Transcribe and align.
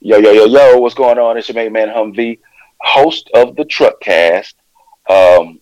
Yo, 0.00 0.16
yo, 0.18 0.30
yo, 0.30 0.44
yo, 0.44 0.78
what's 0.78 0.94
going 0.94 1.18
on? 1.18 1.36
It's 1.36 1.48
your 1.48 1.56
main 1.56 1.72
man 1.72 1.88
Humvee, 1.88 2.38
host 2.80 3.28
of 3.34 3.56
the 3.56 3.64
Truckcast. 3.64 4.54
Um, 5.10 5.60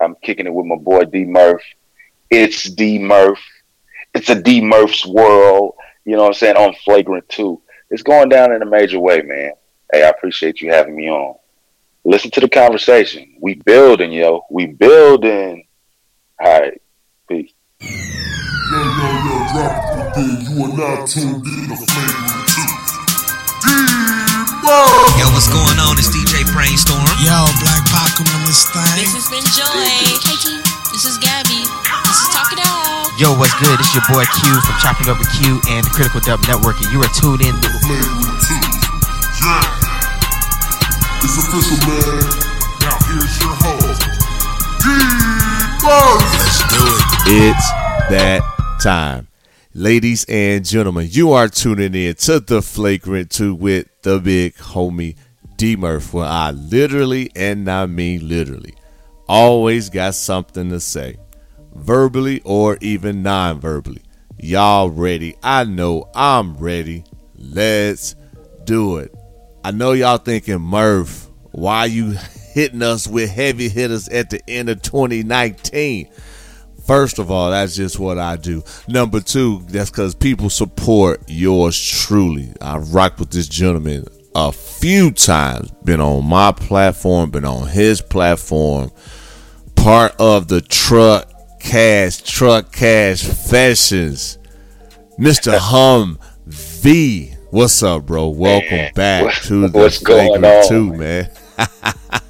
I'm 0.00 0.16
kicking 0.16 0.46
it 0.46 0.52
with 0.52 0.66
my 0.66 0.74
boy 0.74 1.04
D 1.04 1.24
Murph. 1.24 1.62
It's 2.28 2.64
D 2.64 2.98
Murph. 2.98 3.38
It's 4.14 4.30
a 4.30 4.42
D 4.42 4.60
Murph's 4.60 5.06
world. 5.06 5.76
You 6.04 6.16
know 6.16 6.22
what 6.22 6.28
I'm 6.28 6.34
saying? 6.34 6.56
On 6.56 6.74
Flagrant 6.84 7.28
2. 7.28 7.62
It's 7.90 8.02
going 8.02 8.28
down 8.28 8.52
in 8.52 8.62
a 8.62 8.66
major 8.66 8.98
way, 8.98 9.22
man. 9.22 9.52
Hey, 9.92 10.02
I 10.02 10.08
appreciate 10.08 10.60
you 10.60 10.72
having 10.72 10.96
me 10.96 11.08
on. 11.08 11.36
Listen 12.04 12.32
to 12.32 12.40
the 12.40 12.48
conversation. 12.48 13.36
We 13.40 13.54
building, 13.54 14.10
yo. 14.10 14.44
We 14.50 14.66
building. 14.66 15.68
All 16.40 16.60
right. 16.60 16.82
Peace. 17.28 17.52
Yo, 17.80 17.88
yo, 18.72 19.12
yo, 19.24 19.46
drop. 19.52 20.16
You 20.16 20.82
are 20.82 21.06
tuned 21.06 21.46
in 21.46 21.68
to 21.68 21.76
Flagrant 21.76 22.47
2. 24.68 25.16
Yo, 25.16 25.24
what's 25.32 25.48
going 25.48 25.80
on? 25.80 25.96
It's 25.96 26.12
DJ 26.12 26.44
Brainstorm. 26.52 27.00
Yo, 27.24 27.48
Black 27.64 27.80
Pac 27.88 28.20
on 28.20 28.44
this 28.44 28.68
thing. 28.68 29.00
This 29.00 29.16
has 29.16 29.32
been 29.32 29.40
Joy. 29.56 29.64
Katie. 30.20 30.60
This 30.92 31.08
is 31.08 31.16
Gabby. 31.16 31.64
This 31.64 32.18
is 32.20 32.28
Talk 32.36 32.52
It 32.52 32.60
Out. 32.60 33.08
Yo, 33.16 33.32
what's 33.32 33.56
good? 33.56 33.80
It's 33.80 33.96
your 33.96 34.04
boy 34.12 34.28
Q 34.28 34.60
from 34.60 34.76
Chopping 34.84 35.08
Up 35.08 35.16
with 35.16 35.32
Q 35.40 35.56
and 35.72 35.88
the 35.88 35.92
Critical 35.96 36.20
Dub 36.20 36.44
Network, 36.44 36.76
and 36.84 36.92
you 36.92 37.00
are 37.00 37.08
tuned 37.16 37.40
in 37.40 37.56
to 37.56 37.68
Flagrant 37.80 38.28
2. 38.44 38.60
Yeah. 39.40 41.24
It's 41.24 41.40
official, 41.40 41.80
man. 41.88 42.28
Now 42.84 43.00
here's 43.08 43.40
your 43.40 43.56
host, 43.64 44.04
D-Murph. 44.84 46.28
Let's 46.44 46.60
do 46.68 46.84
it. 46.84 47.56
It's 47.56 47.66
that 48.12 48.44
time. 48.84 49.32
Ladies 49.78 50.26
and 50.28 50.64
gentlemen, 50.64 51.06
you 51.08 51.30
are 51.30 51.46
tuning 51.46 51.94
in 51.94 52.16
to 52.16 52.40
the 52.40 52.60
Flagrant 52.62 53.30
2 53.30 53.54
with 53.54 53.86
the 54.02 54.18
big 54.18 54.56
homie 54.56 55.14
D 55.56 55.76
Murph, 55.76 56.12
where 56.12 56.26
I 56.26 56.50
literally, 56.50 57.30
and 57.36 57.70
I 57.70 57.86
mean 57.86 58.28
literally, 58.28 58.74
always 59.28 59.88
got 59.88 60.16
something 60.16 60.70
to 60.70 60.80
say, 60.80 61.18
verbally 61.76 62.42
or 62.44 62.76
even 62.80 63.22
non 63.22 63.60
verbally. 63.60 64.02
Y'all 64.40 64.90
ready? 64.90 65.36
I 65.44 65.62
know 65.62 66.10
I'm 66.12 66.56
ready. 66.56 67.04
Let's 67.36 68.16
do 68.64 68.96
it. 68.96 69.14
I 69.62 69.70
know 69.70 69.92
y'all 69.92 70.18
thinking, 70.18 70.60
Murph, 70.60 71.30
why 71.52 71.84
you 71.84 72.16
hitting 72.52 72.82
us 72.82 73.06
with 73.06 73.30
heavy 73.30 73.68
hitters 73.68 74.08
at 74.08 74.30
the 74.30 74.42
end 74.50 74.70
of 74.70 74.82
2019? 74.82 76.08
First 76.88 77.18
of 77.18 77.30
all, 77.30 77.50
that's 77.50 77.76
just 77.76 77.98
what 77.98 78.16
I 78.18 78.36
do. 78.36 78.64
Number 78.88 79.20
two, 79.20 79.62
that's 79.68 79.90
because 79.90 80.14
people 80.14 80.48
support 80.48 81.22
yours 81.28 81.78
truly. 81.78 82.50
I 82.62 82.78
rock 82.78 83.18
with 83.18 83.30
this 83.30 83.46
gentleman 83.46 84.06
a 84.34 84.50
few 84.52 85.10
times, 85.10 85.70
been 85.84 86.00
on 86.00 86.24
my 86.24 86.50
platform, 86.50 87.30
been 87.30 87.44
on 87.44 87.68
his 87.68 88.00
platform, 88.00 88.90
part 89.76 90.14
of 90.18 90.48
the 90.48 90.62
truck 90.62 91.30
cast, 91.60 92.26
truck 92.26 92.72
cash 92.72 93.22
fashions. 93.22 94.38
Mr. 95.18 95.58
Hum 95.58 96.18
V. 96.46 97.34
What's 97.50 97.82
up, 97.82 98.06
bro? 98.06 98.28
Welcome 98.28 98.94
back 98.94 99.24
what- 99.24 99.34
to 99.42 99.68
the 99.68 99.78
what's 99.78 99.98
going 99.98 100.42
on, 100.42 100.66
2, 100.66 100.92
man? 100.94 100.98
man. 100.98 101.30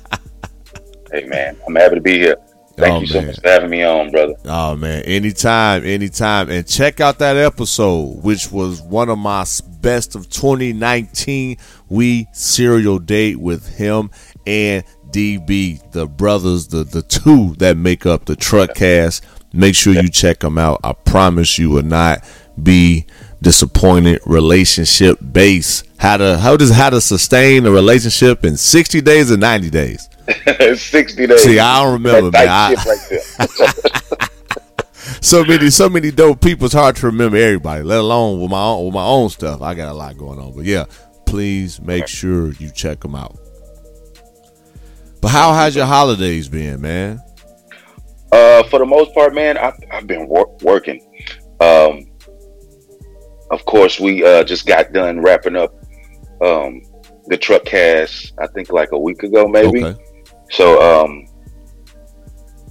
Hey, 1.12 1.24
man. 1.26 1.56
I'm 1.66 1.74
happy 1.76 1.94
to 1.94 2.00
be 2.02 2.18
here. 2.18 2.36
Thank 2.78 2.94
Oh, 2.94 3.00
you 3.00 3.06
so 3.08 3.18
man. 3.18 3.26
much 3.28 3.40
for 3.40 3.48
having 3.48 3.70
me 3.70 3.82
on, 3.82 4.10
brother. 4.10 4.34
Oh 4.44 4.76
man, 4.76 5.02
anytime, 5.02 5.84
anytime. 5.84 6.48
And 6.50 6.66
check 6.66 7.00
out 7.00 7.18
that 7.18 7.36
episode, 7.36 8.22
which 8.22 8.50
was 8.52 8.80
one 8.80 9.08
of 9.08 9.18
my 9.18 9.44
best 9.80 10.14
of 10.14 10.30
2019. 10.30 11.56
We 11.88 12.26
serial 12.32 12.98
date 12.98 13.38
with 13.40 13.76
him 13.76 14.10
and 14.46 14.84
DB, 15.10 15.90
the 15.92 16.06
brothers, 16.06 16.68
the 16.68 16.84
the 16.84 17.02
two 17.02 17.54
that 17.58 17.76
make 17.76 18.06
up 18.06 18.26
the 18.26 18.36
truck 18.36 18.74
cast. 18.74 19.24
Make 19.52 19.74
sure 19.74 19.94
you 19.94 20.08
check 20.10 20.40
them 20.40 20.58
out. 20.58 20.80
I 20.84 20.92
promise 20.92 21.58
you 21.58 21.70
will 21.70 21.82
not 21.82 22.22
be 22.62 23.06
disappointed. 23.42 24.20
Relationship 24.26 25.18
base. 25.32 25.84
How 25.98 26.16
to 26.16 26.38
how 26.38 26.56
does 26.56 26.70
how 26.70 26.90
to 26.90 27.00
sustain 27.00 27.66
a 27.66 27.70
relationship 27.70 28.44
in 28.44 28.56
60 28.56 29.00
days 29.00 29.30
or 29.32 29.36
90 29.36 29.70
days? 29.70 30.08
60 30.80 31.26
days. 31.26 31.42
See, 31.42 31.58
I 31.58 31.82
don't 31.82 31.92
remember, 31.94 32.30
man. 32.30 32.48
I- 32.48 32.74
right 32.74 34.28
so 35.20 35.42
many 35.44 35.70
so 35.70 35.88
many 35.88 36.10
dope 36.10 36.40
people 36.40 36.66
it's 36.66 36.74
hard 36.74 36.94
to 36.94 37.06
remember 37.06 37.36
everybody 37.38 37.82
let 37.82 37.98
alone 37.98 38.40
with 38.40 38.50
my 38.50 38.62
own 38.62 38.84
with 38.84 38.94
my 38.94 39.04
own 39.04 39.30
stuff 39.30 39.62
i 39.62 39.72
got 39.74 39.88
a 39.88 39.92
lot 39.94 40.16
going 40.18 40.38
on 40.38 40.54
but 40.54 40.64
yeah 40.66 40.84
please 41.24 41.80
make 41.80 42.06
sure 42.06 42.52
you 42.54 42.70
check 42.70 43.00
them 43.00 43.14
out 43.14 43.36
but 45.22 45.28
how 45.28 45.54
has 45.54 45.74
your 45.74 45.86
holidays 45.86 46.46
been 46.48 46.80
man 46.82 47.20
Uh, 48.30 48.62
for 48.64 48.78
the 48.78 48.84
most 48.84 49.14
part, 49.14 49.34
man, 49.34 49.56
I've, 49.56 49.74
I've 49.90 50.06
been 50.06 50.28
wor- 50.28 50.54
working. 50.62 51.00
Um, 51.60 52.07
of 53.50 53.64
course, 53.64 53.98
we 54.00 54.24
uh, 54.24 54.44
just 54.44 54.66
got 54.66 54.92
done 54.92 55.20
wrapping 55.20 55.56
up 55.56 55.72
um, 56.42 56.80
the 57.26 57.36
truck 57.36 57.64
cast. 57.64 58.32
I 58.38 58.46
think 58.48 58.70
like 58.72 58.92
a 58.92 58.98
week 58.98 59.22
ago, 59.22 59.46
maybe. 59.48 59.84
okay 59.84 60.00
So 60.50 60.80
um, 61.04 61.24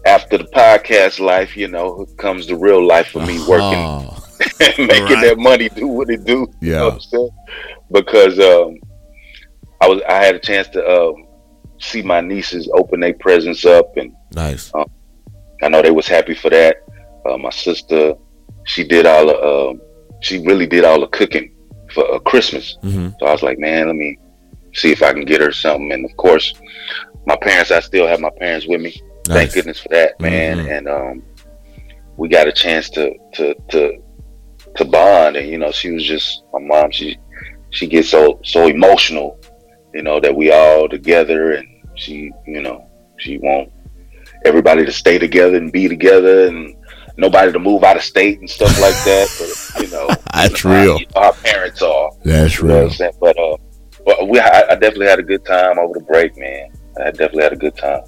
after 0.06 0.38
the 0.38 0.46
podcast 0.46 1.20
life, 1.20 1.56
you 1.58 1.68
know, 1.68 2.06
comes 2.18 2.48
the 2.48 2.56
real 2.56 2.86
life 2.86 3.08
for 3.10 3.22
me 3.26 3.40
working, 3.40 3.86
Oh, 3.86 4.24
making 4.78 4.88
Right. 5.04 5.22
that 5.22 5.36
money 5.38 5.70
do 5.70 5.88
what 5.88 6.10
it 6.10 6.24
do. 6.26 6.48
You 6.62 6.72
know 6.72 6.90
yeah 6.90 6.98
what 6.98 7.04
I'm? 7.14 7.30
Because 7.92 8.40
um, 8.40 8.76
I 9.82 9.88
was 9.88 10.02
I 10.10 10.24
had 10.24 10.36
a 10.36 10.40
chance 10.40 10.68
to 10.70 10.86
um, 10.88 11.16
see 11.80 12.02
my 12.02 12.22
nieces 12.22 12.70
open 12.74 13.00
their 13.00 13.14
presents 13.16 13.66
up 13.66 13.86
and 13.98 14.12
nice 14.36 14.72
I 15.64 15.70
know 15.70 15.82
they 15.82 15.92
was 15.92 16.08
happy 16.08 16.36
for 16.36 16.50
that. 16.52 16.78
Uh, 17.28 17.38
my 17.38 17.50
sister, 17.50 18.14
she 18.66 18.84
did 18.88 19.06
all 19.08 19.26
the, 19.26 19.42
um, 19.44 19.82
she 20.22 20.40
really 20.46 20.66
did 20.68 20.84
all 20.84 21.00
the 21.02 21.08
cooking 21.08 21.54
for 21.94 22.04
uh, 22.14 22.20
Christmas. 22.20 22.78
hmm 22.82 23.10
So 23.20 23.26
I 23.28 23.32
was 23.32 23.44
like, 23.44 23.60
man, 23.60 23.88
let 23.88 23.96
me 23.96 24.18
see 24.74 24.92
if 24.92 25.02
I 25.02 25.14
can 25.14 25.26
get 25.26 25.42
her 25.42 25.52
something. 25.52 25.92
And 25.92 26.06
of 26.06 26.16
course, 26.18 26.54
my 27.26 27.36
parents, 27.38 27.72
I 27.72 27.80
still 27.80 28.08
have 28.08 28.20
my 28.20 28.32
parents 28.40 28.68
with 28.68 28.82
me. 28.82 29.02
Thank 29.26 29.54
goodness 29.54 29.80
for 29.80 29.90
that, 29.90 30.20
man. 30.22 30.58
Mhm. 30.60 30.78
And 30.78 30.88
um, 30.88 31.24
we 32.16 32.30
got 32.30 32.48
a 32.48 32.52
chance 32.52 32.90
to 32.92 33.14
to 33.34 33.56
to 33.70 33.98
to 34.76 34.86
bond. 34.86 35.36
And 35.36 35.50
you 35.50 35.58
know, 35.58 35.72
she 35.72 35.92
was 35.92 36.04
just 36.06 36.44
my 36.54 36.60
mom. 36.62 36.92
She 36.92 37.18
she 37.72 37.88
gets 37.88 38.10
so 38.10 38.40
so 38.44 38.68
emotional, 38.68 39.38
you 39.94 40.02
know, 40.04 40.20
that 40.22 40.34
we 40.36 40.52
all 40.52 40.88
together, 40.88 41.52
and 41.54 41.68
she, 41.96 42.32
you 42.46 42.62
know, 42.62 42.88
she 43.18 43.38
want 43.40 43.70
everybody 44.46 44.86
to 44.86 44.92
stay 44.92 45.18
together 45.18 45.58
and 45.58 45.72
be 45.74 45.90
together, 45.90 46.48
and 46.48 46.77
nobody 47.18 47.52
to 47.52 47.60
move 47.60 47.84
out 47.84 47.96
of 47.98 48.04
state 48.04 48.40
and 48.40 48.50
stuff 48.50 48.80
like 48.80 48.96
that. 49.06 49.28
But 49.40 49.82
you 49.84 49.92
know, 49.92 50.08
That's 50.34 50.64
you 50.64 50.70
know, 50.70 50.82
real. 50.84 50.94
How, 50.94 51.00
you 51.00 51.06
know 51.16 51.22
how 51.22 51.32
parents 51.34 51.82
are. 51.82 52.12
that's 52.24 52.58
You 52.62 52.68
know 52.68 52.84
what 52.88 53.00
real? 53.00 53.12
But 53.20 53.38
uh, 53.40 53.58
but 54.06 54.30
we 54.30 54.40
I, 54.40 54.62
I 54.70 54.76
definitely 54.76 55.08
had 55.08 55.20
a 55.20 55.24
good 55.24 55.44
time 55.46 55.78
over 55.80 55.94
the 56.00 56.06
break, 56.06 56.38
man. 56.38 56.70
I 57.00 57.12
definitely 57.12 57.44
had 57.44 57.54
a 57.54 57.58
good 57.58 57.76
time. 57.78 58.02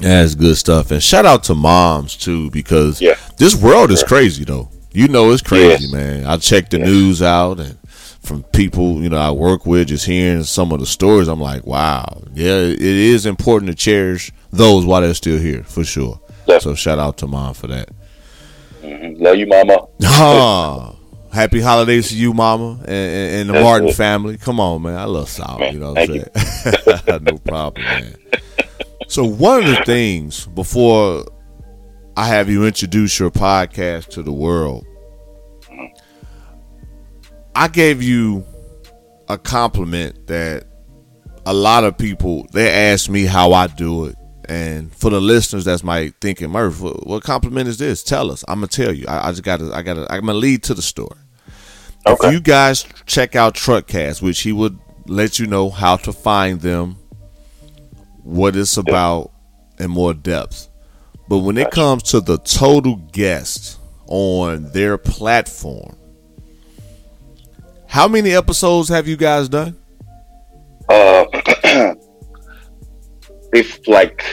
that's 0.00 0.34
good 0.34 0.56
stuff 0.56 0.90
and 0.92 1.02
shout 1.02 1.26
out 1.26 1.44
to 1.44 1.54
moms 1.54 2.16
too 2.16 2.50
because 2.50 3.00
Yeah. 3.02 3.16
this 3.36 3.54
world 3.54 3.90
is 3.90 4.02
crazy 4.02 4.44
though 4.44 4.70
you 4.92 5.08
know 5.08 5.30
it's 5.30 5.42
crazy 5.42 5.84
Yes. 5.84 5.92
man 5.92 6.26
i 6.26 6.36
check 6.38 6.70
the 6.70 6.78
Yes. 6.78 6.86
news 6.86 7.22
out 7.22 7.60
and 7.60 7.76
from 8.22 8.42
people 8.44 9.02
you 9.02 9.10
know 9.10 9.18
i 9.18 9.30
work 9.30 9.66
with 9.66 9.88
just 9.88 10.06
hearing 10.06 10.42
some 10.44 10.72
of 10.72 10.80
the 10.80 10.86
stories 10.86 11.28
i'm 11.28 11.40
like 11.40 11.66
wow 11.66 12.22
yeah 12.32 12.60
it 12.62 12.80
is 12.80 13.26
important 13.26 13.70
to 13.70 13.74
cherish 13.76 14.32
those 14.52 14.86
while 14.86 15.02
they're 15.02 15.12
still 15.12 15.38
here 15.38 15.62
for 15.64 15.84
sure 15.84 16.18
so 16.60 16.74
shout 16.74 16.98
out 16.98 17.18
to 17.18 17.26
mom 17.26 17.52
for 17.52 17.66
that 17.66 17.90
hmm 18.90 19.22
Love 19.22 19.36
you, 19.36 19.46
mama. 19.46 19.86
Ah, 20.04 20.94
happy 21.32 21.60
holidays 21.60 22.08
to 22.08 22.16
you 22.16 22.32
mama 22.34 22.78
and, 22.80 22.88
and, 22.88 23.34
and 23.40 23.48
the 23.48 23.52
That's 23.54 23.64
martin 23.64 23.92
family. 23.92 24.36
Come 24.38 24.60
on 24.60 24.82
man. 24.82 24.96
I 24.96 25.04
love 25.04 25.28
south 25.28 25.60
Man, 25.60 25.72
you 25.72 25.80
know 25.80 25.92
what 25.92 26.08
i'm 26.10 26.24
saying? 27.04 27.22
No 27.24 27.38
problem 27.38 27.84
man. 27.84 28.16
So 29.08 29.24
one 29.24 29.60
of 29.60 29.66
the 29.66 29.82
things 29.84 30.46
before 30.46 31.24
i 32.16 32.26
have 32.26 32.48
you 32.50 32.66
introduce 32.66 33.18
your 33.18 33.30
podcast 33.30 34.08
to 34.08 34.22
the 34.22 34.32
world 34.32 34.84
I 37.54 37.68
gave 37.68 38.02
you 38.02 38.44
a 39.28 39.36
compliment 39.38 40.26
that 40.28 40.64
a 41.46 41.52
lot 41.52 41.84
of 41.84 41.98
people 41.98 42.46
they 42.52 42.70
ask 42.70 43.08
me 43.10 43.24
how 43.24 43.52
I 43.52 43.66
do 43.66 44.06
it, 44.06 44.16
and 44.50 44.92
for 44.92 45.10
the 45.10 45.20
listeners 45.20 45.64
that's 45.64 45.84
might 45.84 46.14
thinking, 46.20 46.50
Murph, 46.50 46.80
what, 46.80 47.06
what 47.06 47.22
compliment 47.22 47.68
is 47.68 47.78
this? 47.78 48.02
Tell 48.02 48.32
us. 48.32 48.44
I'm 48.48 48.56
gonna 48.56 48.66
tell 48.66 48.92
you. 48.92 49.06
I, 49.06 49.28
I 49.28 49.30
just 49.30 49.44
gotta, 49.44 49.72
I 49.72 49.82
gotta, 49.82 50.12
I'm 50.12 50.26
gonna 50.26 50.38
lead 50.38 50.64
to 50.64 50.74
the 50.74 50.82
story. 50.82 51.16
Okay. 52.04 52.26
If 52.26 52.32
you 52.32 52.40
guys 52.40 52.84
check 53.06 53.36
out 53.36 53.54
Truckcast, 53.54 54.20
which 54.20 54.40
he 54.40 54.50
would 54.50 54.76
let 55.06 55.38
you 55.38 55.46
know 55.46 55.70
how 55.70 55.96
to 55.98 56.12
find 56.12 56.60
them, 56.60 56.96
what 58.24 58.56
it's 58.56 58.76
about, 58.76 59.30
in 59.78 59.88
more 59.88 60.14
depth. 60.14 60.68
But 61.28 61.38
when 61.38 61.56
it 61.56 61.70
comes 61.70 62.02
to 62.10 62.20
the 62.20 62.38
total 62.38 62.96
guest 62.96 63.78
on 64.08 64.72
their 64.72 64.98
platform, 64.98 65.96
how 67.86 68.08
many 68.08 68.32
episodes 68.32 68.88
have 68.88 69.06
you 69.06 69.16
guys 69.16 69.48
done? 69.48 69.76
Uh, 70.88 71.24
if 73.52 73.86
like, 73.88 74.24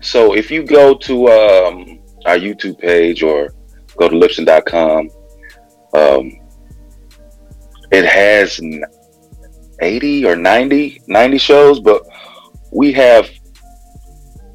so 0.00 0.34
if 0.34 0.50
you 0.50 0.64
go 0.64 0.94
to 0.94 1.28
um, 1.28 2.00
our 2.26 2.36
YouTube 2.36 2.78
page 2.78 3.22
or 3.22 3.54
go 3.96 4.08
to 4.08 4.14
Libsyn.com, 4.16 5.08
um, 5.94 6.32
it 7.90 8.04
has 8.04 8.60
80 9.80 10.26
or 10.26 10.36
90, 10.36 11.02
90 11.06 11.38
shows, 11.38 11.80
but 11.80 12.02
we 12.72 12.92
have 12.92 13.28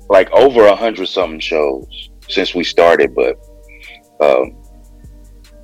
like 0.09 0.31
over 0.31 0.65
a 0.65 0.75
hundred 0.75 1.07
something 1.07 1.39
shows 1.39 2.09
since 2.29 2.55
we 2.55 2.63
started, 2.63 3.13
but 3.13 3.37
um, 4.19 4.57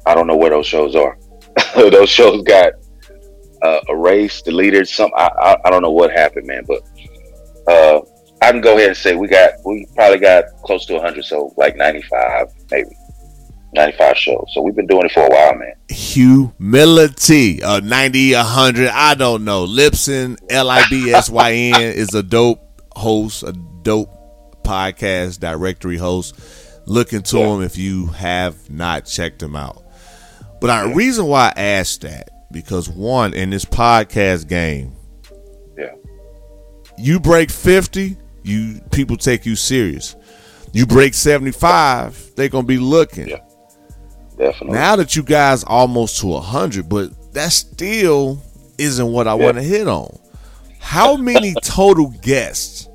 I 0.06 0.14
don't 0.14 0.28
know 0.28 0.38
where 0.38 0.50
those 0.50 0.68
shows 0.68 0.96
are. 0.96 1.18
those 1.76 2.10
shows 2.10 2.44
got 2.44 2.74
uh, 3.62 3.80
erased, 3.90 4.46
deleted. 4.46 4.88
Some 4.88 5.12
I, 5.16 5.30
I 5.40 5.58
I 5.66 5.70
don't 5.70 5.82
know 5.82 5.92
what 5.92 6.12
happened, 6.12 6.48
man. 6.48 6.64
But 6.68 6.82
uh, 7.68 8.00
I 8.42 8.51
can 8.51 8.62
go 8.62 8.75
ahead 8.75 8.89
and 8.89 8.98
say 8.98 9.15
we 9.15 9.27
got 9.27 9.51
we 9.65 9.88
probably 9.95 10.19
got 10.19 10.45
close 10.63 10.86
to 10.88 11.00
hundred, 11.00 11.24
so 11.25 11.54
like 11.57 11.75
ninety 11.77 12.01
five, 12.04 12.48
maybe 12.71 12.89
ninety 13.74 13.98
five 13.98 14.18
shows. 14.18 14.45
So 14.54 14.62
we've 14.62 14.75
been 14.75 14.88
doing 14.88 15.06
it 15.06 15.12
for 15.12 15.25
a 15.25 15.30
while, 15.30 15.56
man. 15.56 15.74
Humility, 15.89 17.60
a 17.63 17.81
90, 17.81 18.33
100, 18.33 18.88
I 18.89 19.15
don't 19.15 19.44
know. 19.45 19.65
Libsyn, 19.65 20.38
L 20.50 20.69
I 20.69 20.83
B 20.89 21.12
S 21.12 21.30
Y 21.30 21.51
N, 21.51 21.81
is 21.81 22.13
a 22.13 22.24
dope 22.24 22.60
host, 22.95 23.44
a 23.44 23.54
dope 23.81 24.10
podcast 24.63 25.39
directory 25.39 25.98
host. 25.98 26.36
Look 26.86 27.13
into 27.13 27.38
Yeah. 27.39 27.56
him 27.56 27.62
if 27.63 27.77
you 27.77 28.07
have 28.07 28.69
not 28.69 29.06
checked 29.06 29.42
him 29.42 29.56
out. 29.56 29.83
But 30.62 30.69
our 30.69 30.94
reason 30.94 31.25
why 31.27 31.54
I 31.56 31.62
asked 31.62 32.01
that, 32.01 32.30
because 32.51 32.89
one, 32.89 33.33
in 33.33 33.50
this 33.50 33.65
podcast 33.65 34.48
game, 34.48 34.92
Yeah. 34.92 34.93
You 36.98 37.19
break 37.19 37.50
50, 37.50 38.18
you 38.44 38.81
people 38.92 39.18
take 39.18 39.45
you 39.45 39.56
serious. 39.56 40.16
You 40.74 40.86
break 40.86 41.13
75, 41.13 42.31
they're 42.36 42.50
gonna 42.50 42.66
be 42.66 42.78
looking. 42.78 43.28
Yeah. 43.30 43.38
Definitely. 44.38 44.74
Now 44.74 44.95
that 44.95 45.16
you 45.16 45.22
guys 45.24 45.63
almost 45.63 46.19
to 46.22 46.28
100, 46.28 46.90
but 46.90 47.34
that 47.34 47.51
still 47.51 48.42
isn't 48.78 49.12
what 49.12 49.28
I 49.28 49.36
Yeah. 49.38 49.44
want 49.45 49.57
to 49.57 49.63
hit 49.63 49.88
on. 49.88 50.18
How 50.80 51.16
many 51.16 51.54
total 51.63 52.07
guests? 52.22 52.90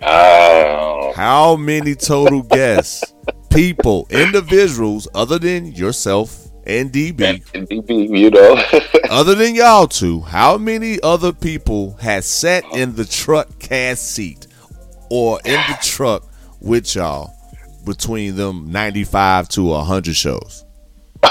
Oh, 0.00 1.12
How 1.16 1.56
many 1.56 1.94
total 1.96 2.42
guests? 2.42 3.12
People, 3.50 4.06
individuals, 4.10 5.08
other 5.14 5.38
than 5.38 5.66
yourself 5.72 6.47
and 6.68 6.92
DB, 6.92 7.42
and, 7.54 7.66
DB, 7.68 8.18
you 8.18 8.30
know. 8.30 8.62
other 9.10 9.34
than 9.34 9.54
y'all 9.54 9.88
two, 9.88 10.20
how 10.20 10.58
many 10.58 11.00
other 11.02 11.32
people 11.32 11.94
had 11.96 12.22
sat 12.22 12.62
in 12.74 12.94
the 12.94 13.06
truck 13.06 13.58
cast 13.58 14.12
seat 14.12 14.46
or 15.10 15.40
in 15.44 15.54
the 15.54 15.78
truck 15.82 16.24
with 16.60 16.94
y'all 16.94 17.34
between 17.86 18.36
them 18.36 18.70
95 18.70 19.48
to 19.48 19.64
100 19.64 20.14
shows? 20.14 20.66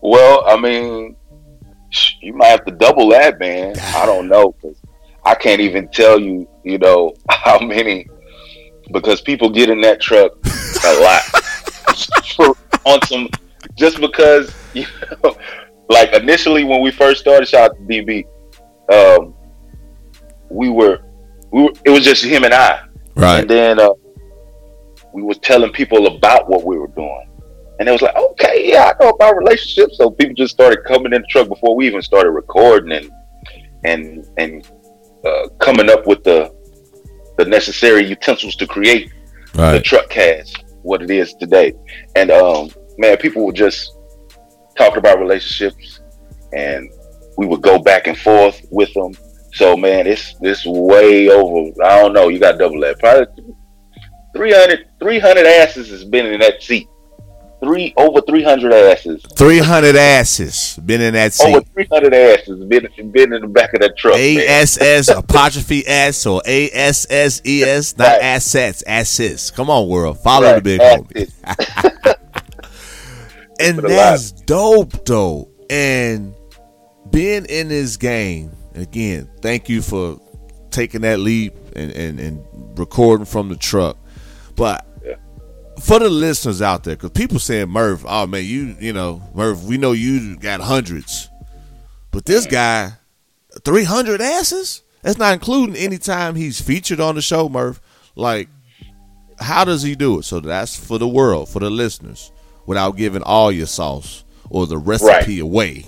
well, 0.00 0.42
I 0.46 0.58
mean, 0.58 1.14
you 2.20 2.32
might 2.32 2.46
have 2.46 2.64
to 2.64 2.72
double 2.72 3.10
that, 3.10 3.38
man. 3.38 3.74
I 3.78 4.06
don't 4.06 4.28
know 4.28 4.52
'cause 4.62 4.76
I 5.24 5.34
can't 5.34 5.60
even 5.60 5.88
tell 5.88 6.18
you, 6.18 6.48
you 6.64 6.78
know, 6.78 7.14
how 7.28 7.58
many 7.58 8.06
because 8.90 9.20
people 9.20 9.50
get 9.50 9.70
in 9.70 9.80
that 9.82 10.00
truck 10.00 10.32
a 10.84 11.00
lot 11.00 11.22
on 12.84 13.00
some 13.06 13.28
just 13.82 14.00
because 14.00 14.54
you 14.74 14.86
know, 15.22 15.36
like 15.88 16.12
initially 16.14 16.64
when 16.64 16.80
we 16.80 16.90
first 16.90 17.20
started, 17.20 17.46
shout 17.48 17.72
out 17.72 17.76
to 17.76 17.82
DB, 17.82 18.24
um, 18.90 19.34
we 20.48 20.70
were 20.70 21.00
we 21.52 21.64
were, 21.64 21.72
it 21.84 21.90
was 21.90 22.04
just 22.04 22.24
him 22.24 22.44
and 22.44 22.54
I. 22.54 22.84
Right? 23.14 23.40
And 23.40 23.50
then 23.50 23.80
uh, 23.80 23.90
we 25.12 25.22
was 25.22 25.38
telling 25.38 25.72
people 25.72 26.06
about 26.06 26.48
what 26.48 26.64
we 26.64 26.78
were 26.78 26.88
doing. 26.88 27.28
And 27.78 27.88
it 27.88 27.92
was 27.92 28.00
like, 28.00 28.14
okay, 28.14 28.70
yeah, 28.70 28.92
I 28.92 29.02
know 29.02 29.10
about 29.10 29.36
relationships. 29.36 29.96
So 29.98 30.10
people 30.10 30.34
just 30.34 30.54
started 30.54 30.84
coming 30.86 31.12
in 31.12 31.22
the 31.22 31.26
truck 31.28 31.48
before 31.48 31.74
we 31.74 31.86
even 31.86 32.00
started 32.00 32.30
recording 32.30 32.92
and 32.92 33.10
and 33.84 34.26
and 34.38 34.70
uh, 35.26 35.48
coming 35.58 35.90
up 35.90 36.06
with 36.06 36.22
the 36.22 36.54
the 37.38 37.44
necessary 37.44 38.06
utensils 38.06 38.54
to 38.56 38.66
create 38.66 39.10
the 39.74 39.80
truck 39.80 40.08
cast 40.08 40.64
what 40.82 41.02
it 41.02 41.10
is 41.10 41.34
today. 41.34 41.72
And 42.16 42.30
um, 42.30 42.70
man, 42.98 43.16
people 43.18 43.46
were 43.46 43.52
just 43.52 43.92
talking 44.76 44.98
about 44.98 45.18
relationships, 45.18 46.00
and 46.52 46.90
we 47.36 47.46
would 47.46 47.62
go 47.62 47.78
back 47.78 48.06
and 48.06 48.18
forth 48.18 48.64
with 48.70 48.92
them. 48.94 49.12
So 49.54 49.76
man, 49.76 50.06
it's 50.06 50.34
this 50.40 50.64
way 50.64 51.28
over. 51.28 51.70
I 51.84 52.00
don't 52.00 52.12
know. 52.12 52.28
You 52.28 52.38
got 52.38 52.58
double 52.58 52.80
that. 52.80 52.98
Probably 52.98 53.26
300, 54.34 54.88
300 54.98 55.46
asses 55.46 55.90
has 55.90 56.04
been 56.04 56.26
in 56.26 56.40
that 56.40 56.62
seat. 56.62 56.88
Three 57.62 57.94
over 57.96 58.20
three 58.22 58.42
hundred 58.42 58.72
asses. 58.72 59.22
300 59.36 59.94
asses 59.94 60.76
been 60.84 61.00
in 61.00 61.14
that 61.14 61.32
seat. 61.32 61.54
Over 61.54 61.60
three 61.60 61.86
hundred 61.92 62.12
asses 62.12 62.64
been 62.64 62.88
been 63.12 63.32
in 63.32 63.42
the 63.42 63.46
back 63.46 63.72
of 63.72 63.80
that 63.82 63.96
truck. 63.96 64.16
ASS 64.16 65.08
apostrophe 65.08 65.84
S 65.86 66.26
or 66.26 66.42
ASSES, 66.44 67.96
not 67.96 68.04
Right. 68.14 68.20
assets, 68.22 68.82
asses. 68.84 69.52
Come 69.52 69.70
on, 69.70 69.86
world. 69.86 70.18
Follow 70.18 70.56
the 70.56 70.60
big 70.60 70.80
homie. 70.80 72.16
And 73.62 73.78
that's 73.78 74.32
dope, 74.32 75.04
though. 75.04 75.48
And 75.70 76.34
being 77.10 77.44
in 77.46 77.68
this 77.68 77.96
game, 77.96 78.52
again, 78.74 79.30
thank 79.40 79.68
you 79.68 79.82
for 79.82 80.20
taking 80.70 81.02
that 81.02 81.18
leap 81.20 81.54
and, 81.76 81.90
and, 81.92 82.20
and 82.20 82.78
recording 82.78 83.26
from 83.26 83.48
the 83.48 83.56
truck. 83.56 83.96
But 84.56 84.86
Yeah. 85.04 85.14
for 85.80 85.98
the 85.98 86.08
listeners 86.08 86.62
out 86.62 86.84
there, 86.84 86.96
because 86.96 87.10
people 87.10 87.38
saying, 87.38 87.68
Murph, 87.68 88.04
oh 88.06 88.26
man, 88.26 88.44
you, 88.44 88.76
you 88.80 88.92
know, 88.92 89.22
Murph, 89.34 89.62
we 89.64 89.76
know 89.78 89.92
you 89.92 90.36
got 90.36 90.60
hundreds. 90.60 91.28
But 92.10 92.26
this 92.26 92.46
guy, 92.46 92.92
300 93.64 94.20
asses? 94.20 94.82
That's 95.02 95.18
not 95.18 95.32
including 95.34 95.76
any 95.76 95.98
time 95.98 96.34
he's 96.36 96.60
featured 96.60 97.00
on 97.00 97.14
the 97.16 97.22
show, 97.22 97.48
Murph. 97.48 97.80
Like, 98.14 98.48
how 99.38 99.64
does 99.64 99.82
he 99.82 99.94
do 99.94 100.18
it? 100.20 100.24
So 100.24 100.40
that's 100.40 100.76
for 100.76 100.98
the 100.98 101.08
world, 101.08 101.48
for 101.48 101.58
the 101.58 101.70
listeners, 101.70 102.30
without 102.66 102.96
giving 102.96 103.22
all 103.22 103.50
your 103.52 103.66
sauce 103.66 104.24
or 104.50 104.66
the 104.66 104.78
recipe 104.78 105.40
away. 105.40 105.84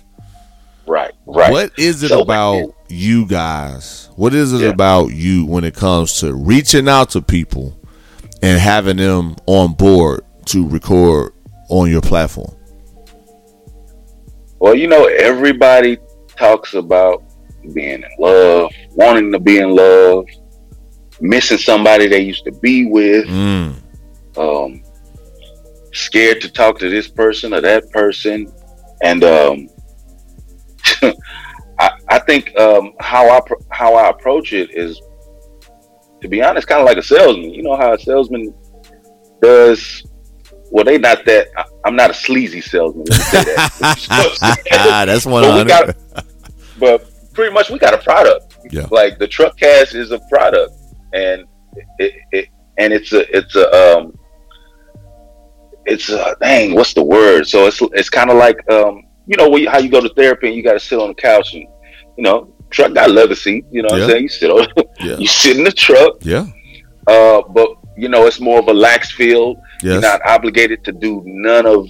Right, 0.86 1.12
right. 1.26 1.50
What 1.50 1.72
is 1.78 2.02
it 2.02 2.08
So- 2.08 2.20
about 2.20 2.74
you 2.88 3.26
guys? 3.26 4.10
What 4.16 4.34
is 4.34 4.52
it 4.52 4.60
Yeah. 4.62 4.68
about 4.68 5.08
you 5.12 5.46
when 5.46 5.64
it 5.64 5.74
comes 5.74 6.20
to 6.20 6.34
reaching 6.34 6.88
out 6.88 7.10
to 7.10 7.22
people 7.22 7.74
and 8.42 8.60
having 8.60 8.98
them 8.98 9.36
on 9.46 9.72
board 9.72 10.22
to 10.46 10.68
record 10.68 11.32
on 11.70 11.90
your 11.90 12.02
platform? 12.02 12.54
Well, 14.58 14.74
you 14.74 14.86
know, 14.86 15.04
everybody 15.06 15.98
talks 16.36 16.74
about 16.74 17.22
being 17.72 18.02
in 18.02 18.04
love, 18.18 18.70
wanting 18.94 19.32
to 19.32 19.38
be 19.38 19.58
in 19.58 19.74
love, 19.74 20.26
missing 21.20 21.58
somebody 21.58 22.06
they 22.08 22.20
used 22.20 22.44
to 22.44 22.52
be 22.52 22.86
with, 22.86 23.26
Mm. 23.26 23.74
um, 24.36 24.82
scared 25.94 26.40
to 26.42 26.50
talk 26.50 26.78
to 26.80 26.90
this 26.90 27.08
person 27.08 27.54
or 27.54 27.60
that 27.60 27.90
person, 27.90 28.52
and 29.02 29.24
um, 29.24 29.68
I, 31.78 31.90
I 32.08 32.18
think 32.20 32.56
um, 32.58 32.92
how 33.00 33.28
I 33.28 33.40
how 33.70 33.94
I 33.94 34.10
approach 34.10 34.52
it 34.52 34.70
is, 34.72 35.00
to 36.20 36.28
be 36.28 36.42
honest, 36.42 36.66
kind 36.66 36.80
of 36.80 36.86
like 36.86 36.98
a 36.98 37.02
salesman. 37.02 37.50
You 37.52 37.62
know 37.62 37.76
how 37.76 37.92
a 37.94 37.98
salesman 37.98 38.54
does. 39.40 40.06
Well, 40.70 40.84
they 40.84 40.98
not 40.98 41.24
that. 41.26 41.48
I, 41.56 41.64
I'm 41.84 41.96
not 41.96 42.10
a 42.10 42.14
sleazy 42.14 42.60
salesman. 42.60 43.04
Let 43.08 43.18
me 43.18 43.24
say 43.24 43.44
that. 43.44 44.58
Ah, 44.72 45.04
that's 45.06 45.26
one 45.26 45.42
But 45.42 45.70
hundred. 45.70 45.96
but 46.78 47.32
pretty 47.32 47.52
much 47.52 47.70
we 47.70 47.78
got 47.78 47.94
a 47.94 47.98
product. 47.98 48.56
Yeah. 48.70 48.86
Like 48.90 49.18
the 49.18 49.28
truck 49.28 49.56
cast 49.58 49.94
is 49.94 50.10
a 50.10 50.18
product, 50.30 50.72
and 51.12 51.44
it, 51.98 52.14
it 52.32 52.48
and 52.78 52.92
it's 52.92 53.12
a 53.12 53.36
it's 53.36 53.54
a 53.56 53.96
um 53.98 54.13
it's 55.94 56.08
a 56.10 56.36
dang 56.40 56.74
what's 56.74 56.94
the 56.94 57.02
word? 57.16 57.46
So 57.46 57.66
it's 57.68 57.80
it's 58.00 58.10
kind 58.18 58.30
of 58.30 58.36
like 58.36 58.58
um 58.70 58.94
you 59.26 59.36
know 59.38 59.48
how 59.72 59.78
you 59.78 59.90
go 59.90 60.00
to 60.00 60.12
therapy 60.20 60.48
and 60.48 60.56
you 60.56 60.62
got 60.62 60.74
to 60.74 60.80
sit 60.80 60.98
on 60.98 61.08
the 61.08 61.14
couch 61.14 61.54
and 61.54 61.64
you 62.16 62.24
know 62.26 62.38
truck 62.70 62.92
got 62.94 63.10
leather 63.10 63.34
seat. 63.44 63.64
You 63.70 63.82
know 63.82 63.88
what 63.90 63.98
Yeah. 63.98 64.04
I'm 64.04 64.10
saying? 64.10 64.22
You 64.22 64.28
sit 64.28 64.50
on 64.50 64.66
Yeah. 65.00 65.16
you 65.22 65.26
sit 65.26 65.56
in 65.56 65.64
the 65.64 65.72
truck, 65.86 66.12
Yeah. 66.22 66.46
uh, 67.06 67.40
but 67.56 67.68
you 67.96 68.08
know 68.08 68.26
it's 68.26 68.40
more 68.40 68.58
of 68.58 68.68
a 68.68 68.74
lax 68.74 69.10
feel. 69.12 69.46
You're 69.82 70.00
not 70.00 70.20
obligated 70.26 70.82
to 70.84 70.92
do 70.92 71.22
none 71.26 71.66
of 71.66 71.86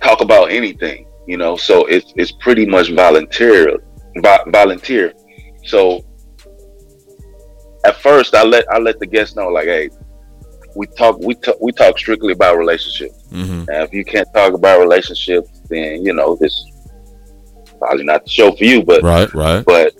talk 0.00 0.20
about 0.20 0.50
anything, 0.50 1.06
you 1.26 1.36
know. 1.36 1.56
So 1.56 1.84
it's 1.86 2.12
it's 2.16 2.32
pretty 2.44 2.66
much 2.66 2.90
volunteer, 3.04 3.58
volunteer. 4.58 5.12
So 5.64 6.04
at 7.84 7.96
first, 8.00 8.34
I 8.34 8.44
let 8.44 8.64
I 8.72 8.78
let 8.78 8.98
the 8.98 9.06
guests 9.06 9.36
know, 9.36 9.48
like, 9.48 9.66
hey, 9.66 9.90
we 10.74 10.86
talk 10.86 11.18
we 11.20 11.34
talk 11.34 11.56
we 11.60 11.72
talk 11.72 11.98
strictly 11.98 12.32
about 12.32 12.56
relationships. 12.58 13.24
hmm 13.30 13.64
Now, 13.68 13.82
if 13.82 13.92
you 13.92 14.04
can't 14.04 14.28
talk 14.34 14.54
about 14.54 14.80
relationships, 14.80 15.48
then 15.68 16.04
you 16.04 16.12
know 16.12 16.36
this 16.36 16.64
probably 17.78 18.04
not 18.04 18.24
the 18.24 18.30
show 18.30 18.52
for 18.52 18.64
you, 18.64 18.82
but 18.82 19.02
Right, 19.02 19.32
right. 19.34 19.64
but 19.64 19.94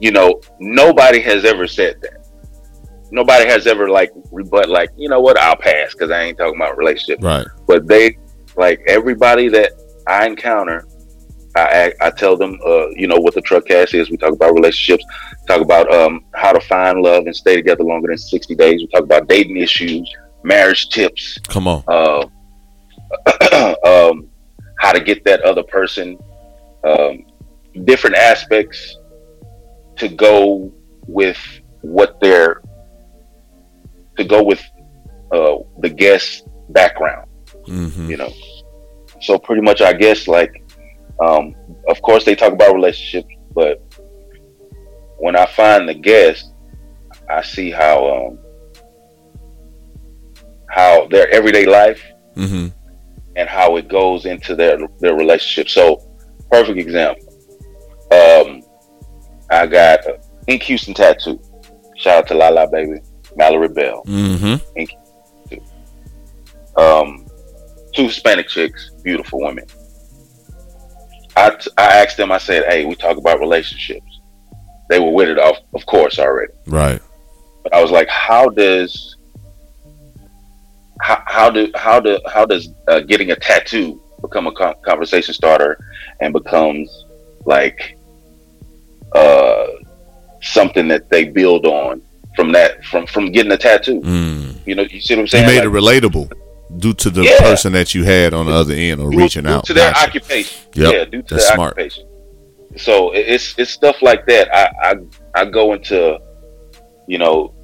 you 0.00 0.10
know, 0.10 0.40
nobody 0.60 1.20
has 1.20 1.44
ever 1.44 1.66
said 1.66 1.96
that. 2.02 2.26
Nobody 3.10 3.48
has 3.48 3.66
ever 3.66 3.88
like 3.88 4.10
rebut 4.32 4.68
like, 4.68 4.90
you 4.96 5.08
know 5.08 5.20
what, 5.20 5.38
I'll 5.38 5.56
pass 5.56 5.92
because 5.92 6.10
I 6.10 6.22
ain't 6.22 6.38
talking 6.38 6.56
about 6.56 6.76
relationships. 6.76 7.22
Right. 7.22 7.46
But 7.66 7.86
they 7.86 8.18
like 8.56 8.82
everybody 8.86 9.48
that 9.50 9.72
I 10.06 10.26
encounter, 10.26 10.86
I 11.62 11.92
I, 12.00 12.10
tell 12.10 12.36
them, 12.36 12.58
uh, 12.64 12.88
you 12.90 13.06
know, 13.06 13.16
what 13.16 13.34
the 13.34 13.40
truck 13.40 13.66
cast 13.66 13.94
is. 13.94 14.10
We 14.10 14.16
talk 14.16 14.32
about 14.32 14.54
relationships, 14.54 15.04
talk 15.46 15.60
about 15.60 15.92
um 15.92 16.24
how 16.34 16.52
to 16.52 16.60
find 16.60 17.00
love 17.02 17.26
and 17.26 17.34
stay 17.34 17.56
together 17.56 17.84
longer 17.84 18.08
than 18.08 18.18
sixty 18.18 18.54
days. 18.54 18.80
We 18.80 18.86
talk 18.88 19.04
about 19.04 19.28
dating 19.28 19.56
issues, 19.56 20.10
marriage 20.42 20.88
tips, 20.90 21.38
Come 21.48 21.68
on. 21.68 21.82
uh, 21.88 22.26
um, 23.84 24.28
how 24.78 24.92
to 24.92 25.00
get 25.00 25.24
that 25.24 25.40
other 25.42 25.62
person, 25.62 26.18
um, 26.84 27.24
different 27.84 28.16
aspects 28.16 28.96
to 29.96 30.08
go 30.08 30.72
with 31.06 31.38
what 31.80 32.20
they're 32.20 32.60
to 34.16 34.24
go 34.24 34.42
with 34.42 34.60
uh, 35.32 35.56
the 35.80 35.88
guest 35.88 36.46
background. 36.70 37.28
hmm 37.66 38.10
You 38.10 38.16
know, 38.16 38.32
so 39.20 39.38
pretty 39.38 39.62
much, 39.62 39.80
I 39.80 39.92
guess 39.92 40.28
like, 40.28 40.62
um, 41.20 41.54
of 41.88 42.00
course, 42.02 42.24
they 42.24 42.34
talk 42.34 42.52
about 42.52 42.74
relationships, 42.74 43.28
but 43.54 43.82
when 45.18 45.36
I 45.36 45.46
find 45.46 45.88
the 45.88 45.94
guest, 45.94 46.52
I 47.28 47.42
see 47.42 47.70
how 47.70 48.06
um, 48.28 48.38
how 50.70 51.06
their 51.08 51.28
everyday 51.30 51.66
life 51.66 52.02
hmm 52.34 52.68
and 53.36 53.48
how 53.48 53.76
it 53.76 53.88
goes 53.88 54.24
into 54.26 54.54
their 54.54 54.78
their 55.00 55.14
relationship. 55.14 55.68
So, 55.68 56.02
perfect 56.50 56.78
example. 56.78 57.26
Um, 58.12 58.62
I 59.50 59.66
got 59.66 60.00
Ink 60.46 60.62
Houston 60.64 60.94
tattoo. 60.94 61.40
Shout 61.96 62.18
out 62.18 62.26
to 62.28 62.34
Lala 62.34 62.68
baby, 62.70 63.00
Mallory 63.36 63.68
Bell. 63.68 64.02
hmm 64.06 64.54
Um, 66.76 67.26
two 67.94 68.04
Hispanic 68.04 68.48
chicks, 68.48 68.90
beautiful 69.02 69.40
women. 69.40 69.64
I 71.36 71.50
t- 71.50 71.70
I 71.76 71.84
asked 72.02 72.16
them. 72.16 72.32
I 72.32 72.38
said, 72.38 72.64
"Hey, 72.68 72.84
we 72.84 72.94
talk 72.94 73.16
about 73.18 73.40
relationships." 73.40 74.20
They 74.88 74.98
were 75.00 75.10
with 75.10 75.28
it 75.28 75.38
off, 75.38 75.58
of 75.74 75.84
course, 75.86 76.18
already. 76.18 76.52
Right. 76.66 77.00
But 77.62 77.74
I 77.74 77.82
was 77.82 77.90
like, 77.90 78.08
"How 78.08 78.48
does 78.48 79.16
how, 81.00 81.22
how 81.26 81.50
do 81.50 81.70
how 81.74 82.00
do 82.00 82.18
how 82.26 82.46
does 82.46 82.68
uh, 82.88 83.00
getting 83.00 83.30
a 83.32 83.36
tattoo 83.36 84.00
become 84.22 84.46
a 84.46 84.52
con- 84.52 84.74
conversation 84.82 85.34
starter 85.34 85.78
and 86.20 86.32
becomes 86.32 87.04
like 87.44 87.98
uh 89.14 89.66
something 90.40 90.88
that 90.88 91.08
they 91.10 91.24
build 91.24 91.66
on 91.66 92.00
from 92.34 92.50
that 92.52 92.82
from 92.84 93.06
from 93.06 93.30
getting 93.30 93.52
a 93.52 93.56
tattoo 93.58 94.00
Mm. 94.00 94.54
you 94.66 94.74
know 94.74 94.82
you 94.82 95.00
see 95.00 95.14
what 95.14 95.20
i'm 95.22 95.26
saying? 95.28 95.44
You 95.44 95.50
made 95.60 95.66
Like, 95.66 96.00
it 96.00 96.02
relatable 96.02 96.32
due 96.78 96.92
to 96.94 97.10
the 97.10 97.22
Yeah. 97.22 97.38
person 97.40 97.72
that 97.72 97.94
you 97.94 98.04
had 98.04 98.34
on 98.34 98.46
the 98.46 98.52
other 98.52 98.74
end 98.74 99.00
or 99.00 99.10
due- 99.10 99.18
reaching 99.18 99.44
due 99.44 99.50
out. 99.50 99.64
to 99.66 99.72
their 99.74 99.90
Gotcha. 99.92 100.06
occupation 100.08 100.58
Yep, 100.74 100.92
yeah 100.92 101.04
due 101.04 101.22
to 101.22 101.34
that's 101.34 101.46
their 101.46 101.54
smart. 101.54 101.72
occupation 101.72 102.04
so 102.76 103.12
it's 103.12 103.54
it's 103.58 103.70
stuff 103.70 104.02
like 104.02 104.26
that 104.26 104.54
i 104.54 104.68
i 104.90 104.94
i 105.40 105.44
go 105.44 105.72
into 105.72 106.18
you 107.08 107.16
know 107.18 107.54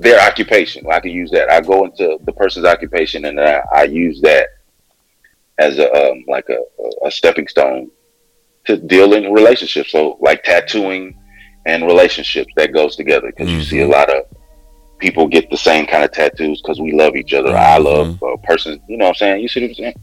their 0.00 0.20
occupation 0.20 0.84
i 0.92 1.00
can 1.00 1.12
use 1.12 1.30
that 1.30 1.50
i 1.50 1.60
go 1.60 1.84
into 1.84 2.18
the 2.24 2.32
person's 2.32 2.66
occupation 2.66 3.24
and 3.24 3.40
i, 3.40 3.62
I 3.72 3.84
use 3.84 4.20
that 4.22 4.48
as 5.58 5.78
a 5.78 5.90
um, 5.92 6.24
like 6.28 6.46
a, 6.50 6.58
a 7.06 7.10
stepping 7.10 7.46
stone 7.48 7.90
to 8.66 8.76
deal 8.76 9.14
in 9.14 9.32
relationships 9.32 9.92
so 9.92 10.18
like 10.20 10.42
tattooing 10.42 11.14
and 11.66 11.86
relationships 11.86 12.52
that 12.56 12.72
goes 12.74 12.96
together 12.96 13.28
because 13.34 13.50
you 13.50 13.62
see 13.62 13.80
a 13.80 13.86
Mhm. 13.86 13.92
lot 13.92 14.10
of 14.10 14.24
people 15.04 15.28
get 15.28 15.48
the 15.50 15.56
same 15.56 15.86
kind 15.86 16.02
of 16.04 16.10
tattoos 16.12 16.60
because 16.62 16.80
we 16.80 16.92
love 16.92 17.14
each 17.16 17.32
other 17.34 17.54
i 17.56 17.78
Mhm. 17.78 17.84
love 17.84 18.22
a 18.22 18.38
person 18.46 18.80
you 18.88 18.96
know 18.96 19.04
what 19.04 19.10
i'm 19.10 19.14
saying 19.16 19.42
you 19.42 19.48
see 19.48 19.60
what 19.60 19.68
i'm 19.70 19.74
saying 19.74 19.94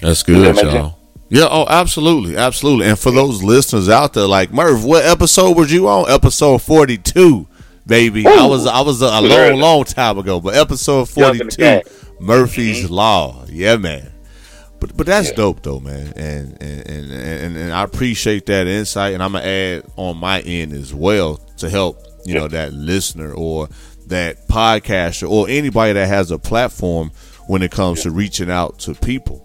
That's 0.00 0.22
good, 0.22 0.56
that 0.56 0.64
y'all. 0.64 0.98
Yeah, 1.28 1.48
oh, 1.50 1.64
absolutely, 1.66 2.36
absolutely. 2.36 2.86
And 2.88 2.98
for 2.98 3.10
those 3.10 3.42
listeners 3.42 3.88
out 3.88 4.12
there, 4.12 4.26
like 4.26 4.52
Murph, 4.52 4.84
what 4.84 5.02
episode 5.06 5.56
was 5.56 5.72
you 5.72 5.88
on? 5.88 6.10
Episode 6.10 6.60
forty-two, 6.60 7.46
baby. 7.86 8.26
I 8.26 8.44
was, 8.46 8.66
I 8.66 8.80
was 8.82 9.00
a, 9.00 9.06
a 9.06 9.20
long, 9.22 9.58
long 9.58 9.84
time 9.84 10.18
ago, 10.18 10.40
but 10.40 10.54
episode 10.54 11.06
the 11.06 11.12
forty-two. 11.12 11.80
Murphy's 12.20 12.84
Mm-hmm. 12.84 12.92
Law. 12.94 13.44
Yeah, 13.48 13.76
man. 13.76 14.10
But 14.78 14.94
but 14.96 15.06
that's 15.06 15.30
Yeah. 15.30 15.36
dope 15.36 15.62
though, 15.62 15.80
man. 15.80 16.12
And 16.16 16.60
and, 16.60 16.86
and 16.90 17.12
and 17.12 17.56
and 17.56 17.72
I 17.72 17.82
appreciate 17.84 18.44
that 18.46 18.66
insight. 18.66 19.14
And 19.14 19.22
I'm 19.22 19.32
gonna 19.32 19.44
add 19.46 19.84
on 19.96 20.18
my 20.18 20.40
end 20.40 20.72
as 20.74 20.92
well 20.92 21.36
to 21.58 21.70
help 21.70 21.96
you 22.24 22.34
know 22.34 22.48
that 22.48 22.72
listener 22.72 23.32
or 23.32 23.68
that 24.06 24.48
podcaster 24.48 25.28
or 25.28 25.48
anybody 25.48 25.92
that 25.94 26.06
has 26.06 26.30
a 26.30 26.38
platform 26.38 27.10
when 27.46 27.62
it 27.62 27.70
comes 27.70 28.02
to 28.02 28.10
reaching 28.10 28.50
out 28.50 28.78
to 28.80 28.94
people. 28.94 29.40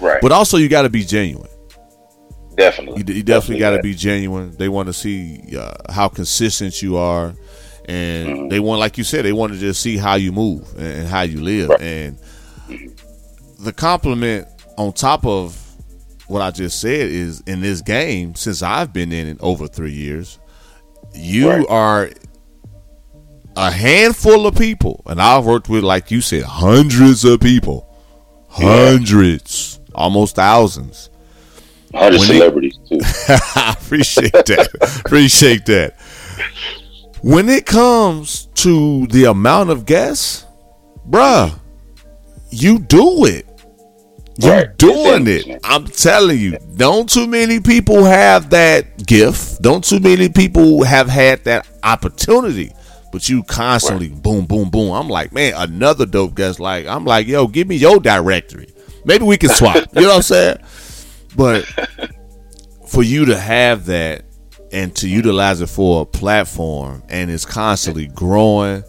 right 0.00 0.20
But 0.22 0.32
also, 0.32 0.56
you 0.56 0.68
got 0.68 0.82
to 0.82 0.90
be 0.90 1.04
genuine. 1.04 1.50
definitely 2.56 3.02
You, 3.06 3.14
you 3.18 3.22
definitely 3.22 3.58
got 3.58 3.70
to 3.76 3.82
be 3.82 3.94
genuine. 3.94 4.56
They 4.56 4.68
want 4.68 4.86
to 4.88 4.92
see 4.92 5.40
uh, 5.56 5.74
how 5.92 6.08
consistent 6.08 6.80
you 6.82 6.96
are, 6.96 7.34
and 7.88 8.28
Mm-hmm. 8.28 8.48
they 8.48 8.60
want, 8.60 8.80
like 8.80 8.98
you 8.98 9.04
said, 9.04 9.24
they 9.24 9.32
want 9.32 9.52
to 9.52 9.58
just 9.58 9.80
see 9.80 9.96
how 9.96 10.14
you 10.14 10.32
move 10.32 10.66
and, 10.78 11.06
how 11.08 11.22
you 11.22 11.40
live. 11.40 11.68
Right. 11.70 11.80
And 11.82 12.18
the 13.60 13.72
compliment 13.72 14.46
on 14.76 14.92
top 14.92 15.24
of 15.24 15.56
what 16.26 16.42
I 16.42 16.50
just 16.50 16.80
said 16.80 17.08
is 17.10 17.40
in 17.46 17.60
this 17.60 17.80
game, 17.82 18.34
since 18.34 18.62
I've 18.62 18.92
been 18.92 19.12
in 19.12 19.28
it 19.28 19.38
over 19.40 19.68
three 19.68 19.92
years, 19.92 20.38
you 21.16 21.48
Right. 21.50 21.66
are 21.68 22.10
a 23.56 23.70
handful 23.70 24.46
of 24.46 24.54
people, 24.56 25.02
and 25.06 25.20
I've 25.20 25.44
worked 25.44 25.68
with, 25.68 25.82
like 25.82 26.10
you 26.10 26.20
said, 26.20 26.42
hundreds 26.44 27.24
of 27.24 27.40
people, 27.40 27.88
hundreds, 28.48 29.80
almost 29.94 30.36
thousands. 30.36 31.10
hundred 31.94 32.20
when 32.20 32.30
it- 32.30 32.34
celebrities 32.34 32.78
too. 32.88 32.98
I 33.56 33.76
appreciate 33.80 34.32
that. 34.32 35.00
appreciate 35.04 35.64
that. 35.66 35.96
When 37.22 37.48
it 37.48 37.64
comes 37.66 38.46
to 38.56 39.06
the 39.06 39.24
amount 39.24 39.70
of 39.70 39.86
guests, 39.86 40.44
bruh, 41.08 41.58
you 42.50 42.78
do 42.78 43.24
it. 43.24 43.45
You 44.38 44.50
Right. 44.50 44.76
doing 44.76 45.26
it. 45.28 45.60
I'm 45.64 45.86
telling 45.86 46.38
you. 46.38 46.58
Don't 46.76 47.08
too 47.08 47.26
many 47.26 47.60
people 47.60 48.04
have 48.04 48.50
that 48.50 49.06
gift. 49.06 49.62
Don't 49.62 49.82
too 49.82 49.98
many 50.00 50.28
people 50.28 50.82
have 50.84 51.08
had 51.08 51.44
that 51.44 51.66
opportunity. 51.82 52.72
But 53.12 53.28
you 53.30 53.42
constantly 53.44 54.08
boom, 54.08 54.44
boom, 54.44 54.68
boom. 54.68 54.92
I'm 54.92 55.08
like, 55.08 55.32
man, 55.32 55.54
another 55.56 56.04
dope 56.04 56.34
guest. 56.34 56.60
Like, 56.60 56.86
I'm 56.86 57.04
like, 57.06 57.26
yo, 57.26 57.46
give 57.46 57.66
me 57.66 57.76
your 57.76 57.98
directory. 57.98 58.68
Maybe 59.06 59.24
we 59.24 59.38
can 59.38 59.48
swap. 59.50 59.76
you 59.94 60.02
know 60.02 60.08
what 60.08 60.16
I'm 60.16 60.22
saying? 60.22 60.58
But 61.34 61.64
for 62.88 63.02
you 63.02 63.24
to 63.26 63.38
have 63.38 63.86
that 63.86 64.24
and 64.72 64.94
to 64.96 65.08
utilize 65.08 65.60
it 65.62 65.68
for 65.68 66.02
a 66.02 66.04
platform 66.04 67.02
and 67.08 67.30
it's 67.30 67.44
constantly 67.46 68.08
growing, 68.08 68.82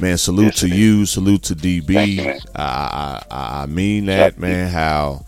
man, 0.00 0.18
salute 0.18 0.44
Yes, 0.46 0.60
to 0.60 0.66
is. 0.66 0.72
you, 0.78 1.06
salute 1.06 1.42
to 1.44 1.54
DB. 1.56 2.06
You, 2.16 2.24
man. 2.24 2.40
I, 2.54 3.22
I 3.30 3.62
I 3.62 3.66
mean 3.66 4.06
that, 4.06 4.38
man. 4.38 4.68
How 4.70 5.24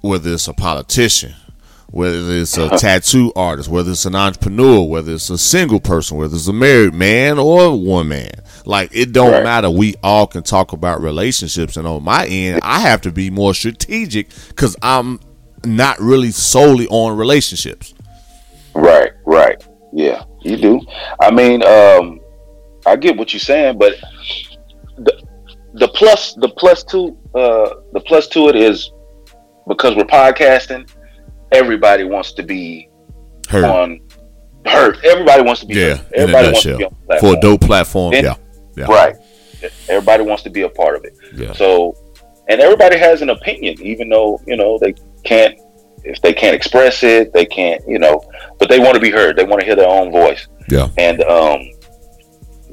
whether 0.00 0.32
it's 0.34 0.48
a 0.48 0.52
politician, 0.54 1.34
whether 1.88 2.18
it's 2.32 2.56
a 2.58 2.68
tattoo 2.78 3.32
artist, 3.34 3.68
whether 3.68 3.90
it's 3.92 4.04
an 4.06 4.14
entrepreneur, 4.14 4.82
whether 4.86 5.12
it's 5.14 5.30
a 5.30 5.38
single 5.38 5.80
person, 5.80 6.16
whether 6.18 6.34
it's 6.34 6.48
a 6.48 6.52
married 6.52 6.92
man 6.94 7.38
or 7.38 7.78
woman, 7.80 8.28
like 8.66 8.90
it 8.92 9.12
don't 9.12 9.32
Right. 9.32 9.42
matter. 9.44 9.70
We 9.70 9.94
all 10.02 10.26
can 10.26 10.42
talk 10.42 10.72
about 10.72 11.00
relationships, 11.00 11.76
and 11.76 11.86
on 11.86 12.02
my 12.04 12.26
end, 12.26 12.60
I 12.62 12.80
have 12.80 13.00
to 13.02 13.12
be 13.12 13.30
more 13.30 13.54
strategic 13.54 14.28
because 14.48 14.76
I'm 14.82 15.20
not 15.64 15.98
really 16.00 16.30
solely 16.30 16.86
on 16.88 17.16
relationships. 17.16 17.94
Right, 18.74 19.12
right. 19.24 19.64
Yeah, 19.92 20.24
you 20.42 20.56
do. 20.56 20.80
I 21.20 21.30
mean, 21.30 21.62
um, 21.62 22.20
I 22.86 22.96
get 22.96 23.16
what 23.16 23.32
you're 23.32 23.40
saying, 23.40 23.78
but 23.78 23.94
the 24.98 25.22
the 25.74 25.88
plus 25.88 26.34
the 26.34 26.48
plus 26.50 26.84
to 26.84 27.16
uh 27.34 27.70
the 27.92 28.00
plus 28.06 28.28
to 28.28 28.48
it 28.48 28.56
is 28.56 28.92
because 29.66 29.96
we're 29.96 30.04
podcasting, 30.04 30.88
everybody 31.52 32.04
wants 32.04 32.32
to 32.32 32.42
be 32.42 32.88
Heard. 33.48 33.64
on 33.64 34.00
heard. 34.66 34.98
Everybody 35.04 35.42
wants 35.42 35.60
to 35.62 35.66
be 35.66 35.74
Yeah, 35.74 35.96
heard. 35.96 36.06
in 36.14 36.20
a 36.20 36.22
Everybody 36.22 36.46
wants 36.48 36.62
to 36.62 36.76
be 36.78 36.84
on 36.84 36.96
the 37.08 37.16
For 37.20 37.36
a 37.36 37.40
dope 37.40 37.60
platform, 37.62 38.12
Then- 38.12 38.24
yeah. 38.24 38.34
Yeah. 38.76 38.84
Right. 38.86 39.14
Everybody 39.88 40.24
wants 40.24 40.42
to 40.42 40.50
be 40.50 40.62
a 40.62 40.68
part 40.68 40.96
of 40.96 41.04
it. 41.04 41.16
Yeah. 41.34 41.52
So, 41.52 41.94
and 42.48 42.60
everybody 42.60 42.98
has 42.98 43.22
an 43.22 43.30
opinion, 43.30 43.76
even 43.80 44.08
though 44.08 44.40
you 44.46 44.56
know 44.56 44.78
they 44.78 44.94
can't. 45.24 45.58
If 46.06 46.20
they 46.20 46.34
can't 46.34 46.54
express 46.54 47.02
it, 47.02 47.32
they 47.32 47.46
can't. 47.46 47.80
You 47.88 47.98
know, 47.98 48.20
but 48.58 48.68
they 48.68 48.78
want 48.78 48.94
to 48.94 49.00
be 49.00 49.10
heard. 49.10 49.36
They 49.36 49.44
want 49.44 49.60
to 49.60 49.66
hear 49.66 49.74
their 49.76 49.88
own 49.88 50.10
voice, 50.12 50.48
Yeah. 50.68 50.88
and 50.98 51.22
um, 51.22 51.60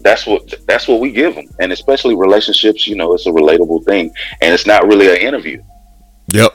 that's 0.04 0.26
what 0.26 0.54
that's 0.68 0.88
what 0.88 1.00
we 1.00 1.12
give 1.12 1.36
them. 1.36 1.48
And 1.60 1.72
especially 1.72 2.16
relationships, 2.16 2.88
you 2.88 2.96
know, 2.96 3.14
it's 3.14 3.26
a 3.26 3.32
relatable 3.32 3.86
thing, 3.86 4.12
and 4.42 4.54
it's 4.54 4.66
not 4.66 4.88
really 4.88 5.10
an 5.10 5.18
interview. 5.18 5.62
Yep. 6.34 6.54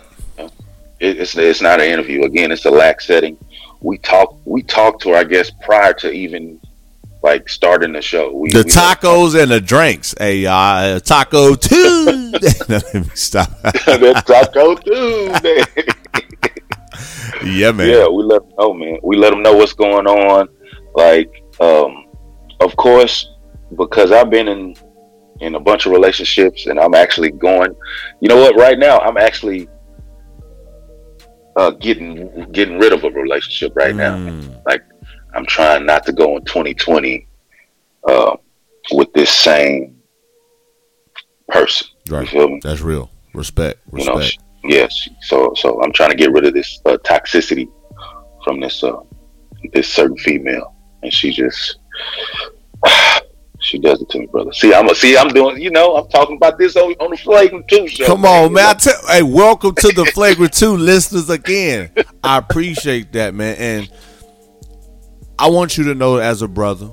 It, 0.99 1.19
it's 1.19 1.37
it's 1.37 1.61
not 1.61 1.81
an 1.81 1.87
interview. 1.87 2.25
Again, 2.25 2.51
it's 2.53 2.65
a 2.65 2.71
lax 2.71 3.07
setting. 3.07 3.37
We 3.81 3.99
talk 3.99 4.37
we 4.45 4.63
talked 4.63 5.03
to 5.03 5.11
her, 5.11 5.17
I 5.17 5.25
guess, 5.25 5.51
prior 5.65 5.93
to 5.95 6.11
even 6.11 6.61
like 7.23 7.49
starting 7.49 7.93
the 7.93 8.03
show. 8.03 8.33
We, 8.33 8.51
The 8.51 8.63
we- 8.65 8.71
tacos 8.71 9.41
and 9.41 9.51
the 9.51 9.61
drinks. 9.61 10.15
Hey, 10.19 10.47
uh, 10.47 11.01
taco 11.01 11.55
Tuesday. 11.57 12.65
Let 12.69 12.95
me 12.95 13.03
stop. 13.15 13.51
that 13.63 14.25
Taco 14.27 14.75
Tuesday. 14.77 15.63
yeah, 17.45 17.73
man. 17.73 17.89
Yeah, 17.89 18.09
we 18.09 18.23
let 18.23 18.43
them 18.43 18.53
know, 18.59 18.73
man. 18.75 18.99
We 19.03 19.17
let 19.17 19.31
them 19.31 19.43
know 19.43 19.57
what's 19.57 19.73
going 19.73 20.07
on. 20.07 20.49
Like, 20.95 21.31
um, 21.61 22.07
of 22.61 22.77
course, 22.77 23.29
because 23.77 24.13
I've 24.13 24.31
been 24.31 24.49
in 24.49 24.75
in 25.41 25.55
a 25.55 25.61
bunch 25.61 25.85
of 25.87 25.93
relationships, 25.93 26.67
and 26.67 26.79
I'm 26.81 26.95
actually 26.95 27.31
going. 27.31 27.75
You 28.21 28.29
know 28.29 28.37
what? 28.37 28.57
Right 28.57 28.79
now, 28.79 28.99
I'm 29.01 29.17
actually 29.17 29.69
uh, 31.57 31.71
getting 31.73 32.51
getting 32.53 32.79
rid 32.79 32.93
of 32.93 33.05
a 33.05 33.11
relationship 33.11 33.75
right 33.77 33.95
now. 33.95 34.17
Mm, 34.17 34.63
Like, 34.67 34.83
I'm 35.35 35.47
trying 35.47 35.85
not 35.85 36.05
to 36.07 36.13
go 36.13 36.37
in 36.37 36.45
2020 36.45 37.27
uh, 38.09 38.37
with 38.93 39.13
this 39.13 39.31
same 39.31 39.97
person. 41.49 41.89
You 42.11 42.27
feel 42.27 42.49
me? 42.49 42.61
That's 42.63 42.81
real. 42.81 43.11
Respect. 43.35 43.81
you 43.93 44.05
know 44.07 44.17
Respect. 44.17 44.43
yes 44.65 45.09
so 45.21 45.53
so 45.55 45.81
i'm 45.83 45.93
trying 45.93 46.09
to 46.11 46.17
get 46.17 46.33
rid 46.33 46.47
of 46.47 46.55
this 46.55 46.81
uh, 46.87 46.97
toxicity 47.05 47.69
from 48.43 48.59
this 48.61 48.83
uh 48.83 48.97
this 49.75 49.87
certain 49.93 50.17
female 50.17 50.75
and 51.03 51.13
she 51.13 51.31
just 51.33 51.79
she 53.67 53.79
does 53.79 54.01
it 54.01 54.09
to 54.09 54.19
me 54.21 54.27
brother 54.27 54.53
see 54.53 54.73
i'm 54.73 54.89
a 54.89 54.95
see 54.95 55.17
i'm 55.17 55.29
doing 55.29 55.61
you 55.61 55.71
know 55.71 55.97
i'm 55.97 56.09
talking 56.09 56.37
about 56.37 56.57
this 56.57 56.77
on, 56.77 56.93
on 57.01 57.11
the 57.11 57.17
flagrant 57.17 57.67
two 57.69 57.87
show 57.89 58.07
Come 58.07 58.25
on, 58.25 58.53
man. 58.53 58.67
I 58.67 58.75
tell, 58.75 59.07
hey, 59.09 59.23
welcome 59.23 59.75
to 59.75 59.89
the 59.89 60.05
Flagrant 60.07 60.53
2 60.53 60.77
listeners 60.77 61.29
again. 61.29 61.91
I 62.23 62.39
appreciate 62.39 63.13
that, 63.13 63.35
man. 63.35 63.57
And 63.57 63.91
I 65.39 65.49
want 65.51 65.77
you 65.77 65.85
to 65.85 65.95
know 65.95 66.17
as 66.19 66.43
a 66.43 66.49
brother, 66.49 66.91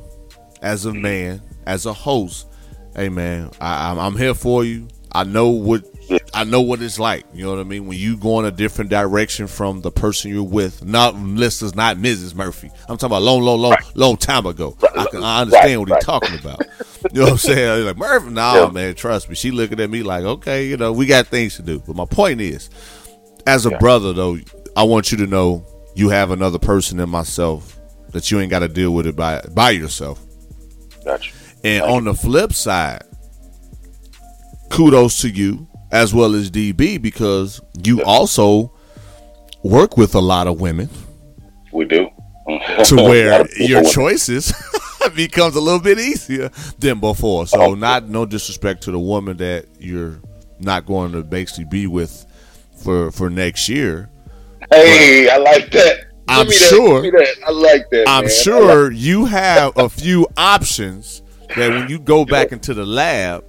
as 0.61 0.85
a 0.85 0.93
man, 0.93 1.41
as 1.65 1.85
a 1.85 1.93
host, 1.93 2.47
hey, 2.95 3.09
man, 3.09 3.51
I, 3.61 3.91
I'm, 3.91 3.99
I'm 3.99 4.17
here 4.17 4.33
for 4.33 4.65
you. 4.65 4.87
I 5.11 5.23
know 5.23 5.49
what. 5.49 5.85
I 6.33 6.43
know 6.43 6.61
what 6.61 6.81
it's 6.81 6.99
like. 6.99 7.25
You 7.33 7.43
know 7.45 7.51
what 7.51 7.59
I 7.59 7.63
mean? 7.63 7.85
When 7.85 7.97
you 7.97 8.17
go 8.17 8.39
in 8.39 8.45
a 8.45 8.51
different 8.51 8.89
direction 8.89 9.47
from 9.47 9.81
the 9.81 9.91
person 9.91 10.31
you're 10.31 10.43
with. 10.43 10.83
Not 10.83 11.15
listeners, 11.15 11.75
not 11.75 11.97
Mrs. 11.97 12.33
Murphy. 12.35 12.69
I'm 12.89 12.97
talking 12.97 13.05
about 13.07 13.21
long, 13.21 13.41
long, 13.43 13.59
long, 13.61 13.75
long 13.95 14.17
time 14.17 14.45
ago. 14.45 14.75
I, 14.97 15.05
can, 15.05 15.23
I 15.23 15.41
understand 15.41 15.69
Right, 15.69 15.77
what 15.77 15.89
right. 15.89 15.97
he's 15.99 16.05
talking 16.05 16.39
about. 16.39 16.59
You 17.11 17.19
know 17.19 17.25
what 17.25 17.31
I'm 17.33 17.37
saying? 17.37 17.77
He's 17.79 17.85
like 17.85 17.97
Murphy, 17.97 18.29
nah, 18.31 18.55
Yeah. 18.55 18.69
man, 18.71 18.95
trust 18.95 19.27
me. 19.27 19.35
She 19.35 19.51
looking 19.51 19.79
at 19.81 19.89
me 19.89 20.03
like, 20.03 20.23
okay, 20.23 20.65
you 20.67 20.77
know, 20.77 20.93
we 20.93 21.05
got 21.05 21.27
things 21.27 21.57
to 21.57 21.61
do. 21.61 21.79
But 21.85 21.97
my 21.97 22.05
point 22.05 22.39
is, 22.39 22.69
as 23.45 23.65
a 23.65 23.71
Yeah. 23.71 23.77
brother, 23.77 24.13
though, 24.13 24.37
I 24.77 24.83
want 24.83 25.11
you 25.11 25.17
to 25.17 25.27
know 25.27 25.65
you 25.95 26.09
have 26.09 26.31
another 26.31 26.59
person 26.59 27.01
in 27.01 27.09
myself 27.09 27.77
that 28.11 28.31
you 28.31 28.39
ain't 28.39 28.49
got 28.49 28.59
to 28.59 28.69
deal 28.69 28.91
with 28.93 29.05
it 29.05 29.17
by 29.17 29.41
by 29.53 29.71
yourself. 29.71 30.23
gotcha 31.03 31.33
And 31.65 31.83
on 31.83 32.05
the 32.05 32.13
flip 32.13 32.53
side, 32.53 33.03
kudos 34.69 35.21
to 35.21 35.29
you 35.29 35.67
as 35.93 36.13
well 36.13 36.35
as 36.35 36.49
DB 36.51 37.01
because 37.01 37.61
you 37.85 38.03
also 38.03 38.73
work 39.63 39.95
with 39.95 40.13
a 40.15 40.19
lot 40.19 40.47
of 40.47 40.59
women 40.59 40.89
we 41.71 41.85
do 41.85 42.09
to 42.85 42.95
where 42.95 43.45
your 43.57 43.83
choices 43.83 44.51
becomes 45.15 45.55
a 45.55 45.61
little 45.61 45.79
bit 45.79 45.99
easier 45.99 46.49
than 46.79 46.99
before. 46.99 47.45
So 47.47 47.61
Oh. 47.61 47.73
not 47.75 48.09
no 48.09 48.25
disrespect 48.25 48.83
to 48.83 48.91
the 48.91 48.99
woman 48.99 49.37
that 49.37 49.65
you're 49.79 50.19
not 50.59 50.85
going 50.85 51.11
to 51.13 51.23
basically 51.23 51.65
be 51.65 51.87
with 51.87 52.25
for 52.83 53.11
for 53.11 53.29
next 53.29 53.69
year. 53.69 54.09
hey 54.71 55.29
i 55.29 55.37
like 55.37 55.71
that 55.71 55.97
Give 55.99 56.37
I'm 56.39 56.47
that, 56.47 56.53
sure- 56.53 57.01
that. 57.01 57.35
i 57.47 57.51
like 57.51 57.89
that 57.91 58.05
I'm 58.07 58.25
man. 58.25 58.33
Sure 58.33 58.91
you 58.91 59.25
have 59.25 59.77
a 59.77 59.89
few 59.89 60.25
options 60.37 61.21
that 61.55 61.69
when 61.69 61.89
you 61.89 61.99
go 61.99 62.25
back 62.25 62.51
into 62.51 62.73
the 62.73 62.85
lab, 62.85 63.43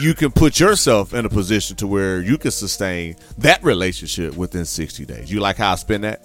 you 0.00 0.14
can 0.14 0.30
put 0.30 0.60
yourself 0.60 1.14
in 1.14 1.24
a 1.24 1.28
position 1.28 1.76
to 1.76 1.86
where 1.86 2.20
you 2.20 2.38
can 2.38 2.50
sustain 2.50 3.16
that 3.38 3.62
relationship 3.62 4.36
within 4.36 4.64
60 4.64 5.04
days. 5.06 5.30
You 5.32 5.40
like 5.40 5.56
how 5.56 5.72
I 5.72 5.74
spin 5.76 6.02
that? 6.02 6.22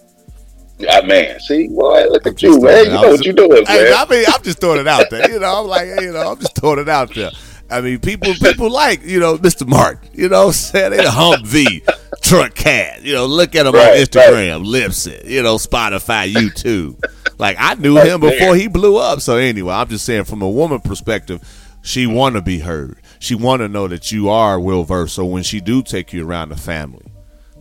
like- 0.79 1.03
ah, 1.03 1.05
man 1.05 1.39
see 1.39 1.67
boy 1.67 2.03
look 2.09 2.25
at 2.25 2.41
you 2.41 2.59
man 2.59 2.85
you 2.85 2.91
know 2.91 3.01
what 3.11 3.23
you're 3.23 3.33
doing 3.33 3.63
Hey, 3.67 3.83
man 3.83 3.93
I 3.93 4.09
mean, 4.09 4.25
I'm 4.27 4.41
just 4.43 4.59
throwing 4.59 4.79
it 4.79 4.87
out 4.87 5.09
there. 5.09 5.29
You 5.31 5.39
know, 5.39 5.61
I'm 5.61 5.67
like, 5.67 5.87
you 6.01 6.11
know, 6.11 6.31
I'm 6.31 6.39
just 6.39 6.55
throwing 6.55 6.79
it 6.79 6.89
out 6.89 7.13
there. 7.13 7.31
I 7.69 7.79
mean, 7.81 7.99
people 7.99 8.33
people 8.35 8.69
like, 8.69 9.03
you 9.03 9.19
know, 9.19 9.37
Mr. 9.37 9.67
Martin. 9.67 10.09
You 10.13 10.29
know 10.29 10.41
what 10.41 10.47
I'm 10.47 10.53
saying? 10.53 10.91
They 10.91 11.03
Humvee, 11.03 11.87
Truck 12.21 12.53
Cast. 12.55 13.03
You 13.03 13.13
know, 13.13 13.25
look 13.25 13.55
at 13.55 13.65
him 13.65 13.73
on 13.73 13.81
Right, 13.81 13.99
Instagram, 14.07 14.65
Libsyn, 14.65 15.25
you 15.25 15.41
know, 15.41 15.55
Spotify, 15.55 16.31
YouTube. 16.31 17.01
Like, 17.39 17.57
I 17.59 17.75
knew 17.75 17.95
Right 17.95 18.07
him 18.07 18.19
before 18.19 18.55
he 18.55 18.67
blew 18.67 18.97
up. 18.97 19.21
So, 19.21 19.37
anyway, 19.37 19.73
I'm 19.73 19.87
just 19.87 20.05
saying 20.05 20.25
from 20.25 20.41
a 20.41 20.49
woman 20.49 20.81
perspective, 20.81 21.41
she 21.81 22.05
want 22.05 22.35
to 22.35 22.41
be 22.41 22.59
heard. 22.59 22.97
She 23.23 23.35
want 23.35 23.61
to 23.61 23.69
know 23.69 23.87
that 23.87 24.11
you 24.11 24.27
are 24.27 24.59
well 24.59 24.83
versed. 24.83 25.15
So, 25.15 25.23
when 25.23 25.43
she 25.43 25.61
do 25.61 25.81
take 25.81 26.11
you 26.11 26.27
around 26.27 26.49
the 26.49 26.57
family, 26.57 27.05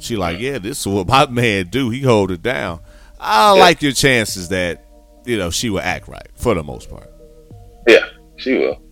she 0.01 0.17
like, 0.17 0.41
yeah, 0.41 0.59
this 0.59 0.81
is 0.81 0.87
what 0.89 1.07
my 1.07 1.27
man 1.31 1.69
do. 1.69 1.89
He 1.89 2.01
hold 2.01 2.33
it 2.33 2.43
down. 2.43 2.81
I 3.21 3.57
like 3.57 3.81
your 3.81 3.93
chances 3.93 4.49
that, 4.49 4.85
you 5.25 5.39
know, 5.39 5.51
she 5.51 5.71
will 5.71 5.79
act 5.79 6.09
right 6.09 6.27
for 6.35 6.55
the 6.55 6.65
most 6.65 6.91
part. 6.91 7.09
Yeah, 7.87 8.05
she 8.39 8.55
will. 8.59 8.83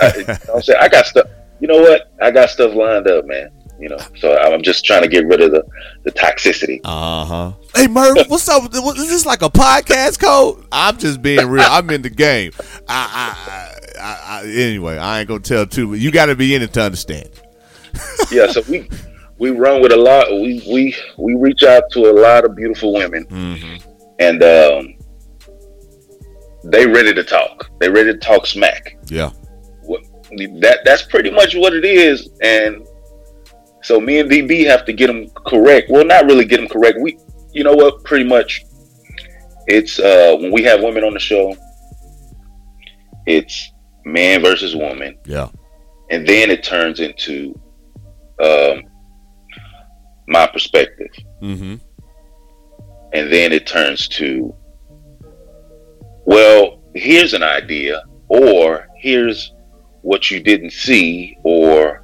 I, 0.00 0.38
I'm 0.54 0.62
saying 0.62 0.78
I 0.80 0.88
got 0.88 1.06
stuff. 1.06 1.26
You 1.58 1.66
know 1.66 1.80
what? 1.80 2.14
I 2.22 2.30
got 2.30 2.48
stuff 2.48 2.76
lined 2.76 3.08
up, 3.08 3.24
man. 3.26 3.50
You 3.80 3.88
know, 3.88 3.98
so 4.18 4.36
I'm 4.38 4.62
just 4.62 4.84
trying 4.84 5.02
to 5.02 5.08
get 5.08 5.26
rid 5.26 5.40
of 5.40 5.50
the 5.50 5.64
the 6.04 6.12
toxicity. 6.12 6.80
Uh 6.84 7.24
huh. 7.24 7.52
Hey 7.74 7.88
Murph, 7.88 8.28
what's 8.28 8.48
up? 8.48 8.62
What- 8.72 8.96
Is 8.96 9.08
this 9.08 9.26
like 9.26 9.42
a 9.42 9.48
podcast 9.50 10.20
code? 10.20 10.64
I'm 10.70 10.96
just 10.96 11.20
being 11.22 11.46
real. 11.48 11.64
I'm 11.66 11.90
in 11.90 12.02
the 12.02 12.10
game. 12.10 12.52
I, 12.88 13.74
I, 13.98 14.00
I, 14.00 14.40
I 14.42 14.46
anyway, 14.46 14.96
I 14.96 15.20
ain't 15.20 15.28
gonna 15.28 15.40
tell 15.40 15.66
too. 15.66 15.88
But 15.90 15.98
you 15.98 16.12
got 16.12 16.26
to 16.26 16.36
be 16.36 16.54
in 16.54 16.62
it 16.62 16.72
to 16.74 16.82
understand. 16.82 17.28
Yeah, 18.30 18.46
so 18.48 18.62
we 18.68 18.88
we 19.38 19.50
run 19.50 19.82
with 19.82 19.92
a 19.92 19.96
lot. 19.96 20.30
We 20.30 20.62
we 20.70 20.96
we 21.18 21.34
reach 21.34 21.62
out 21.64 21.82
to 21.92 22.10
a 22.10 22.12
lot 22.12 22.44
of 22.44 22.54
beautiful 22.56 22.92
women, 22.92 23.24
Mm-hmm. 23.26 23.90
and 24.20 24.42
um, 24.42 24.94
they 26.64 26.86
ready 26.86 27.12
to 27.12 27.24
talk. 27.24 27.70
They 27.80 27.88
ready 27.88 28.12
to 28.12 28.18
talk 28.18 28.46
smack. 28.46 28.96
Yeah. 29.06 29.30
What, 29.82 30.02
that 30.60 30.80
that's 30.84 31.02
pretty 31.02 31.30
much 31.30 31.54
what 31.54 31.72
it 31.74 31.84
is, 31.84 32.28
and 32.40 32.86
so 33.84 34.00
me 34.00 34.18
and 34.18 34.30
DB 34.30 34.66
have 34.66 34.84
to 34.86 34.92
get 34.92 35.06
them 35.08 35.28
correct. 35.46 35.90
Well, 35.90 36.04
not 36.04 36.24
really 36.24 36.44
get 36.46 36.56
them 36.58 36.68
correct. 36.68 36.98
We, 37.00 37.18
you 37.52 37.62
know 37.62 37.74
what? 37.74 38.02
Pretty 38.04 38.24
much, 38.24 38.64
it's 39.66 39.98
uh 39.98 40.36
when 40.40 40.50
we 40.52 40.62
have 40.64 40.82
women 40.82 41.04
on 41.04 41.12
the 41.14 41.20
show, 41.20 41.54
it's 43.26 43.72
man 44.04 44.42
versus 44.42 44.74
woman, 44.74 45.16
Yeah. 45.26 45.48
and 46.10 46.26
then 46.26 46.50
it 46.50 46.62
turns 46.64 47.00
into 47.00 47.58
um 48.42 48.82
my 50.28 50.46
perspective, 50.46 51.10
Mm-hmm. 51.42 51.74
and 53.12 53.32
then 53.32 53.52
it 53.52 53.66
turns 53.66 54.08
to 54.08 54.54
well, 56.26 56.80
here's 56.94 57.34
an 57.34 57.42
idea, 57.42 58.02
or 58.28 58.88
here's 58.96 59.52
what 60.00 60.30
you 60.30 60.40
didn't 60.40 60.70
see, 60.72 61.36
or 61.42 62.03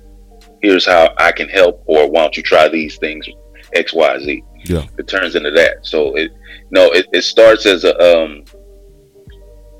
here's 0.62 0.86
how 0.86 1.14
I 1.18 1.32
can 1.32 1.48
help, 1.48 1.82
or 1.86 2.10
why 2.10 2.22
don't 2.22 2.36
you 2.36 2.42
try 2.42 2.68
these 2.68 2.96
things, 2.98 3.26
X, 3.74 3.92
Y, 3.92 4.18
Z. 4.20 4.42
Yeah. 4.64 4.86
It 4.98 5.08
turns 5.08 5.34
into 5.36 5.50
that. 5.52 5.78
So 5.86 6.14
it 6.16 6.32
no, 6.70 6.90
it, 6.92 7.06
it 7.12 7.22
starts 7.22 7.66
as 7.66 7.84
a 7.84 7.94
um 8.00 8.44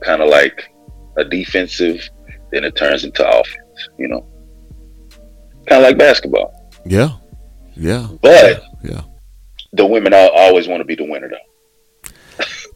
kind 0.02 0.22
of 0.22 0.28
like 0.30 0.72
a 1.18 1.24
defensive, 1.24 2.08
then 2.52 2.64
it 2.64 2.76
turns 2.76 3.04
into 3.04 3.26
offense, 3.28 3.88
you 3.98 4.08
know. 4.08 4.26
Kind 5.68 5.82
of 5.84 5.88
like 5.88 5.98
basketball. 5.98 6.70
Yeah. 6.86 7.10
Yeah. 7.76 8.08
But 8.22 8.62
Yeah. 8.82 9.02
the 9.72 9.84
women 9.86 10.14
always 10.14 10.66
want 10.66 10.80
to 10.80 10.84
be 10.84 10.94
the 10.94 11.04
winner 11.04 11.28
though. 11.28 11.36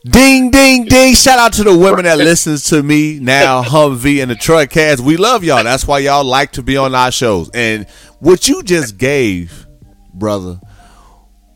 Ding, 0.04 0.50
ding, 0.50 0.84
ding. 0.84 1.14
Shout 1.14 1.38
out 1.38 1.54
to 1.54 1.64
the 1.64 1.76
women 1.76 2.04
that 2.04 2.18
listens 2.18 2.64
to 2.64 2.82
me 2.82 3.18
now, 3.20 3.62
Humvee 3.62 4.20
and 4.20 4.30
the 4.30 4.34
Truck 4.34 4.68
Cast. 4.68 5.00
We 5.02 5.16
love 5.16 5.42
y'all. 5.42 5.64
That's 5.64 5.86
why 5.86 6.00
y'all 6.00 6.24
like 6.24 6.52
to 6.52 6.62
be 6.62 6.76
on 6.76 6.94
our 6.94 7.10
shows. 7.10 7.48
And 7.54 7.86
what 8.18 8.46
you 8.46 8.62
just 8.62 8.98
gave, 8.98 9.66
brother, 10.12 10.60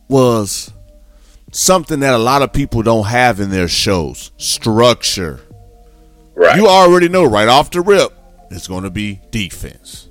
was 0.08 0.72
something 1.52 2.00
that 2.00 2.14
a 2.14 2.18
lot 2.18 2.40
of 2.40 2.54
people 2.54 2.82
don't 2.82 3.04
have 3.06 3.38
in 3.38 3.50
their 3.50 3.68
shows. 3.68 4.30
Structure. 4.38 5.40
Right. 6.34 6.56
You 6.56 6.68
already 6.68 7.10
know 7.10 7.24
right 7.24 7.48
off 7.48 7.70
the 7.70 7.82
rip, 7.82 8.14
it's 8.50 8.66
going 8.66 8.84
to 8.84 8.90
be 8.90 9.20
defense. 9.30 10.08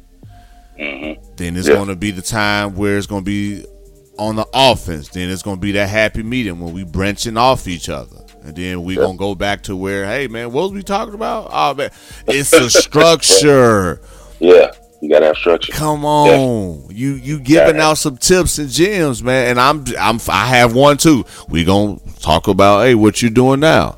Mhm. 0.79 1.17
Then 1.37 1.57
it's 1.57 1.67
Yeah. 1.67 1.73
going 1.75 1.87
to 1.87 1.95
be 1.95 2.11
the 2.11 2.21
time 2.21 2.75
where 2.75 2.99
it's 2.99 3.07
going 3.07 3.23
to 3.23 3.25
be 3.25 3.65
on 4.19 4.35
the 4.35 4.45
offense. 4.53 5.07
Then 5.07 5.29
it's 5.31 5.41
going 5.41 5.57
to 5.57 5.61
be 5.61 5.71
that 5.71 5.89
happy 5.89 6.21
medium 6.21 6.59
when 6.59 6.73
we 6.73 6.83
branching 6.83 7.35
off 7.35 7.67
each 7.67 7.89
other. 7.89 8.17
And 8.47 8.55
then 8.55 8.83
we 8.83 8.95
going 8.95 9.11
to 9.11 9.17
go 9.19 9.35
back 9.35 9.63
to 9.63 9.75
where, 9.75 10.05
hey, 10.05 10.27
man, 10.27 10.53
what 10.53 10.63
was 10.63 10.71
we 10.71 10.81
talking 10.81 11.13
about? 11.13 11.49
Oh, 11.51 11.73
man. 11.73 11.91
It's 12.27 12.53
a 12.53 12.69
structure. 12.69 14.01
Yeah. 14.39 14.71
You 15.01 15.09
gotta 15.09 15.27
have 15.27 15.37
structure. 15.37 15.71
Come 15.73 16.05
on, 16.05 16.89
you 16.91 17.13
you 17.13 17.39
giving 17.39 17.79
out 17.79 17.95
some 17.99 18.17
tips 18.17 18.57
and 18.59 18.67
gems, 18.69 19.21
man. 19.23 19.49
And 19.49 19.59
I'm 19.59 19.83
I'm 19.99 20.19
I 20.27 20.45
have 20.47 20.73
one 20.75 20.97
too. 20.97 21.23
We 21.49 21.63
gonna 21.63 21.97
talk 22.19 22.47
about 22.47 22.85
hey 22.85 22.93
what 22.95 23.21
you 23.21 23.29
doing 23.31 23.59
now, 23.59 23.97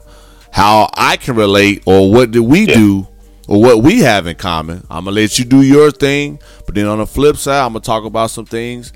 how 0.51 0.89
I 0.93 1.15
can 1.17 1.35
relate, 1.35 1.83
or 1.85 2.11
what 2.11 2.31
do 2.31 2.41
we 2.43 2.67
Yeah. 2.67 2.73
do, 2.73 3.07
or 3.47 3.61
what 3.61 3.81
we 3.81 3.99
have 3.99 4.27
in 4.27 4.35
common. 4.35 4.85
I'm 4.89 5.05
gonna 5.05 5.15
let 5.15 5.39
you 5.39 5.45
do 5.45 5.61
your 5.61 5.89
thing, 5.91 6.39
but 6.65 6.75
then 6.75 6.85
on 6.85 6.97
the 6.99 7.07
flip 7.07 7.35
side, 7.37 7.65
I'm 7.65 7.71
gonna 7.73 7.79
talk 7.81 8.03
about 8.05 8.29
some 8.31 8.45
things 8.45 8.91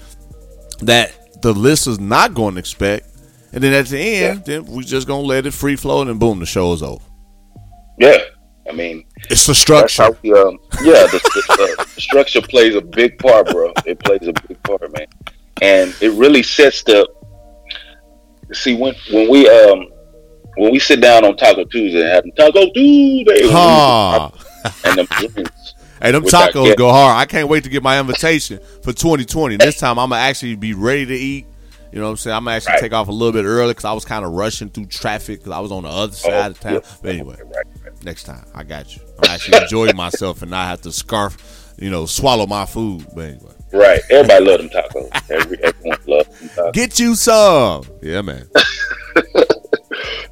that 0.81 1.41
the 1.41 1.53
listeners 1.53 1.99
not 2.01 2.33
going 2.33 2.55
to 2.55 2.59
expect, 2.59 3.07
and 3.53 3.63
then 3.63 3.73
at 3.73 3.85
the 3.87 3.99
end, 3.99 4.45
then 4.45 4.65
we 4.65 4.83
just 4.83 5.07
gonna 5.07 5.21
let 5.25 5.45
it 5.45 5.53
free 5.53 5.75
flow, 5.75 6.01
and 6.01 6.09
then 6.09 6.17
boom, 6.17 6.39
the 6.39 6.45
show 6.45 6.73
is 6.73 6.83
over. 6.83 7.03
Yeah, 7.99 8.17
I 8.67 8.73
mean, 8.73 9.05
It's 9.29 9.45
the 9.45 9.53
structure. 9.55 10.03
how. 10.03 10.09
Um, 10.09 10.57
yeah, 10.81 11.05
the, 11.05 11.19
the, 11.47 11.75
uh, 11.79 11.83
the 11.95 12.01
structure 12.01 12.41
plays 12.41 12.75
a 12.75 12.81
big 12.81 13.17
part, 13.19 13.47
bro. 13.47 13.71
It 13.85 13.99
plays 13.99 14.27
a 14.27 14.33
big 14.47 14.61
part, 14.63 14.81
man, 14.97 15.07
and 15.61 15.95
it 16.01 16.11
really 16.13 16.43
sets 16.43 16.83
the. 16.83 17.07
See 18.51 18.75
when 18.75 18.93
when 19.11 19.29
we 19.29 19.49
um 19.49 19.87
when 20.57 20.71
we 20.71 20.77
sit 20.79 21.01
down 21.01 21.25
on 21.25 21.35
Taco 21.37 21.63
Tuesday 21.65 22.01
and 22.01 22.09
have 22.09 22.23
Taco 22.35 22.69
Tuesday 22.71 23.49
Ha. 23.49 24.31
and 24.85 24.97
them 24.97 25.07
Hey, 26.01 26.11
them 26.11 26.23
tacos 26.23 26.75
go 26.75 26.91
hard. 26.91 27.17
I 27.17 27.25
can't 27.25 27.47
wait 27.47 27.63
to 27.63 27.69
get 27.69 27.81
my 27.81 27.97
invitation 27.99 28.59
for 28.83 28.91
2020. 28.91 29.55
This 29.55 29.77
time 29.77 29.97
I'm 29.97 30.09
gonna 30.09 30.21
actually 30.21 30.55
be 30.55 30.73
ready 30.73 31.05
to 31.05 31.15
eat. 31.15 31.45
You 31.93 31.99
know 31.99 32.06
what 32.06 32.12
I'm 32.12 32.17
saying? 32.17 32.36
I'm 32.36 32.43
gonna 32.45 32.56
actually 32.58 32.71
Right. 32.73 32.79
take 32.82 32.93
off 32.93 33.08
a 33.08 33.12
little 33.12 33.32
bit 33.32 33.45
early 33.45 33.69
because 33.71 33.86
I 33.86 33.93
was 33.93 34.03
kind 34.03 34.25
of 34.25 34.32
rushing 34.32 34.69
through 34.69 34.88
traffic 34.88 35.39
because 35.41 35.51
I 35.53 35.60
was 35.60 35.71
on 35.71 35.84
the 35.84 35.89
other 35.89 36.13
side 36.13 36.49
of 36.51 36.60
town. 36.60 36.82
But 37.03 37.12
anyway, 37.12 37.36
Right, 37.45 37.65
right. 37.86 38.03
next 38.03 38.23
time 38.23 38.43
I 38.56 38.63
got 38.63 38.95
you. 38.95 39.01
I'm 39.21 39.29
actually 39.29 39.62
enjoying 39.62 39.95
myself 39.95 40.41
and 40.41 40.49
not 40.49 40.67
have 40.67 40.82
to 40.82 40.91
scarf, 40.91 41.38
you 41.77 41.91
know, 41.91 42.08
swallow 42.08 42.47
my 42.47 42.65
food. 42.65 43.06
But 43.15 43.25
anyway, 43.25 43.51
Right. 43.71 44.01
Everybody 44.10 44.45
love 44.45 44.58
them 44.60 44.69
tacos. 44.69 45.32
Every, 45.32 45.63
everyone 45.63 45.99
love 46.08 46.39
them 46.39 46.49
tacos. 46.49 46.73
get 46.73 46.99
you 46.99 47.13
some. 47.15 47.84
Yeah, 48.01 48.21
man. 48.21 48.47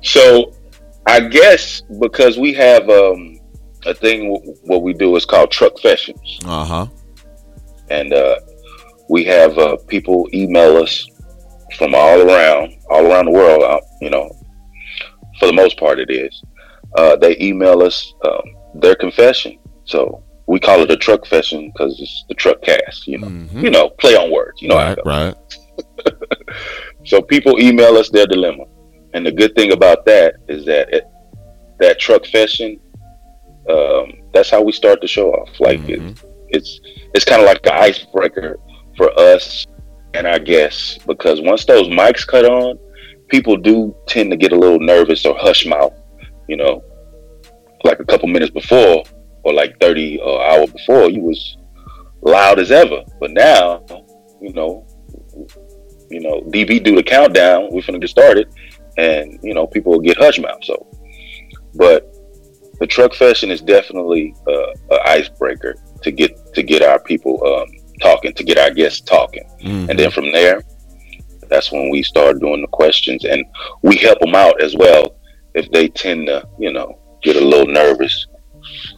So, 0.03 0.51
I 1.05 1.19
guess 1.19 1.81
because 1.99 2.37
we 2.37 2.53
have 2.53 2.89
um, 2.89 3.39
a 3.85 3.93
thing, 3.93 4.33
w- 4.33 4.55
what 4.63 4.81
we 4.81 4.93
do 4.93 5.15
is 5.15 5.25
called 5.25 5.51
truck 5.51 5.77
fashions, 5.79 6.39
Uh 6.43 6.65
huh. 6.65 6.85
and 7.89 8.11
uh, 8.11 8.35
we 9.09 9.23
have 9.25 9.57
uh, 9.59 9.77
people 9.87 10.27
email 10.33 10.77
us 10.77 11.05
from 11.77 11.93
all 11.95 12.21
around, 12.29 12.73
all 12.89 13.05
around 13.05 13.25
the 13.25 13.31
world. 13.31 13.63
Uh, 13.63 13.79
you 14.01 14.09
know, 14.09 14.29
for 15.39 15.45
the 15.47 15.53
most 15.53 15.77
part, 15.77 15.99
it 15.99 16.09
is. 16.09 16.43
Uh, 16.97 17.15
they 17.15 17.37
email 17.39 17.81
us 17.81 18.13
um, 18.25 18.41
their 18.75 18.95
confession, 18.95 19.57
so 19.85 20.23
we 20.47 20.59
call 20.59 20.81
it 20.81 20.91
a 20.91 20.97
truck 20.97 21.25
fashion 21.25 21.71
because 21.71 21.97
it's 22.01 22.25
the 22.27 22.35
truck 22.35 22.61
cast. 22.61 23.07
You 23.07 23.19
know, 23.19 23.27
Mhm. 23.27 23.63
you 23.63 23.69
know, 23.69 23.89
play 23.89 24.15
on 24.15 24.31
words. 24.31 24.61
You 24.61 24.67
know, 24.69 24.75
Right, 24.75 24.97
right. 25.05 25.35
So 27.05 27.21
people 27.21 27.59
email 27.59 27.97
us 27.97 28.09
their 28.09 28.27
dilemma, 28.27 28.65
and 29.13 29.25
the 29.25 29.31
good 29.31 29.55
thing 29.55 29.71
about 29.71 30.05
that 30.05 30.35
is 30.47 30.65
that 30.65 30.93
it, 30.93 31.03
that 31.79 31.99
truck 31.99 32.25
fashion, 32.25 32.79
um, 33.69 34.11
that's 34.33 34.49
how 34.51 34.61
we 34.61 34.71
start 34.71 35.01
the 35.01 35.07
show 35.07 35.31
off. 35.33 35.49
Like 35.59 35.79
Mhm. 35.81 36.11
it, 36.11 36.25
it's 36.49 36.79
it's 37.15 37.25
kind 37.25 37.41
of 37.41 37.47
like 37.47 37.65
an 37.65 37.73
icebreaker 37.73 38.59
for 38.97 39.09
us 39.19 39.65
and 40.13 40.27
I 40.27 40.39
guess 40.39 40.97
because 41.07 41.41
once 41.41 41.65
those 41.65 41.87
mics 41.87 42.25
cut 42.25 42.45
on, 42.45 42.77
people 43.29 43.57
do 43.57 43.95
tend 44.07 44.31
to 44.31 44.37
get 44.37 44.51
a 44.51 44.57
little 44.57 44.79
nervous 44.79 45.25
or 45.25 45.35
hush 45.37 45.65
mouth. 45.65 45.93
You 46.47 46.57
know, 46.57 46.83
like 47.83 47.99
a 47.99 48.05
couple 48.05 48.27
minutes 48.27 48.51
before 48.51 49.03
or 49.43 49.53
like 49.53 49.79
thirty 49.79 50.19
or 50.19 50.43
hour 50.43 50.67
before, 50.67 51.09
you 51.09 51.21
was 51.21 51.57
loud 52.21 52.59
as 52.59 52.71
ever, 52.71 53.03
but 53.19 53.31
now, 53.31 53.83
you 54.41 54.53
know, 54.53 54.85
you 56.09 56.19
know, 56.19 56.41
DB 56.49 56.83
do 56.83 56.95
the 56.95 57.03
countdown. 57.03 57.69
We're 57.71 57.81
finna 57.81 58.01
get 58.01 58.09
started, 58.09 58.53
and 58.97 59.39
you 59.41 59.53
know, 59.53 59.65
people 59.65 59.93
will 59.93 60.01
get 60.01 60.17
hush 60.17 60.39
mouth. 60.39 60.63
So, 60.63 60.87
but 61.75 62.13
the 62.79 62.87
truck 62.87 63.13
fashion 63.13 63.49
is 63.51 63.61
definitely 63.61 64.35
uh, 64.47 64.95
a 64.95 65.09
icebreaker 65.09 65.75
to 66.01 66.11
get 66.11 66.53
to 66.53 66.63
get 66.63 66.81
our 66.81 66.99
people 66.99 67.41
um, 67.45 67.67
talking, 68.01 68.33
to 68.33 68.43
get 68.43 68.57
our 68.57 68.71
guests 68.71 69.01
talking, 69.01 69.43
Mhm. 69.63 69.89
and 69.89 69.97
then 69.99 70.11
from 70.11 70.31
there, 70.31 70.63
that's 71.49 71.71
when 71.71 71.89
we 71.89 72.01
start 72.03 72.39
doing 72.39 72.61
the 72.61 72.67
questions, 72.67 73.23
and 73.25 73.43
we 73.83 73.95
help 73.97 74.19
them 74.19 74.35
out 74.35 74.61
as 74.61 74.75
well 74.75 75.15
if 75.53 75.69
they 75.71 75.87
tend 75.89 76.27
to, 76.27 76.43
you 76.59 76.71
know, 76.71 76.97
get 77.23 77.35
a 77.35 77.41
little 77.51 77.67
nervous. 77.67 78.25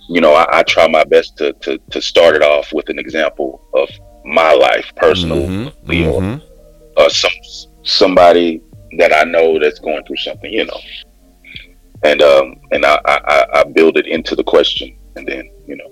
You 0.10 0.22
know, 0.22 0.34
I, 0.34 0.60
I 0.60 0.64
try 0.64 0.88
my 0.88 1.04
best 1.04 1.38
to, 1.38 1.54
to 1.64 1.78
to 1.92 2.02
start 2.02 2.36
it 2.36 2.44
off 2.44 2.72
with 2.74 2.90
an 2.90 3.00
example 3.00 3.62
of 3.74 3.90
my 4.26 4.54
life 4.54 4.86
personally 4.96 5.48
Mhm. 5.48 5.68
or 6.08 6.22
Mhm. 6.22 6.42
uh, 6.98 7.10
some 7.10 7.32
somebody 7.84 8.62
that 9.00 9.12
I 9.14 9.24
know 9.24 9.60
that's 9.60 9.80
going 9.80 10.04
through 10.06 10.18
something, 10.18 10.52
you 10.54 10.66
know, 10.66 10.80
and 12.04 12.22
um 12.22 12.56
and 12.72 12.86
I, 12.86 13.00
I- 13.06 13.48
I 13.60 13.64
build 13.64 13.98
it 13.98 14.08
into 14.08 14.36
the 14.36 14.44
question, 14.44 14.96
and 15.16 15.28
then 15.28 15.50
you 15.68 15.76
know 15.76 15.90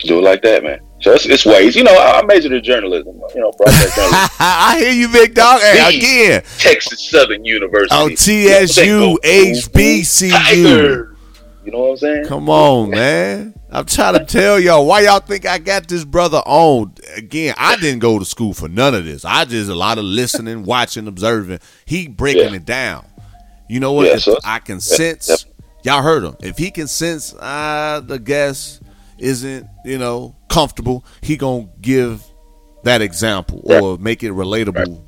do 0.00 0.18
it 0.18 0.22
like 0.22 0.42
that, 0.42 0.62
man. 0.62 0.80
So 1.02 1.12
it's, 1.12 1.26
it's 1.26 1.44
ways, 1.44 1.74
you 1.76 1.82
know. 1.84 1.94
I, 1.96 2.22
majored 2.24 2.52
in 2.52 2.62
journalism, 2.62 3.20
you 3.34 3.40
know, 3.40 3.50
broadcast 3.52 3.96
journalism, 3.96 4.28
I 4.38 4.76
hear 4.78 4.92
you, 4.92 5.08
big 5.08 5.34
dog. 5.34 5.60
Hey, 5.60 5.96
again, 5.98 6.42
Texas 6.58 7.08
Southern 7.10 7.44
University, 7.44 7.94
Oh, 7.94 8.08
TSU, 8.08 9.18
HBCU. 9.22 11.08
You 11.64 11.70
know 11.70 11.78
what 11.78 11.90
I'm 11.90 11.96
saying? 11.98 12.26
Come 12.26 12.50
on, 12.50 12.90
man. 12.90 13.54
I'm 13.70 13.86
trying 13.86 14.18
to 14.18 14.24
tell 14.24 14.58
y'all 14.60 14.84
why 14.84 15.02
y'all 15.02 15.20
think 15.20 15.46
I 15.46 15.58
got 15.58 15.88
this 15.88 16.04
brother 16.04 16.42
on. 16.44 16.94
Again, 17.16 17.54
I 17.56 17.76
didn't 17.76 18.00
go 18.00 18.18
to 18.18 18.24
school 18.24 18.52
for 18.52 18.68
none 18.68 18.94
of 18.94 19.04
this. 19.04 19.24
I 19.24 19.44
just 19.44 19.70
a 19.70 19.74
lot 19.74 19.96
of 19.98 20.04
listening, 20.04 20.64
watching, 20.64 21.06
observing. 21.06 21.60
He 21.84 22.08
breaking 22.08 22.50
Yeah. 22.50 22.56
it 22.56 22.64
down. 22.64 23.06
You 23.68 23.80
know 23.80 23.92
what? 23.92 24.26
Yeah, 24.26 24.34
I 24.44 24.58
can 24.58 24.80
sense. 24.80 25.46
Y'all 25.84 26.02
heard 26.02 26.24
him. 26.24 26.36
If 26.40 26.58
he 26.58 26.70
can 26.70 26.86
sense 26.88 27.32
uh, 27.34 28.02
the 28.04 28.18
guest 28.18 28.81
isn't, 29.22 29.66
you 29.84 29.98
know, 29.98 30.36
comfortable, 30.48 31.04
he 31.22 31.36
gonna 31.36 31.68
give 31.80 32.22
that 32.84 33.00
example 33.00 33.62
or 33.64 33.96
make 33.98 34.22
it 34.22 34.32
relatable 34.32 35.02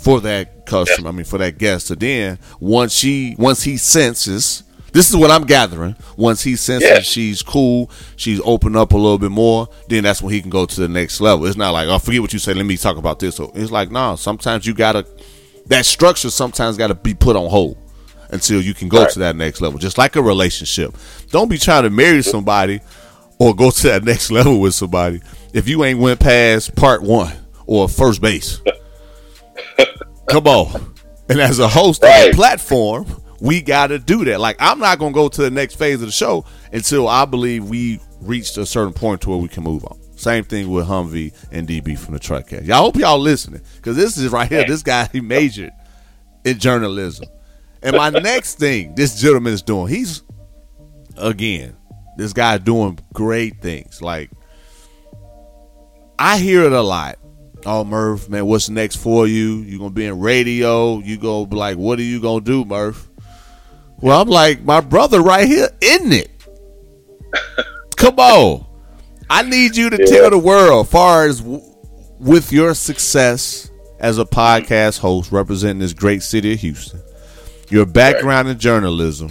for 0.00 0.20
that 0.20 0.66
customer. 0.66 1.10
I 1.10 1.12
mean, 1.12 1.24
for 1.24 1.38
that 1.38 1.58
guest. 1.58 1.86
So 1.88 1.94
then, 1.94 2.38
once 2.58 2.92
she, 2.92 3.36
once 3.38 3.62
he 3.62 3.76
senses, 3.76 4.62
this 4.92 5.08
is 5.08 5.16
what 5.16 5.30
I'm 5.30 5.44
gathering. 5.44 5.94
Once 6.16 6.42
he 6.42 6.56
senses 6.56 6.88
Yeah. 6.88 7.00
she's 7.00 7.42
cool, 7.42 7.90
she's 8.16 8.40
opened 8.44 8.76
up 8.76 8.92
a 8.92 8.96
little 8.96 9.18
bit 9.18 9.30
more, 9.30 9.68
then 9.88 10.02
that's 10.04 10.20
when 10.22 10.32
he 10.34 10.40
can 10.40 10.50
go 10.50 10.66
to 10.66 10.80
the 10.80 10.88
next 10.88 11.20
level. 11.20 11.46
It's 11.46 11.56
not 11.56 11.70
like, 11.70 11.88
oh, 11.88 11.98
forget 11.98 12.20
what 12.20 12.32
you 12.32 12.38
said. 12.38 12.56
Let 12.56 12.66
me 12.66 12.76
talk 12.76 12.96
about 12.96 13.18
this. 13.18 13.36
So 13.36 13.52
it's 13.54 13.70
like, 13.70 13.90
nah. 13.90 14.16
Sometimes 14.16 14.66
you 14.66 14.74
gotta 14.74 15.06
that 15.66 15.86
structure 15.86 16.30
sometimes 16.30 16.76
got 16.76 16.88
to 16.88 16.94
be 16.94 17.14
put 17.14 17.36
on 17.36 17.48
hold 17.48 17.76
until 18.30 18.60
you 18.60 18.74
can 18.74 18.88
go 18.88 19.02
Right. 19.02 19.10
to 19.10 19.18
that 19.20 19.36
next 19.36 19.60
level. 19.60 19.78
Just 19.78 19.98
like 19.98 20.16
a 20.16 20.22
relationship, 20.22 20.96
don't 21.30 21.48
be 21.48 21.58
trying 21.58 21.84
to 21.84 21.90
marry 21.90 22.18
mm-hmm. 22.18 22.30
somebody 22.30 22.80
or 23.42 23.54
go 23.56 23.72
to 23.72 23.82
that 23.88 24.04
next 24.04 24.30
level 24.30 24.60
with 24.60 24.72
somebody 24.72 25.20
if 25.52 25.66
you 25.68 25.82
ain't 25.82 25.98
went 25.98 26.20
past 26.20 26.76
part 26.76 27.02
one 27.02 27.32
or 27.66 27.88
first 27.88 28.20
base. 28.22 28.60
Come 30.28 30.46
on. 30.46 30.94
And 31.28 31.40
as 31.40 31.58
a 31.58 31.66
host 31.68 32.02
of 32.04 32.08
Right. 32.08 32.32
a 32.32 32.36
platform, 32.36 33.06
we 33.40 33.60
got 33.60 33.88
to 33.88 33.98
do 33.98 34.24
that. 34.26 34.38
Like, 34.40 34.56
I'm 34.60 34.78
not 34.78 34.98
going 35.00 35.12
to 35.12 35.14
go 35.14 35.28
to 35.28 35.42
the 35.42 35.50
next 35.50 35.74
phase 35.74 35.94
of 35.96 36.06
the 36.06 36.12
show 36.12 36.44
until 36.72 37.08
I 37.08 37.24
believe 37.24 37.64
we 37.64 38.00
reached 38.20 38.56
a 38.58 38.64
certain 38.64 38.92
point 38.92 39.22
to 39.22 39.30
where 39.30 39.38
we 39.38 39.48
can 39.48 39.64
move 39.64 39.84
on. 39.84 39.98
Same 40.16 40.44
thing 40.44 40.70
with 40.70 40.86
Humvee 40.86 41.34
and 41.50 41.66
DB 41.66 41.98
from 41.98 42.14
the 42.14 42.20
Truckcast. 42.20 42.66
Y'all 42.66 42.78
hope 42.82 42.96
y'all 42.96 43.18
listening 43.18 43.60
because 43.76 43.96
this 43.96 44.16
is 44.16 44.30
right 44.30 44.48
here. 44.48 44.64
This 44.64 44.84
guy, 44.84 45.08
he 45.12 45.20
majored 45.20 45.72
in 46.44 46.58
journalism. 46.60 47.26
And 47.82 47.96
my 47.96 48.10
next 48.10 48.60
thing 48.60 48.94
this 48.94 49.20
gentleman 49.20 49.52
is 49.52 49.62
doing, 49.62 49.88
he's, 49.88 50.22
again, 51.16 51.76
this 52.16 52.32
guy 52.32 52.58
doing 52.58 52.98
great 53.12 53.60
things. 53.62 54.00
Like, 54.02 54.30
I 56.18 56.38
hear 56.38 56.64
it 56.64 56.72
a 56.72 56.82
lot. 56.82 57.18
Oh, 57.64 57.84
Murph, 57.84 58.28
man, 58.28 58.46
what's 58.46 58.68
next 58.68 58.96
for 58.96 59.26
you? 59.26 59.56
You 59.58 59.78
gonna 59.78 59.90
be 59.90 60.06
in 60.06 60.18
radio? 60.20 60.98
You 60.98 61.16
go 61.16 61.46
be 61.46 61.56
like, 61.56 61.76
what 61.78 61.98
are 61.98 62.02
you 62.02 62.20
gonna 62.20 62.40
do, 62.44 62.64
Murph? 62.64 63.08
Well, 64.00 64.20
I'm 64.20 64.28
like, 64.28 64.62
my 64.62 64.80
brother 64.80 65.20
right 65.22 65.46
here, 65.46 65.68
isn't 65.80 66.12
it? 66.12 66.30
Come 67.96 68.18
on, 68.18 68.66
I 69.30 69.42
need 69.42 69.76
you 69.76 69.90
to 69.90 69.96
Yeah. 69.98 70.06
tell 70.06 70.30
the 70.30 70.38
world, 70.38 70.88
far 70.88 71.24
as 71.26 71.38
w- 71.40 71.62
with 72.18 72.52
your 72.52 72.74
success 72.74 73.70
as 74.00 74.18
a 74.18 74.24
podcast 74.24 74.98
host 74.98 75.30
representing 75.30 75.78
this 75.78 75.92
great 75.92 76.22
city 76.24 76.52
of 76.54 76.58
Houston, 76.60 77.00
your 77.70 77.86
background 77.86 78.48
in 78.48 78.58
journalism, 78.58 79.30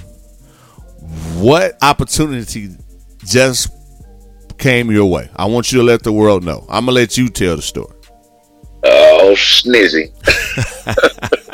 what 1.37 1.77
opportunity 1.81 2.69
just 3.25 3.71
came 4.57 4.91
your 4.91 5.05
way? 5.05 5.29
I 5.35 5.45
want 5.45 5.71
you 5.71 5.79
to 5.79 5.83
let 5.83 6.03
the 6.03 6.11
world 6.11 6.43
know. 6.43 6.65
I'm 6.69 6.85
gonna 6.85 6.95
let 6.95 7.17
you 7.17 7.29
tell 7.29 7.55
the 7.55 7.61
story. 7.61 7.95
Oh, 8.83 9.33
snizzy. 9.35 10.11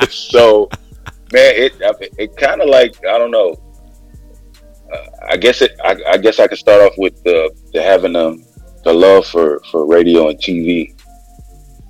so, 0.12 0.70
man, 1.32 1.54
it 1.56 1.74
it 2.18 2.38
kind 2.38 2.62
of 2.62 2.70
like 2.70 2.96
I 3.06 3.18
don't 3.18 3.32
know. 3.32 3.62
Uh, 4.94 5.06
I 5.30 5.38
guess 5.38 5.62
it. 5.62 5.78
I, 5.84 5.98
I 6.10 6.18
guess 6.18 6.40
I 6.40 6.48
could 6.48 6.58
start 6.58 6.82
off 6.82 6.98
with 6.98 7.22
the, 7.24 7.54
the 7.74 7.82
having 7.82 8.16
um 8.16 8.44
the 8.84 8.94
love 8.94 9.28
for 9.28 9.62
for 9.72 9.86
radio 9.86 10.30
and 10.30 10.40
TV 10.40 10.98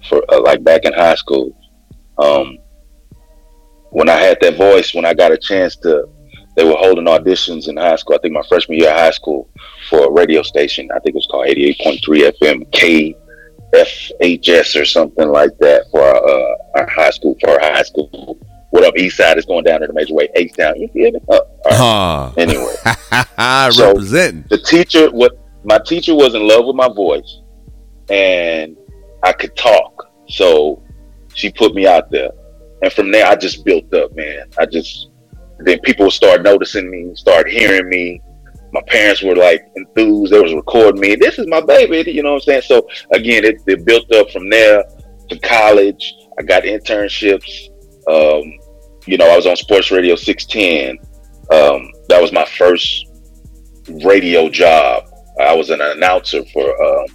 for 0.07 0.23
uh, 0.31 0.41
like 0.41 0.63
back 0.63 0.85
in 0.85 0.93
high 0.93 1.15
school. 1.15 1.55
Um, 2.17 2.57
when 3.91 4.09
I 4.09 4.15
had 4.15 4.37
that 4.41 4.55
voice, 4.55 4.93
when 4.93 5.05
I 5.05 5.13
got 5.13 5.31
a 5.31 5.37
chance 5.37 5.75
to, 5.77 6.07
they 6.57 6.65
were 6.65 6.75
holding 6.75 7.05
auditions 7.05 7.69
in 7.69 7.77
high 7.77 7.95
school. 7.95 8.15
I 8.15 8.19
think 8.19 8.33
my 8.33 8.41
freshman 8.49 8.79
year 8.79 8.89
of 8.89 8.97
high 8.97 9.11
school 9.11 9.47
for 9.89 10.07
a 10.07 10.11
radio 10.11 10.41
station. 10.41 10.89
I 10.91 10.99
think 10.99 11.15
it 11.15 11.19
was 11.19 11.27
called 11.31 11.47
88.3 11.47 12.33
FM 12.41 13.15
KFHS 13.73 14.81
or 14.81 14.85
something 14.85 15.29
like 15.29 15.57
that 15.59 15.83
for 15.91 16.01
our, 16.01 16.15
uh, 16.27 16.55
our 16.79 16.87
high 16.89 17.11
school, 17.11 17.35
for 17.39 17.51
our 17.51 17.59
high 17.59 17.83
school. 17.83 18.37
What 18.71 18.83
up, 18.83 18.97
East 18.97 19.17
Side 19.17 19.37
is 19.37 19.45
going 19.45 19.63
down 19.63 19.81
to 19.81 19.87
the 19.87 19.93
major 19.93 20.13
way, 20.13 20.27
H 20.35 20.53
Town. 20.53 20.75
You 20.79 20.87
feel 20.89 21.11
me? 21.11 21.19
Uh, 21.29 21.33
all 21.35 21.41
right. 21.65 21.75
Huh. 21.75 22.31
Anyway. 22.37 22.73
So- 23.73 23.87
Representing. 23.89 24.45
the 24.49 24.57
teacher 24.57 25.09
what 25.11 25.37
my 25.63 25.79
teacher 25.79 26.13
was 26.15 26.33
in 26.35 26.47
love 26.47 26.65
with 26.65 26.75
my 26.75 26.87
voice 26.87 27.39
and 28.09 28.75
I 29.23 29.31
could 29.33 29.55
talk. 29.55 30.09
So 30.27 30.83
she 31.33 31.51
put 31.51 31.73
me 31.75 31.87
out 31.87 32.09
there. 32.11 32.31
And 32.81 32.91
from 32.91 33.11
there 33.11 33.25
I 33.27 33.35
just 33.35 33.63
built 33.65 33.91
up, 33.93 34.15
man. 34.15 34.49
I 34.59 34.65
just 34.65 35.09
then 35.59 35.79
people 35.79 36.05
would 36.05 36.13
start 36.13 36.43
noticing 36.43 36.89
me, 36.89 37.15
start 37.15 37.49
hearing 37.49 37.89
me. 37.89 38.21
My 38.73 38.81
parents 38.87 39.23
were 39.23 39.35
like 39.35 39.65
enthused. 39.75 40.33
They 40.33 40.39
was 40.39 40.53
recording 40.53 41.01
me. 41.01 41.15
This 41.15 41.39
is 41.39 41.47
my 41.47 41.61
baby. 41.61 42.11
You 42.11 42.23
know 42.23 42.33
what 42.33 42.47
I'm 42.47 42.61
saying? 42.61 42.61
So 42.63 42.87
again, 43.11 43.43
it, 43.45 43.61
it 43.65 43.85
built 43.85 44.13
up 44.13 44.29
from 44.31 44.49
there 44.49 44.83
to 45.29 45.39
college. 45.39 46.13
I 46.39 46.43
got 46.43 46.63
internships. 46.63 47.69
Um, 48.07 48.59
you 49.05 49.17
know, 49.17 49.29
I 49.29 49.35
was 49.35 49.47
on 49.47 49.55
Sports 49.55 49.89
Radio 49.89 50.15
610. 50.15 50.99
Um, 51.49 51.91
that 52.09 52.21
was 52.21 52.31
my 52.31 52.45
first 52.45 53.07
radio 54.03 54.49
job. 54.49 55.05
I 55.39 55.55
was 55.55 55.69
an 55.69 55.81
announcer 55.81 56.43
for 56.45 56.69
um, 56.83 57.05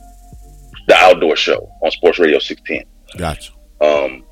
the 0.88 0.94
outdoor 0.94 1.36
show 1.36 1.70
on 1.82 1.90
Sports 1.90 2.18
Radio 2.18 2.38
610. 2.38 3.18
Gotcha. 3.18 3.52
Um, 3.80 4.24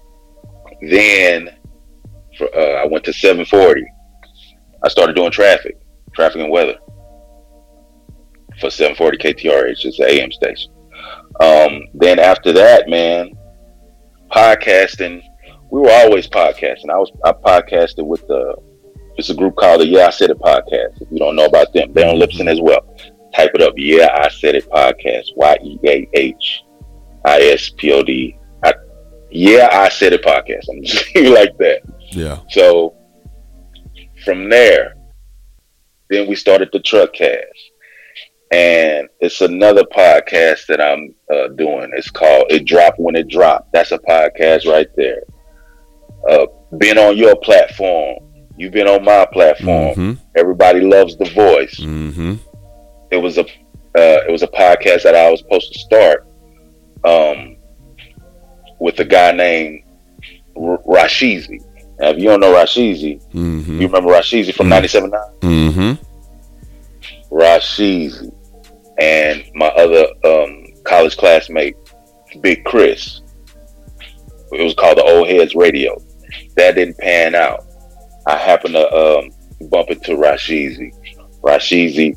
then 0.82 1.50
for, 2.38 2.48
uh, 2.56 2.82
I 2.82 2.86
went 2.86 3.04
to 3.04 3.12
740. 3.12 3.84
I 4.82 4.88
started 4.88 5.16
doing 5.16 5.30
traffic, 5.30 5.78
traffic 6.14 6.40
and 6.40 6.50
weather 6.50 6.76
for 8.60 8.70
740 8.70 9.18
KTRH. 9.18 9.84
It's 9.84 9.98
an 9.98 10.06
AM 10.08 10.32
station. 10.32 10.72
Um, 11.40 11.82
then 11.94 12.18
after 12.18 12.52
that, 12.52 12.88
man, 12.88 13.32
podcasting. 14.30 15.22
We 15.70 15.80
were 15.80 15.90
always 15.90 16.28
podcasting. 16.28 16.90
I 16.90 16.98
was 16.98 17.12
I 17.24 17.32
podcasted 17.32 18.06
with 18.06 18.26
the 18.26 18.54
it's 19.16 19.30
a 19.30 19.34
group 19.34 19.56
called 19.56 19.80
the 19.82 19.86
Yeah 19.86 20.06
I 20.06 20.10
Said 20.10 20.30
It 20.30 20.38
podcast. 20.38 21.00
If 21.00 21.10
you 21.10 21.18
don't 21.18 21.36
know 21.36 21.46
about 21.46 21.72
them, 21.72 21.92
they're 21.92 22.08
on 22.08 22.16
Libsyn 22.16 22.50
as 22.50 22.60
well. 22.60 22.80
Type 23.34 23.50
it 23.54 23.62
up. 23.62 23.74
Yeah 23.76 24.08
I 24.14 24.28
Said 24.28 24.54
It 24.56 24.68
podcast. 24.70 25.26
Y 25.36 25.58
E 25.62 25.78
A 25.84 26.08
H 26.14 26.62
I 27.24 27.40
S 27.40 27.70
P 27.76 27.92
O 27.92 28.02
D. 28.02 28.36
Yeah 29.30 29.68
I 29.70 29.88
Said 29.88 30.12
It 30.12 30.24
podcast. 30.24 30.64
I'm 30.70 30.82
just 30.82 31.14
like 31.16 31.56
that. 31.58 31.82
Yeah. 32.10 32.40
So 32.48 32.96
from 34.24 34.48
there, 34.48 34.94
then 36.08 36.28
we 36.28 36.34
started 36.34 36.70
the 36.72 36.80
truck 36.80 37.12
cast. 37.12 37.44
And 38.52 39.08
it's 39.20 39.40
another 39.40 39.84
podcast 39.84 40.66
that 40.66 40.80
I'm 40.80 41.14
uh, 41.32 41.48
doing. 41.48 41.92
It's 41.94 42.10
called 42.10 42.46
It 42.50 42.66
Drop 42.66 42.94
When 42.98 43.14
It 43.14 43.28
Drop. 43.28 43.68
That's 43.72 43.92
a 43.92 43.98
podcast 43.98 44.66
right 44.66 44.88
there. 44.96 45.22
Uh, 46.28 46.46
been 46.78 46.98
on 46.98 47.16
your 47.16 47.36
platform. 47.36 48.18
You've 48.56 48.72
been 48.72 48.88
on 48.88 49.04
my 49.04 49.26
platform. 49.32 49.94
Mm-hmm. 49.94 50.12
Everybody 50.36 50.80
loves 50.80 51.16
the 51.16 51.30
voice. 51.30 51.78
Mm-hmm. 51.78 52.34
It 53.10 53.16
was 53.16 53.38
a 53.38 53.44
uh, 53.96 54.22
it 54.26 54.30
was 54.30 54.42
a 54.42 54.48
podcast 54.48 55.02
that 55.02 55.14
I 55.14 55.30
was 55.30 55.40
supposed 55.40 55.72
to 55.72 55.78
start 55.78 56.26
um, 57.04 57.56
with 58.78 58.98
a 59.00 59.04
guy 59.04 59.32
named 59.32 59.82
R- 60.56 60.78
Rashizi. 60.86 61.64
Now, 62.00 62.08
if 62.10 62.18
you 62.18 62.24
don't 62.24 62.40
know 62.40 62.52
Rashizi, 62.54 63.20
Mm-hmm. 63.32 63.80
you 63.80 63.86
remember 63.86 64.10
Rashizi 64.10 64.54
from 64.54 64.68
Mm. 64.68 64.82
97.9? 64.82 65.40
Mm-hmm. 65.40 67.34
Rashizi 67.34 68.32
and 68.98 69.44
my 69.54 69.68
other 69.68 70.06
um, 70.24 70.64
college 70.84 71.16
classmate, 71.16 71.76
Big 72.40 72.64
Chris. 72.64 73.20
It 74.52 74.62
was 74.62 74.74
called 74.74 74.98
the 74.98 75.04
Old 75.04 75.28
Heads 75.28 75.54
Radio. 75.54 76.00
That 76.56 76.74
didn't 76.74 76.98
pan 76.98 77.34
out. 77.34 77.64
I 78.26 78.36
happened 78.36 78.74
to 78.74 78.92
um, 78.94 79.30
bump 79.70 79.90
into 79.90 80.12
Rashizi. 80.16 80.92
Rashizi 81.42 82.16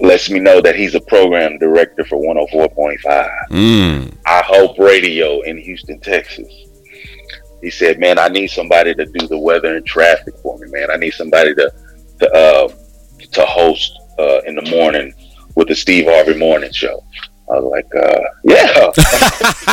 lets 0.00 0.28
me 0.30 0.38
know 0.40 0.60
that 0.60 0.76
he's 0.76 0.94
a 0.94 1.00
program 1.00 1.58
director 1.58 2.04
for 2.04 2.18
104.5. 2.18 3.30
Mm. 3.50 4.14
I 4.26 4.42
Hope 4.42 4.78
Radio 4.78 5.40
in 5.42 5.56
Houston, 5.58 5.98
Texas. 6.00 6.46
He 7.66 7.70
said, 7.72 7.98
"Man, 7.98 8.16
I 8.16 8.28
need 8.28 8.46
somebody 8.46 8.94
to 8.94 9.04
do 9.06 9.26
the 9.26 9.36
weather 9.36 9.74
and 9.74 9.84
traffic 9.84 10.34
for 10.40 10.56
me, 10.58 10.68
man. 10.70 10.88
I 10.88 10.96
need 10.96 11.14
somebody 11.14 11.52
to 11.56 11.68
to 12.20 12.30
uh, 12.32 12.68
to 13.32 13.44
host 13.44 13.90
uh, 14.20 14.38
in 14.46 14.54
the 14.54 14.70
morning 14.70 15.12
with 15.56 15.66
the 15.66 15.74
Steve 15.74 16.04
Harvey 16.06 16.34
Morning 16.38 16.70
Show." 16.72 17.02
I 17.50 17.58
was 17.58 17.64
like, 17.64 17.92
uh, 17.96 18.20
"Yeah." 18.44 18.92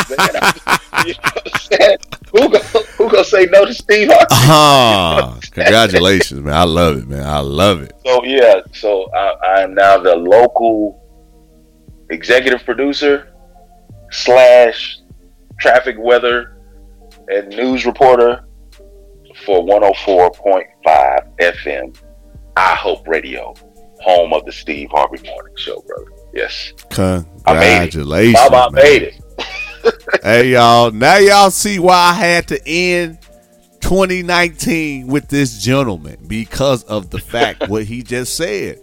Man, 0.10 0.36
I- 0.42 0.80
you 1.06 1.14
know 1.14 1.32
what 1.34 1.52
I'm 1.54 1.60
saying? 1.60 1.98
who 2.32 2.50
go, 2.50 2.60
who 2.98 3.12
gonna 3.12 3.24
say 3.24 3.46
no 3.52 3.64
to 3.64 3.74
Steve 3.76 4.08
Harvey? 4.12 4.26
Ah, 4.32 5.38
congratulations, 5.52 6.42
man. 6.42 6.56
I 6.56 6.64
love 6.64 6.98
it, 6.98 7.08
man. 7.08 7.22
I 7.24 7.42
love 7.42 7.84
it. 7.84 7.94
So 8.04 8.24
yeah, 8.24 8.62
so 8.74 9.08
I, 9.14 9.34
I 9.58 9.62
am 9.62 9.76
now 9.76 10.00
the 10.00 10.16
local 10.16 11.00
executive 12.10 12.64
producer 12.66 13.28
slash 14.10 14.98
traffic 15.60 15.96
weather 16.00 16.58
and 17.30 17.50
news 17.50 17.86
reporter 17.86 18.44
for 19.46 19.62
104.5 19.64 21.38
FM. 21.40 21.98
I 22.56 22.76
Hope 22.76 23.08
Radio, 23.08 23.54
home 24.02 24.34
of 24.34 24.46
the 24.46 24.52
Steve 24.52 24.90
Harvey 24.92 25.22
Morning 25.28 25.54
Show, 25.58 25.82
brother. 25.88 26.06
Yes, 26.34 26.74
Congratulations. 26.90 28.34
Baba 28.50 28.72
man. 28.72 28.84
made 28.84 29.02
it. 29.04 29.20
Hey 30.24 30.52
y'all, 30.54 30.92
now 30.92 31.18
y'all 31.18 31.52
see 31.52 31.78
why 31.78 31.96
I 31.96 32.14
had 32.14 32.48
to 32.48 32.62
end 32.66 33.18
2019 33.82 35.08
with 35.08 35.28
this 35.28 35.62
gentleman 35.62 36.18
because 36.26 36.86
of 36.86 37.10
the 37.10 37.20
fact 37.20 37.68
what 37.68 37.84
he 37.84 38.02
just 38.02 38.38
said. 38.38 38.80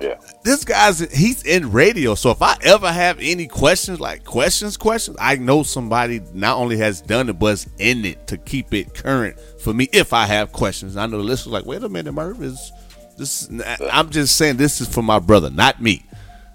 Yeah. 0.00 0.14
This 0.44 0.64
guy's 0.64 1.00
he's 1.12 1.42
in 1.42 1.72
radio, 1.72 2.14
so 2.14 2.30
if 2.30 2.40
I 2.40 2.56
ever 2.62 2.90
have 2.92 3.18
any 3.20 3.46
questions, 3.48 3.98
like 3.98 4.24
questions, 4.24 4.76
questions, 4.76 5.16
I 5.20 5.36
know 5.36 5.64
somebody 5.64 6.20
not 6.32 6.56
only 6.56 6.76
has 6.78 7.00
done 7.00 7.28
it, 7.28 7.38
but's 7.38 7.66
in 7.78 8.04
it 8.04 8.28
to 8.28 8.36
keep 8.36 8.72
it 8.72 8.94
current 8.94 9.38
for 9.60 9.74
me. 9.74 9.88
If 9.92 10.12
I 10.12 10.26
have 10.26 10.52
questions, 10.52 10.96
I 10.96 11.06
know 11.06 11.16
the 11.18 11.24
listeners 11.24 11.52
like, 11.52 11.66
wait 11.66 11.82
a 11.82 11.88
minute, 11.88 12.12
Murph 12.12 12.40
is 12.40 12.72
this. 13.16 13.50
I'm 13.92 14.10
just 14.10 14.36
saying 14.36 14.56
this 14.56 14.80
is 14.80 14.88
for 14.88 15.02
my 15.02 15.18
brother, 15.18 15.50
not 15.50 15.82
me. 15.82 16.04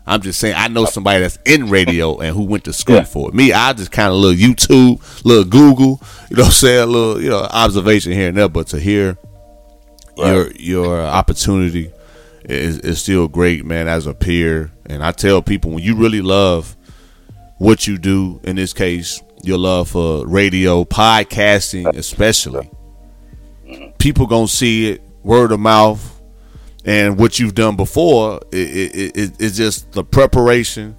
I'm 0.05 0.21
just 0.21 0.39
saying 0.39 0.55
I 0.57 0.67
know 0.69 0.85
somebody 0.85 1.19
that's 1.21 1.37
in 1.45 1.69
radio 1.69 2.19
and 2.19 2.35
who 2.35 2.43
went 2.43 2.63
to 2.65 2.73
school 2.73 2.95
Yeah. 2.95 3.03
for 3.03 3.29
it. 3.29 3.33
Me, 3.35 3.51
I 3.53 3.73
just 3.73 3.91
kind 3.91 4.09
of 4.09 4.15
little 4.15 4.37
YouTube, 4.37 5.01
little 5.25 5.45
Google, 5.45 6.01
you 6.29 6.37
know, 6.37 6.43
what 6.43 6.45
I'm 6.47 6.51
saying 6.51 6.83
a 6.83 6.85
little, 6.85 7.21
you 7.21 7.29
know, 7.29 7.39
observation 7.39 8.11
here 8.13 8.29
and 8.29 8.37
there. 8.37 8.49
But 8.49 8.67
to 8.67 8.79
hear 8.79 9.17
your 10.17 10.51
your 10.51 11.01
opportunity 11.01 11.91
is 12.45 12.79
is 12.79 13.01
still 13.01 13.27
great, 13.27 13.65
man. 13.65 13.87
As 13.87 14.07
a 14.07 14.13
peer, 14.13 14.71
and 14.85 15.03
I 15.03 15.11
tell 15.11 15.41
people 15.41 15.71
when 15.71 15.83
you 15.83 15.95
really 15.95 16.21
love 16.21 16.75
what 17.57 17.87
you 17.87 17.97
do, 17.97 18.39
in 18.43 18.55
this 18.55 18.73
case, 18.73 19.21
your 19.43 19.57
love 19.57 19.89
for 19.89 20.25
radio, 20.27 20.83
podcasting, 20.83 21.95
especially, 21.95 22.69
people 23.97 24.27
gonna 24.27 24.47
see 24.47 24.91
it 24.91 25.01
word 25.23 25.51
of 25.51 25.59
mouth 25.59 26.21
and 26.85 27.17
what 27.17 27.39
you've 27.39 27.55
done 27.55 27.75
before 27.77 28.41
it, 28.51 28.57
it, 28.57 29.17
it, 29.17 29.31
it's 29.39 29.55
just 29.55 29.89
the 29.93 30.03
preparation 30.03 30.95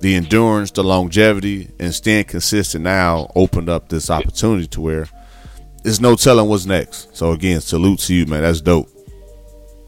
the 0.00 0.14
endurance 0.14 0.70
the 0.70 0.84
longevity 0.84 1.68
and 1.80 1.92
staying 1.92 2.24
consistent 2.24 2.84
now 2.84 3.30
opened 3.34 3.68
up 3.68 3.88
this 3.88 4.08
opportunity 4.08 4.66
to 4.66 4.80
where 4.80 5.08
there's 5.82 6.00
no 6.00 6.16
telling 6.16 6.48
what's 6.48 6.66
next. 6.66 7.16
So 7.16 7.32
again 7.32 7.60
salute 7.60 7.98
to 8.00 8.14
you 8.14 8.26
man. 8.26 8.42
That's 8.42 8.60
dope 8.60 8.88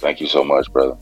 Thank 0.00 0.20
you 0.20 0.26
so 0.26 0.44
much, 0.44 0.72
brother. 0.72 0.96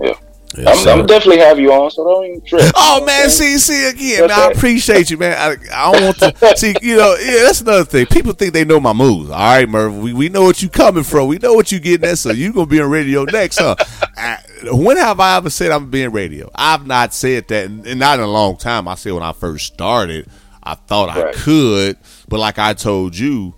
Yeah, 0.00 0.14
Yes, 0.56 0.78
I'm, 0.78 0.84
sir. 0.84 0.90
I'm 0.92 1.06
definitely 1.06 1.38
have 1.38 1.60
you 1.60 1.72
on, 1.72 1.92
so 1.92 2.04
don't 2.04 2.24
even 2.26 2.40
trip. 2.40 2.72
Oh 2.74 3.04
man, 3.04 3.30
see, 3.30 3.56
see 3.58 3.88
again, 3.88 4.26
man. 4.26 4.32
I 4.32 4.50
appreciate 4.50 5.08
you, 5.08 5.16
man. 5.16 5.36
I, 5.38 5.50
I 5.72 5.92
don't 5.92 6.04
want 6.04 6.18
to 6.18 6.56
see, 6.56 6.74
you 6.82 6.96
know, 6.96 7.14
yeah, 7.20 7.44
that's 7.44 7.60
another 7.60 7.84
thing. 7.84 8.06
People 8.06 8.32
think 8.32 8.52
they 8.52 8.64
know 8.64 8.80
my 8.80 8.92
moves. 8.92 9.30
All 9.30 9.38
right, 9.38 9.68
Murph, 9.68 9.94
we, 9.94 10.12
we 10.12 10.28
know 10.28 10.42
what 10.42 10.60
you 10.60 10.68
coming 10.68 11.04
from. 11.04 11.28
We 11.28 11.38
know 11.38 11.54
what 11.54 11.70
you 11.70 11.78
getting 11.78 12.08
at. 12.08 12.18
So 12.18 12.32
you 12.32 12.52
gonna 12.52 12.66
be 12.66 12.80
on 12.80 12.90
radio 12.90 13.22
next, 13.24 13.58
huh? 13.58 13.76
I, 14.16 14.38
when 14.72 14.96
have 14.96 15.20
I 15.20 15.36
ever 15.36 15.50
said 15.50 15.70
I'm 15.70 15.88
being 15.88 16.10
radio? 16.10 16.50
I've 16.56 16.84
not 16.84 17.14
said 17.14 17.46
that, 17.48 17.66
and, 17.66 17.86
and 17.86 18.00
not 18.00 18.18
in 18.18 18.24
a 18.24 18.30
long 18.30 18.56
time. 18.56 18.88
I 18.88 18.96
said 18.96 19.12
when 19.12 19.22
I 19.22 19.32
first 19.32 19.66
started, 19.72 20.28
I 20.64 20.74
thought 20.74 21.10
I 21.10 21.32
could, 21.32 21.96
but 22.28 22.40
like 22.40 22.58
I 22.58 22.74
told 22.74 23.16
you, 23.16 23.54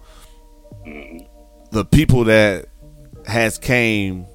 mm-hmm. 0.86 1.24
the 1.70 1.86
people 1.86 2.24
that 2.24 2.66
has 3.26 3.56
came 3.56 4.26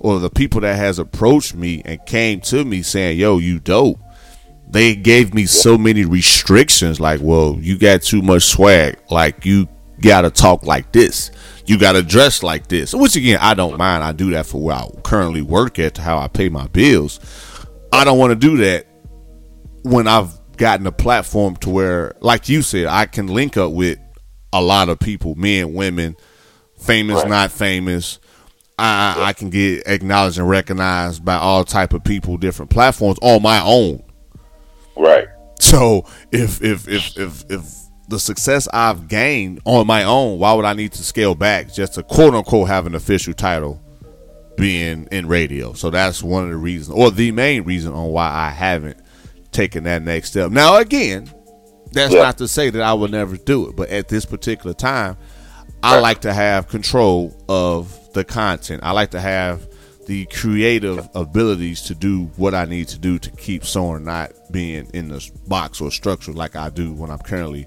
or 0.00 0.18
the 0.18 0.30
people 0.30 0.60
that 0.62 0.76
has 0.76 0.98
approached 0.98 1.54
me 1.54 1.82
and 1.84 2.04
came 2.06 2.40
to 2.40 2.64
me 2.64 2.82
saying, 2.82 3.18
"Yo, 3.18 3.38
you 3.38 3.60
dope." 3.60 4.00
they 4.72 4.94
gave 4.94 5.34
me 5.34 5.46
so 5.46 5.76
many 5.76 6.04
restrictions. 6.04 7.00
Like, 7.00 7.18
well, 7.20 7.56
you 7.60 7.76
got 7.76 8.02
too 8.02 8.22
much 8.22 8.44
swag. 8.44 8.98
Like, 9.10 9.44
you 9.44 9.66
gotta 10.00 10.30
talk 10.30 10.64
like 10.64 10.92
this. 10.92 11.32
You 11.66 11.76
gotta 11.76 12.02
dress 12.02 12.44
like 12.44 12.68
this. 12.68 12.94
Which 12.94 13.16
again, 13.16 13.38
I 13.40 13.54
don't 13.54 13.76
mind. 13.78 14.04
I 14.04 14.12
do 14.12 14.30
that 14.30 14.46
for 14.46 14.60
where 14.62 14.76
I 14.76 14.86
currently 15.02 15.42
work 15.42 15.80
at, 15.80 15.96
to 15.96 16.02
how 16.02 16.18
I 16.18 16.28
pay 16.28 16.48
my 16.50 16.68
bills. 16.68 17.18
I 17.92 18.04
don't 18.04 18.16
want 18.16 18.30
to 18.30 18.36
do 18.36 18.58
that 18.58 18.86
when 19.82 20.06
I've 20.06 20.38
gotten 20.56 20.86
a 20.86 20.92
platform 20.92 21.56
to 21.56 21.70
where, 21.70 22.14
like 22.20 22.48
you 22.48 22.62
said, 22.62 22.86
I 22.86 23.06
can 23.06 23.26
link 23.26 23.56
up 23.56 23.72
with 23.72 23.98
a 24.52 24.62
lot 24.62 24.88
of 24.88 25.00
people, 25.00 25.34
men, 25.34 25.74
women, 25.74 26.14
famous, 26.78 27.22
Right. 27.22 27.28
not 27.28 27.50
famous. 27.50 28.19
I, 28.80 29.24
I 29.28 29.32
can 29.32 29.50
get 29.50 29.82
acknowledged 29.86 30.38
and 30.38 30.48
recognized 30.48 31.24
by 31.24 31.36
all 31.36 31.64
type 31.64 31.92
of 31.92 32.02
people, 32.04 32.36
different 32.36 32.70
platforms 32.70 33.18
on 33.22 33.42
my 33.42 33.60
own. 33.62 34.02
Right. 34.96 35.26
So 35.58 36.06
if 36.32 36.62
if 36.62 36.88
if 36.88 37.16
if 37.18 37.44
if 37.50 37.74
the 38.08 38.18
success 38.18 38.66
I've 38.72 39.06
gained 39.08 39.60
on 39.64 39.86
my 39.86 40.04
own, 40.04 40.38
why 40.38 40.52
would 40.54 40.64
I 40.64 40.72
need 40.72 40.92
to 40.92 41.02
scale 41.04 41.34
back 41.34 41.72
just 41.72 41.94
to 41.94 42.02
quote 42.02 42.34
unquote 42.34 42.68
have 42.68 42.86
an 42.86 42.94
official 42.94 43.34
title 43.34 43.80
being 44.56 45.06
in 45.12 45.28
radio? 45.28 45.74
So 45.74 45.90
that's 45.90 46.22
one 46.22 46.44
of 46.44 46.50
the 46.50 46.56
reasons, 46.56 46.96
or 46.96 47.10
the 47.10 47.30
main 47.32 47.62
reason 47.64 47.92
on 47.92 48.08
why 48.08 48.28
I 48.28 48.50
haven't 48.50 48.98
taken 49.52 49.84
that 49.84 50.02
next 50.02 50.30
step. 50.30 50.50
Now 50.50 50.76
again, 50.78 51.30
that's 51.92 52.14
Yeah. 52.14 52.22
not 52.22 52.38
to 52.38 52.48
say 52.48 52.70
that 52.70 52.82
I 52.82 52.94
will 52.94 53.08
never 53.08 53.36
do 53.36 53.68
it, 53.68 53.76
but 53.76 53.90
at 53.90 54.08
this 54.08 54.24
particular 54.24 54.74
time, 54.74 55.16
I 55.82 55.94
Right. 55.94 56.00
like 56.02 56.20
to 56.22 56.32
have 56.32 56.68
control 56.68 57.36
of 57.48 57.96
the 58.12 58.24
content. 58.24 58.82
I 58.82 58.92
like 58.92 59.10
to 59.12 59.20
have 59.20 59.68
the 60.06 60.26
creative 60.26 61.08
abilities 61.14 61.82
to 61.82 61.94
do 61.94 62.24
what 62.36 62.54
I 62.54 62.64
need 62.64 62.88
to 62.88 62.98
do 62.98 63.18
to 63.18 63.30
keep 63.32 63.64
someone 63.64 64.04
not 64.04 64.32
being 64.50 64.90
in 64.92 65.08
the 65.08 65.30
box 65.46 65.80
or 65.80 65.90
structure 65.90 66.32
like 66.32 66.56
I 66.56 66.70
do 66.70 66.92
when 66.92 67.10
I'm 67.10 67.18
currently 67.18 67.66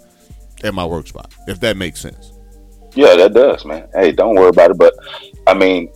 at 0.63 0.73
my 0.73 0.85
work 0.85 1.07
spot. 1.07 1.33
If 1.47 1.59
that 1.61 1.77
makes 1.77 2.01
sense. 2.01 2.33
Yeah, 2.95 3.15
that 3.15 3.33
does, 3.33 3.65
man. 3.65 3.87
Hey, 3.93 4.11
don't 4.11 4.35
worry 4.35 4.49
about 4.49 4.71
it. 4.71 4.77
But 4.77 4.93
I 5.47 5.53
mean, 5.53 5.91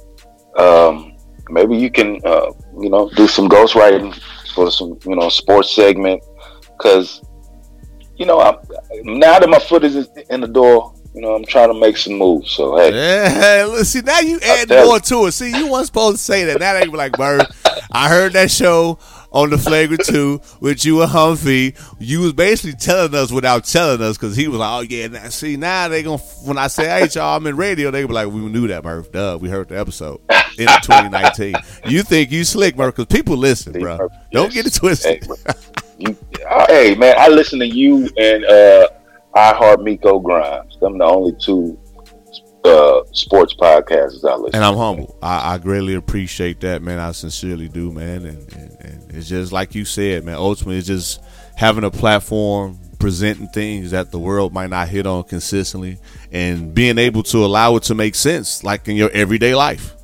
um, 0.58 1.18
maybe 1.50 1.76
you 1.76 1.92
can, 1.92 2.22
uh, 2.26 2.52
you 2.80 2.90
know, 2.90 3.10
do 3.10 3.28
some 3.28 3.50
ghostwriting 3.50 4.18
for 4.54 4.72
some, 4.72 4.98
you 5.06 5.16
know, 5.16 5.30
sports 5.30 5.74
segment. 5.76 6.24
Because, 6.78 7.22
you 8.16 8.26
know, 8.26 8.40
I'm, 8.40 8.56
now 9.04 9.40
that 9.40 9.50
my 9.50 9.60
foot 9.60 9.84
is 9.84 10.08
in 10.30 10.42
the 10.42 10.48
door, 10.48 10.94
you 11.18 11.24
know, 11.24 11.34
I'm 11.34 11.46
trying 11.46 11.74
to 11.74 11.80
make 11.80 11.98
some 11.98 12.14
moves. 12.14 12.52
So 12.52 12.78
hey, 12.78 12.92
Yeah, 12.94 13.66
look, 13.66 13.86
see 13.86 14.02
now 14.02 14.20
you 14.20 14.40
add 14.40 14.70
more 14.70 15.00
to 15.00 15.26
it. 15.26 15.32
See, 15.32 15.50
you 15.50 15.72
weren't 15.72 15.88
supposed 15.88 16.18
to 16.18 16.24
say 16.24 16.44
that. 16.46 16.60
Now 16.60 16.74
they 16.74 16.86
be 16.86 16.92
like, 16.96 17.14
Bird, 17.14 17.44
I 17.92 18.08
heard 18.08 18.34
that 18.34 18.52
show 18.52 19.00
on 19.32 19.50
the 19.50 19.58
Flagrant 19.58 20.06
2 20.06 20.40
with 20.62 20.86
you 20.86 21.02
and 21.02 21.12
Humvee. 21.12 21.76
You 22.00 22.20
was 22.20 22.34
basically 22.34 22.78
telling 22.78 23.16
us 23.16 23.32
without 23.32 23.66
telling 23.66 24.00
us 24.00 24.16
because 24.16 24.36
he 24.36 24.48
was 24.48 24.60
like, 24.60 24.70
oh, 24.70 24.82
yeah, 24.88 25.08
now, 25.08 25.30
see, 25.30 25.58
now 25.58 25.88
they 25.88 26.04
going 26.04 26.20
to, 26.20 26.24
when 26.46 26.60
I 26.60 26.68
say, 26.68 26.86
hey, 26.86 27.08
y'all, 27.12 27.36
I'm 27.36 27.48
in 27.48 27.58
radio, 27.58 27.90
they 27.90 28.06
be 28.06 28.14
like, 28.14 28.28
we 28.28 28.40
knew 28.42 28.68
that, 28.68 28.84
Murph. 28.84 29.12
Duh, 29.12 29.40
we 29.42 29.50
heard 29.50 29.70
the 29.70 29.80
episode 29.80 30.22
in 30.60 30.68
2019. 30.84 31.56
You 31.88 32.04
think 32.04 32.32
you 32.32 32.44
slick, 32.44 32.78
Murph, 32.78 32.96
because 32.96 33.08
people 33.14 33.38
listen, 33.38 33.74
See, 33.74 33.80
bro. 33.80 33.98
Murph, 33.98 34.12
Don't 34.32 34.54
yes. 34.54 34.64
get 34.64 34.68
it 34.68 34.74
twisted. 34.76 35.24
Hey, 35.26 35.54
you, 35.98 36.16
uh, 36.48 36.66
hey, 36.68 36.94
man, 36.94 37.16
I 37.18 37.28
listen 37.28 37.58
to 37.60 37.68
you 37.68 38.08
and 38.18 38.46
uh, 38.46 38.90
I 39.36 39.54
Heart 39.56 39.82
Miko 39.82 40.20
Grimes. 40.20 40.67
Them 40.80 40.98
the 40.98 41.06
only 41.06 41.34
two 41.40 41.78
uh, 42.63 43.02
sports 43.13 43.54
podcasts 43.54 44.24
I 44.24 44.36
listen. 44.36 44.56
and 44.56 44.63
I'm 44.63 44.76
humble. 44.76 45.18
I, 45.22 45.54
I 45.54 45.58
greatly 45.58 45.96
appreciate 45.96 46.60
that, 46.62 46.82
man. 46.82 47.00
I 47.00 47.12
sincerely 47.12 47.70
do, 47.70 47.92
man. 47.92 48.26
And, 48.26 48.54
and, 48.54 48.78
and 48.82 49.12
it's 49.16 49.30
just 49.30 49.52
like 49.52 49.76
you 49.76 49.86
said, 49.86 50.26
man. 50.26 50.36
Ultimately, 50.36 50.78
it's 50.78 50.88
just 50.88 51.22
having 51.56 51.84
a 51.84 51.92
platform, 51.92 52.80
presenting 53.00 53.48
things 53.50 53.92
that 53.92 54.12
the 54.12 54.20
world 54.20 54.54
might 54.54 54.70
not 54.70 54.90
hit 54.90 55.08
on 55.08 55.24
consistently, 55.24 55.98
and 56.32 56.74
being 56.74 56.98
able 56.98 57.24
to 57.24 57.46
allow 57.46 57.76
it 57.78 57.84
to 57.84 57.96
make 57.96 58.16
sense, 58.16 58.63
like 58.63 58.88
in 58.88 58.96
your 58.96 59.10
everyday 59.12 59.56
life. 59.56 59.96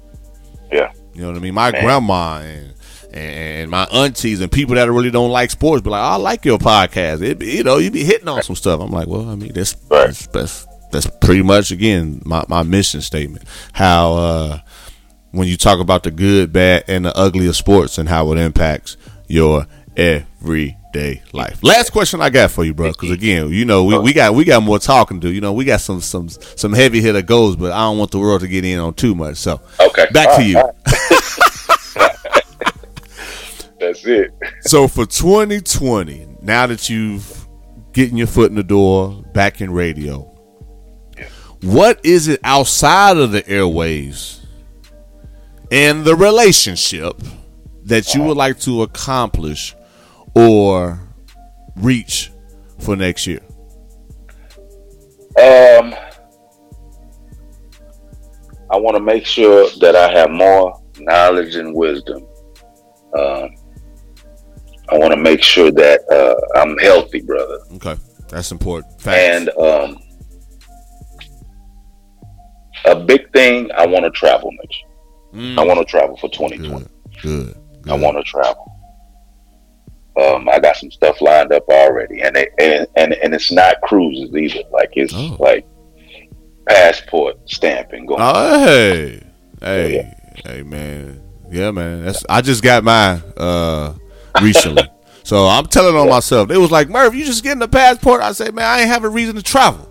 Yeah. 0.72 0.92
You 1.14 1.22
know 1.22 1.28
what 1.28 1.38
I 1.38 1.40
mean? 1.40 1.54
My 1.54 1.72
Man. 1.72 1.84
grandma 1.84 2.38
and 2.40 2.73
and 3.14 3.70
my 3.70 3.84
aunties 3.86 4.42
and 4.42 4.52
people 4.52 4.76
that 4.76 4.92
really 4.92 5.12
don't 5.12 5.30
like 5.32 5.52
sports 5.52 5.84
be 5.84 5.90
like, 5.90 6.02
I 6.02 6.16
like 6.16 6.44
your 6.46 6.58
podcast. 6.58 7.22
It, 7.22 7.40
be- 7.40 7.52
you 7.52 7.64
know, 7.64 7.78
you 7.78 7.92
be 7.92 8.04
hitting 8.04 8.28
on 8.28 8.42
some 8.44 8.56
stuff. 8.56 8.82
I'm 8.82 8.92
like, 8.92 9.08
well, 9.08 9.30
I 9.30 9.36
mean, 9.36 9.54
that's 9.54 9.74
that's, 9.74 10.28
that's 10.28 10.68
that's 10.92 11.08
pretty 11.22 11.42
much 11.44 11.72
again 11.72 12.22
my, 12.26 12.44
my 12.48 12.64
mission 12.64 13.02
statement. 13.02 13.46
How 13.74 14.14
uh, 14.16 14.60
when 15.32 15.48
you 15.48 15.58
talk 15.58 15.80
about 15.80 16.04
the 16.04 16.12
good, 16.12 16.52
bad, 16.52 16.86
and 16.88 17.06
the 17.06 17.16
ugly 17.18 17.48
of 17.48 17.56
sports 17.56 17.98
and 17.98 18.10
how 18.10 18.32
it 18.32 18.38
impacts 18.40 18.98
your 19.28 19.66
everyday 19.96 21.22
life. 21.34 21.64
Last 21.64 21.92
question 21.92 22.22
I 22.22 22.30
got 22.30 22.52
for 22.52 22.64
you, 22.64 22.74
bro, 22.74 22.92
because 22.92 23.12
again, 23.12 23.50
you 23.50 23.66
know, 23.66 23.84
we, 23.86 23.98
we 24.00 24.14
got 24.14 24.34
we 24.36 24.44
got 24.44 24.62
more 24.64 24.80
talking 24.80 25.20
to. 25.22 25.30
You 25.32 25.42
know, 25.42 25.54
we 25.54 25.66
got 25.66 25.82
some 25.82 26.02
some 26.02 26.30
some 26.30 26.74
heavy 26.74 27.02
hitter 27.02 27.22
goals, 27.22 27.56
but 27.56 27.72
I 27.72 27.80
don't 27.82 27.98
want 27.98 28.12
the 28.12 28.20
world 28.20 28.42
to 28.42 28.48
get 28.48 28.66
in 28.66 28.80
on 28.80 28.94
too 28.94 29.16
much. 29.16 29.38
So 29.38 29.62
Okay. 29.80 30.08
back 30.12 30.30
All 30.30 30.38
to 30.38 30.54
right, 30.54 30.74
you. 30.92 31.18
That's 33.94 34.06
it. 34.06 34.32
So 34.62 34.88
for 34.88 35.06
2020, 35.06 36.38
now 36.42 36.66
that 36.68 36.90
you've 36.90 37.48
getting 37.92 38.18
your 38.18 38.28
foot 38.28 38.50
in 38.50 38.56
the 38.56 38.64
door 38.64 39.24
back 39.34 39.62
in 39.62 39.72
radio, 39.72 40.22
what 41.62 42.04
is 42.04 42.28
it 42.28 42.40
outside 42.44 43.18
of 43.18 43.32
the 43.32 43.44
airwaves 43.44 44.44
and 45.72 46.04
the 46.04 46.16
relationship 46.16 47.22
that 47.84 48.16
you 48.16 48.24
would 48.24 48.38
like 48.38 48.60
to 48.62 48.82
accomplish 48.82 49.76
or 50.36 51.00
reach 51.76 52.32
for 52.80 52.96
next 52.96 53.28
year? 53.28 53.42
Um, 55.38 55.94
I 58.72 58.78
want 58.78 58.98
to 58.98 59.04
make 59.04 59.26
sure 59.26 59.70
that 59.80 59.96
I 59.96 60.12
have 60.12 60.32
more 60.32 60.82
knowledge 61.00 61.56
and 61.56 61.76
wisdom. 61.76 62.26
Um, 63.18 63.50
I 64.94 64.98
want 64.98 65.12
to 65.14 65.20
make 65.20 65.42
sure 65.42 65.72
that 65.72 66.02
uh, 66.12 66.60
I'm 66.60 66.78
healthy, 66.78 67.22
brother. 67.22 67.58
Okay, 67.76 67.96
that's 68.30 68.52
important. 68.52 69.02
Facts. 69.02 69.18
And 69.20 69.50
um, 69.58 69.98
a 72.86 72.96
big 72.96 73.32
thing, 73.34 73.70
I 73.78 73.86
want 73.88 74.06
to 74.06 74.12
travel 74.12 74.52
next. 74.62 74.84
Mm, 75.34 75.58
I 75.58 75.64
want 75.66 75.80
to 75.80 75.86
travel 75.86 76.16
for 76.18 76.30
2020. 76.30 76.86
good, 76.86 76.90
good, 77.22 77.56
good. 77.82 77.92
I 77.92 77.96
want 77.98 78.18
to 78.18 78.24
travel. 78.24 78.70
Um, 80.22 80.48
I 80.48 80.60
got 80.60 80.76
some 80.78 80.92
stuff 80.92 81.20
lined 81.22 81.52
up 81.52 81.64
already, 81.70 82.22
and 82.22 82.38
it, 82.38 82.50
and 82.60 82.86
and 82.96 83.14
and 83.14 83.34
it's 83.34 83.52
not 83.52 83.82
cruises 83.82 84.30
either. 84.36 84.64
Like 84.72 84.92
it's 84.94 85.12
Oh. 85.16 85.38
like 85.40 85.66
passport 86.70 87.38
stamping 87.50 88.06
going. 88.06 88.22
Oh, 88.22 88.64
hey, 88.64 89.24
hey, 89.62 90.14
hey, 90.46 90.62
man. 90.62 91.20
Yeah, 91.50 91.72
man. 91.72 92.06
That's 92.06 92.24
I 92.30 92.42
just 92.42 92.62
got 92.62 92.84
mine 92.84 93.24
uh 93.38 93.94
recently. 94.42 94.84
so 95.24 95.48
I'm 95.48 95.66
telling 95.66 95.96
on 95.96 96.10
myself. 96.10 96.50
It 96.52 96.58
was 96.58 96.72
like, 96.72 96.90
Murph, 96.90 97.14
you 97.16 97.26
just 97.26 97.44
getting 97.44 97.60
the 97.60 97.68
passport. 97.68 98.22
I 98.22 98.32
say, 98.34 98.52
man, 98.52 98.66
I 98.66 98.80
ain't 98.82 98.90
have 98.90 99.04
a 99.04 99.10
reason 99.10 99.36
to 99.36 99.44
travel. 99.44 99.90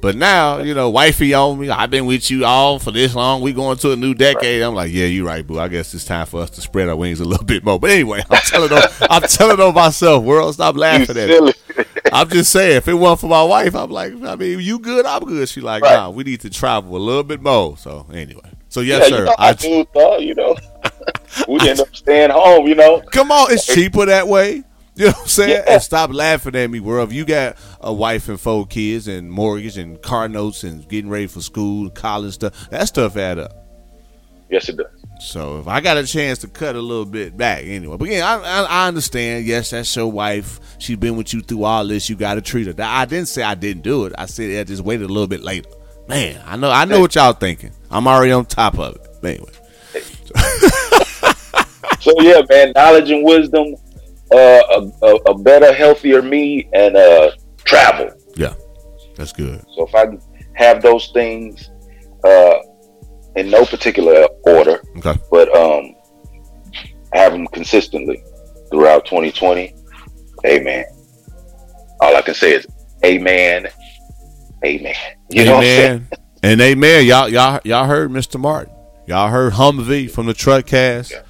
But 0.00 0.16
now, 0.16 0.58
you 0.58 0.74
know, 0.74 0.90
wifey 0.90 1.32
on 1.32 1.60
me. 1.60 1.70
I've 1.70 1.90
been 1.90 2.06
with 2.06 2.28
you 2.28 2.44
all 2.44 2.80
for 2.80 2.90
this 2.90 3.14
long. 3.14 3.40
We 3.40 3.52
going 3.52 3.78
to 3.78 3.92
a 3.92 3.96
new 3.96 4.14
decade. 4.14 4.60
I'm 4.60 4.74
like, 4.74 4.90
yeah, 4.90 5.06
you're 5.06 5.24
right, 5.24 5.46
boo. 5.46 5.60
I 5.60 5.68
guess 5.68 5.94
it's 5.94 6.04
time 6.04 6.26
for 6.26 6.40
us 6.40 6.50
to 6.50 6.60
spread 6.60 6.88
our 6.88 6.96
wings 6.96 7.20
a 7.20 7.24
little 7.24 7.44
bit 7.44 7.64
more. 7.64 7.78
But 7.78 7.90
anyway, 7.90 8.24
I'm 8.28 8.40
telling 8.40 8.72
on, 8.72 8.82
I'm 9.02 9.22
telling 9.22 9.60
on 9.60 9.72
myself. 9.74 10.24
World, 10.24 10.54
stop 10.54 10.74
laughing 10.76 11.16
at 11.16 11.28
me. 11.44 11.52
I'm 12.12 12.28
just 12.28 12.50
saying, 12.50 12.78
if 12.78 12.88
it 12.88 12.94
wasn't 12.94 13.20
for 13.20 13.26
my 13.28 13.44
wife, 13.44 13.76
I'm 13.76 13.90
like, 13.90 14.12
I 14.24 14.34
mean, 14.34 14.58
you 14.58 14.80
good, 14.80 15.06
I'm 15.06 15.22
good. 15.24 15.48
She 15.48 15.60
like, 15.60 15.84
Right. 15.84 15.94
nah, 15.94 16.10
we 16.10 16.24
need 16.24 16.40
to 16.40 16.50
travel 16.50 16.96
a 16.96 16.98
little 16.98 17.22
bit 17.22 17.40
more. 17.40 17.76
So 17.76 18.04
anyway, 18.12 18.50
so 18.70 18.80
yes, 18.80 19.08
yeah, 19.08 19.16
sir. 19.16 19.18
you 19.20 19.24
know, 19.26 19.34
I, 19.38 19.48
I 19.50 19.52
do 19.52 19.84
thought, 19.84 20.20
you 20.22 20.34
know, 20.34 20.56
we 21.48 21.68
end 21.68 21.80
up 21.80 21.94
staying 21.94 22.30
home, 22.30 22.66
you 22.66 22.74
know. 22.74 23.02
come 23.12 23.32
on, 23.32 23.52
it's 23.52 23.66
cheaper 23.66 24.06
that 24.06 24.28
way. 24.28 24.64
You 24.94 25.06
know 25.06 25.12
what 25.12 25.20
I'm 25.22 25.28
saying? 25.28 25.50
Yeah. 25.50 25.74
And 25.74 25.82
stop 25.82 26.12
laughing 26.12 26.54
at 26.54 26.70
me, 26.70 26.78
world. 26.78 27.08
If 27.08 27.14
you 27.14 27.24
got 27.24 27.56
a 27.80 27.92
wife 27.92 28.28
and 28.28 28.38
four 28.38 28.66
kids 28.66 29.08
and 29.08 29.30
mortgage 29.30 29.78
and 29.78 30.00
car 30.02 30.28
notes 30.28 30.64
and 30.64 30.86
getting 30.86 31.10
ready 31.10 31.26
for 31.26 31.40
school, 31.40 31.88
college 31.88 32.34
stuff, 32.34 32.68
that 32.70 32.88
stuff 32.88 33.16
add 33.16 33.38
up. 33.38 33.52
Yes, 34.50 34.68
it 34.68 34.76
does. 34.76 34.86
So 35.18 35.60
if 35.60 35.68
I 35.68 35.80
got 35.80 35.96
a 35.96 36.04
chance 36.04 36.40
to 36.40 36.48
cut 36.48 36.76
a 36.76 36.80
little 36.80 37.06
bit 37.06 37.36
back, 37.36 37.62
anyway. 37.64 37.96
But 37.96 38.08
again, 38.08 38.22
I, 38.22 38.36
I, 38.36 38.62
I 38.64 38.88
understand. 38.88 39.46
Yes, 39.46 39.70
that's 39.70 39.94
your 39.96 40.10
wife. 40.10 40.60
She's 40.78 40.98
been 40.98 41.16
with 41.16 41.32
you 41.32 41.40
through 41.40 41.64
all 41.64 41.86
this. 41.86 42.10
You 42.10 42.16
got 42.16 42.34
to 42.34 42.42
treat 42.42 42.66
her. 42.66 42.74
I 42.78 43.06
didn't 43.06 43.28
say 43.28 43.42
I 43.42 43.54
didn't 43.54 43.82
do 43.82 44.04
it. 44.04 44.12
I 44.18 44.26
said 44.26 44.60
I 44.60 44.64
just 44.64 44.82
waited 44.82 45.08
a 45.08 45.12
little 45.12 45.28
bit 45.28 45.42
later. 45.42 45.70
Man, 46.08 46.42
I 46.44 46.56
know. 46.56 46.70
I 46.70 46.84
know 46.84 47.00
what 47.00 47.14
y'all 47.14 47.32
thinking. 47.32 47.70
I'm 47.90 48.06
already 48.06 48.32
on 48.32 48.44
top 48.44 48.78
of 48.78 48.96
it. 48.96 49.08
But 49.22 49.28
anyway, 49.36 49.52
So 52.00 52.12
yeah, 52.20 52.42
man, 52.50 52.72
knowledge 52.74 53.10
and 53.12 53.22
wisdom, 53.24 53.76
uh, 54.32 54.36
a, 54.36 54.90
a, 55.06 55.14
a 55.30 55.38
better, 55.38 55.72
healthier 55.72 56.20
me, 56.20 56.68
and 56.72 56.96
uh, 56.96 57.30
travel. 57.64 58.10
yeah, 58.34 58.54
that's 59.14 59.32
good. 59.32 59.64
So 59.76 59.86
if 59.86 59.94
I 59.94 60.06
have 60.54 60.82
those 60.82 61.10
things 61.14 61.70
uh, 62.24 62.54
in 63.36 63.50
no 63.50 63.64
particular 63.64 64.26
order, 64.44 64.82
Okay. 64.98 65.14
but 65.30 65.54
um, 65.56 65.94
have 67.12 67.30
them 67.32 67.46
consistently 67.48 68.20
throughout 68.70 69.04
2020, 69.06 69.72
Amen. 70.44 70.84
All 72.00 72.16
I 72.16 72.22
can 72.22 72.34
say 72.34 72.54
is 72.54 72.66
amen. 73.04 73.68
Amen. 74.64 74.94
You 75.30 75.44
know 75.44 75.52
what 75.52 75.58
I'm 75.58 75.62
saying? 75.64 76.08
And 76.42 76.60
amen. 76.60 77.06
Y'all, 77.06 77.28
y'all, 77.28 77.60
y'all 77.64 77.86
heard 77.86 78.10
Mr. 78.10 78.40
Martin. 78.40 78.74
Y'all 79.06 79.28
heard 79.30 79.54
Humvee 79.54 80.10
from 80.10 80.26
the 80.26 80.32
Truckcast. 80.34 81.10
Yeah. 81.10 81.22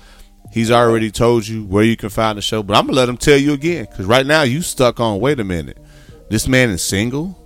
He's 0.53 0.71
already 0.71 1.11
told 1.11 1.47
you 1.49 1.65
where 1.65 1.83
you 1.85 1.97
can 1.97 2.11
find 2.11 2.37
the 2.37 2.43
show, 2.43 2.63
but 2.63 2.77
I'm 2.77 2.85
gonna 2.87 2.97
let 2.97 3.09
him 3.09 3.17
tell 3.17 3.39
you 3.39 3.55
again 3.55 3.87
because 3.91 4.05
right 4.05 4.27
now 4.27 4.43
you 4.43 4.61
stuck 4.61 5.01
on. 5.01 5.19
Wait 5.21 5.41
a 5.41 5.45
minute, 5.45 5.79
this 6.29 6.47
man 6.47 6.69
is 6.69 6.83
single, 6.83 7.39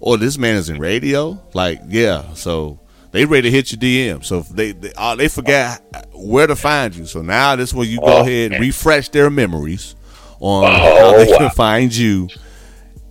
or 0.00 0.16
this 0.16 0.36
man 0.36 0.56
is 0.56 0.68
in 0.68 0.78
radio. 0.80 1.40
Like, 1.54 1.80
yeah, 1.86 2.34
so 2.34 2.80
they 3.12 3.24
ready 3.24 3.48
to 3.48 3.56
hit 3.56 3.70
your 3.70 3.78
DM. 3.78 4.24
So 4.24 4.40
they 4.40 4.72
they, 4.72 4.92
uh, 4.96 5.14
they 5.14 5.28
forgot 5.28 5.80
where 6.12 6.48
to 6.48 6.56
find 6.56 6.92
you. 6.96 7.06
So 7.06 7.22
now 7.22 7.54
this 7.54 7.70
is 7.70 7.74
where 7.74 7.86
you 7.86 7.98
go 8.00 8.06
Oh, 8.18 8.20
ahead 8.22 8.50
and 8.50 8.60
refresh 8.60 9.10
their 9.10 9.30
memories 9.30 9.94
on 10.40 10.64
Oh, 10.64 10.68
how 10.68 11.12
they 11.24 11.30
wow. 11.30 11.38
can 11.38 11.50
find 11.50 11.94
you 11.94 12.28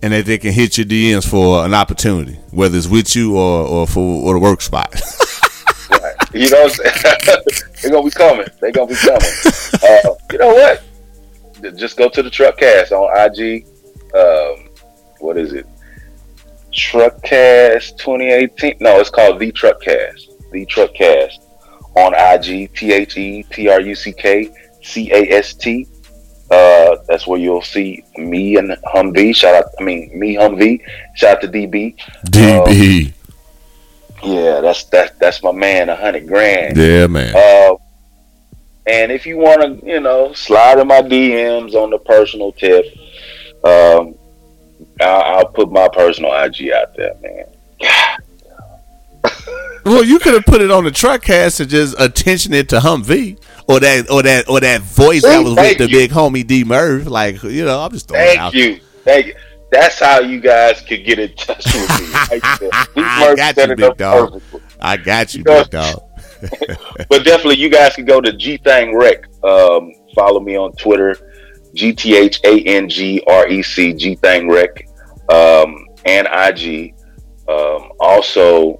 and 0.02 0.12
that 0.12 0.26
they 0.26 0.36
can 0.36 0.52
hit 0.52 0.76
your 0.76 0.86
DMs 0.86 1.26
for 1.26 1.64
an 1.64 1.72
opportunity, 1.72 2.34
whether 2.50 2.76
it's 2.76 2.86
with 2.88 3.16
you 3.16 3.38
or 3.38 3.66
or 3.66 3.86
for 3.86 4.00
or 4.22 4.34
the 4.34 4.38
work 4.40 4.60
spot. 4.60 4.94
You 6.34 6.48
know 6.48 6.62
what 6.62 6.80
I'm 6.86 6.92
saying? 6.92 7.42
They're 7.82 7.90
gonna 7.90 8.04
be 8.04 8.10
coming. 8.12 8.46
They're 8.60 8.70
gonna 8.70 8.86
be 8.86 8.94
coming. 8.94 9.20
Uh, 9.82 10.14
you 10.30 10.38
know 10.38 10.54
what? 10.54 10.82
Just 11.76 11.96
go 11.96 12.08
to 12.08 12.22
the 12.22 12.30
Truck 12.30 12.58
Cast 12.58 12.92
on 12.92 13.10
IG. 13.18 13.66
Um, 14.14 14.68
what 15.18 15.36
is 15.36 15.52
it? 15.52 15.66
Truck 16.72 17.20
Cast 17.24 17.98
2018. 17.98 18.76
No, 18.78 19.00
it's 19.00 19.10
called 19.10 19.40
the 19.40 19.50
Truck 19.50 19.80
Cast. 19.80 20.30
The 20.52 20.64
Truck 20.66 20.94
Cast 20.94 21.40
on 21.96 22.14
IG. 22.14 22.74
T 22.74 22.92
H 22.92 23.16
E 23.16 23.42
T 23.42 23.68
R 23.68 23.80
U 23.80 23.94
C 23.96 24.12
K 24.12 24.50
C 24.82 25.10
A 25.12 25.32
S 25.32 25.54
T. 25.54 25.88
Uh, 26.50 26.96
that's 27.06 27.26
where 27.26 27.38
you'll 27.38 27.62
see 27.62 28.04
me 28.16 28.56
and 28.56 28.70
Humvee. 28.84 29.34
Shout 29.34 29.54
out, 29.54 29.66
I 29.78 29.84
mean, 29.84 30.10
me 30.18 30.34
Humvee. 30.34 30.80
Shout 31.14 31.36
out 31.36 31.40
to 31.42 31.48
DB. 31.48 31.96
DB, 32.26 33.12
Yeah, 34.22 34.60
that's 34.60 34.84
that's 34.84 35.16
that's 35.18 35.42
my 35.42 35.52
man. 35.52 35.88
A 35.88 35.96
hundred 35.96 36.26
grand. 36.26 36.76
yeah, 36.76 37.06
man. 37.06 37.34
Uh, 37.34 37.76
and 38.86 39.12
if 39.12 39.26
you 39.26 39.36
want 39.36 39.80
to, 39.80 39.86
you 39.86 40.00
know, 40.00 40.32
slide 40.32 40.78
in 40.78 40.88
my 40.88 41.02
DMs 41.02 41.74
on 41.74 41.90
the 41.90 41.98
personal 41.98 42.52
tip, 42.52 42.84
um, 43.64 44.14
I'll, 45.00 45.22
I'll 45.38 45.46
put 45.46 45.70
my 45.70 45.88
personal 45.88 46.32
IG 46.32 46.70
out 46.70 46.96
there, 46.96 47.14
man. 47.22 47.46
Well, 49.84 50.04
you 50.04 50.18
could 50.18 50.34
have 50.34 50.44
put 50.44 50.60
it 50.60 50.70
on 50.70 50.84
the 50.84 50.90
Truckcast 50.90 51.60
and 51.60 51.70
just 51.70 51.98
attention 51.98 52.52
it 52.52 52.68
to 52.70 52.80
Humvee. 52.80 53.40
Or 53.66 53.78
that, 53.78 54.10
or 54.10 54.22
that, 54.24 54.48
or 54.48 54.58
that 54.60 54.80
voice 54.80 55.22
that 55.22 55.38
was 55.38 55.54
with 55.54 55.58
Thank 55.58 55.78
the 55.78 55.88
you. 55.88 55.96
big 55.96 56.10
homie 56.10 56.44
D 56.44 56.64
Murph, 56.64 57.06
like 57.06 57.40
you 57.44 57.64
know, 57.64 57.80
I'm 57.80 57.92
just 57.92 58.08
throwing 58.08 58.30
it 58.30 58.36
out. 58.36 58.52
Thank 58.52 58.64
you, 58.66 58.80
thank 59.04 59.26
you. 59.26 59.34
That's 59.70 59.98
how 60.00 60.20
you 60.20 60.40
guys 60.40 60.80
could 60.80 61.04
get 61.04 61.18
in 61.18 61.34
touch 61.36 61.64
with 61.66 62.00
me. 62.00 62.06
I 62.96 63.34
got 63.36 63.56
you, 63.56 63.76
big 63.76 63.96
dog. 63.96 64.32
perfectly. 64.32 64.60
I 64.80 64.96
got 64.96 65.34
you, 65.34 65.38
You 65.38 65.44
big 65.44 65.70
dog. 65.70 66.02
But 67.08 67.24
definitely, 67.24 67.58
you 67.58 67.68
guys 67.68 67.94
can 67.94 68.04
go 68.06 68.20
to 68.20 68.32
G 68.32 68.56
Thang 68.56 68.96
Rec. 68.96 69.26
Um, 69.44 69.92
follow 70.14 70.40
me 70.40 70.56
on 70.56 70.72
Twitter, 70.72 71.14
G 71.74 71.92
T 71.92 72.16
H 72.16 72.40
A 72.44 72.62
N 72.62 72.88
G 72.88 73.22
R 73.26 73.46
E 73.48 73.62
C 73.62 73.92
G 73.92 74.16
Thang 74.16 74.48
Rec, 74.48 74.88
um, 75.30 75.86
and 76.06 76.26
IG. 76.32 76.94
Um, 77.48 77.90
also, 78.00 78.78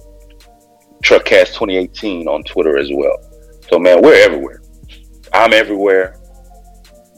Truckcast 1.03 1.53
2018 1.53 2.27
on 2.27 2.43
Twitter 2.43 2.77
as 2.77 2.89
well. 2.93 3.17
So, 3.69 3.77
man, 3.79 4.01
we're 4.01 4.15
everywhere. 4.15 4.61
I'm 5.33 5.53
everywhere. 5.53 6.20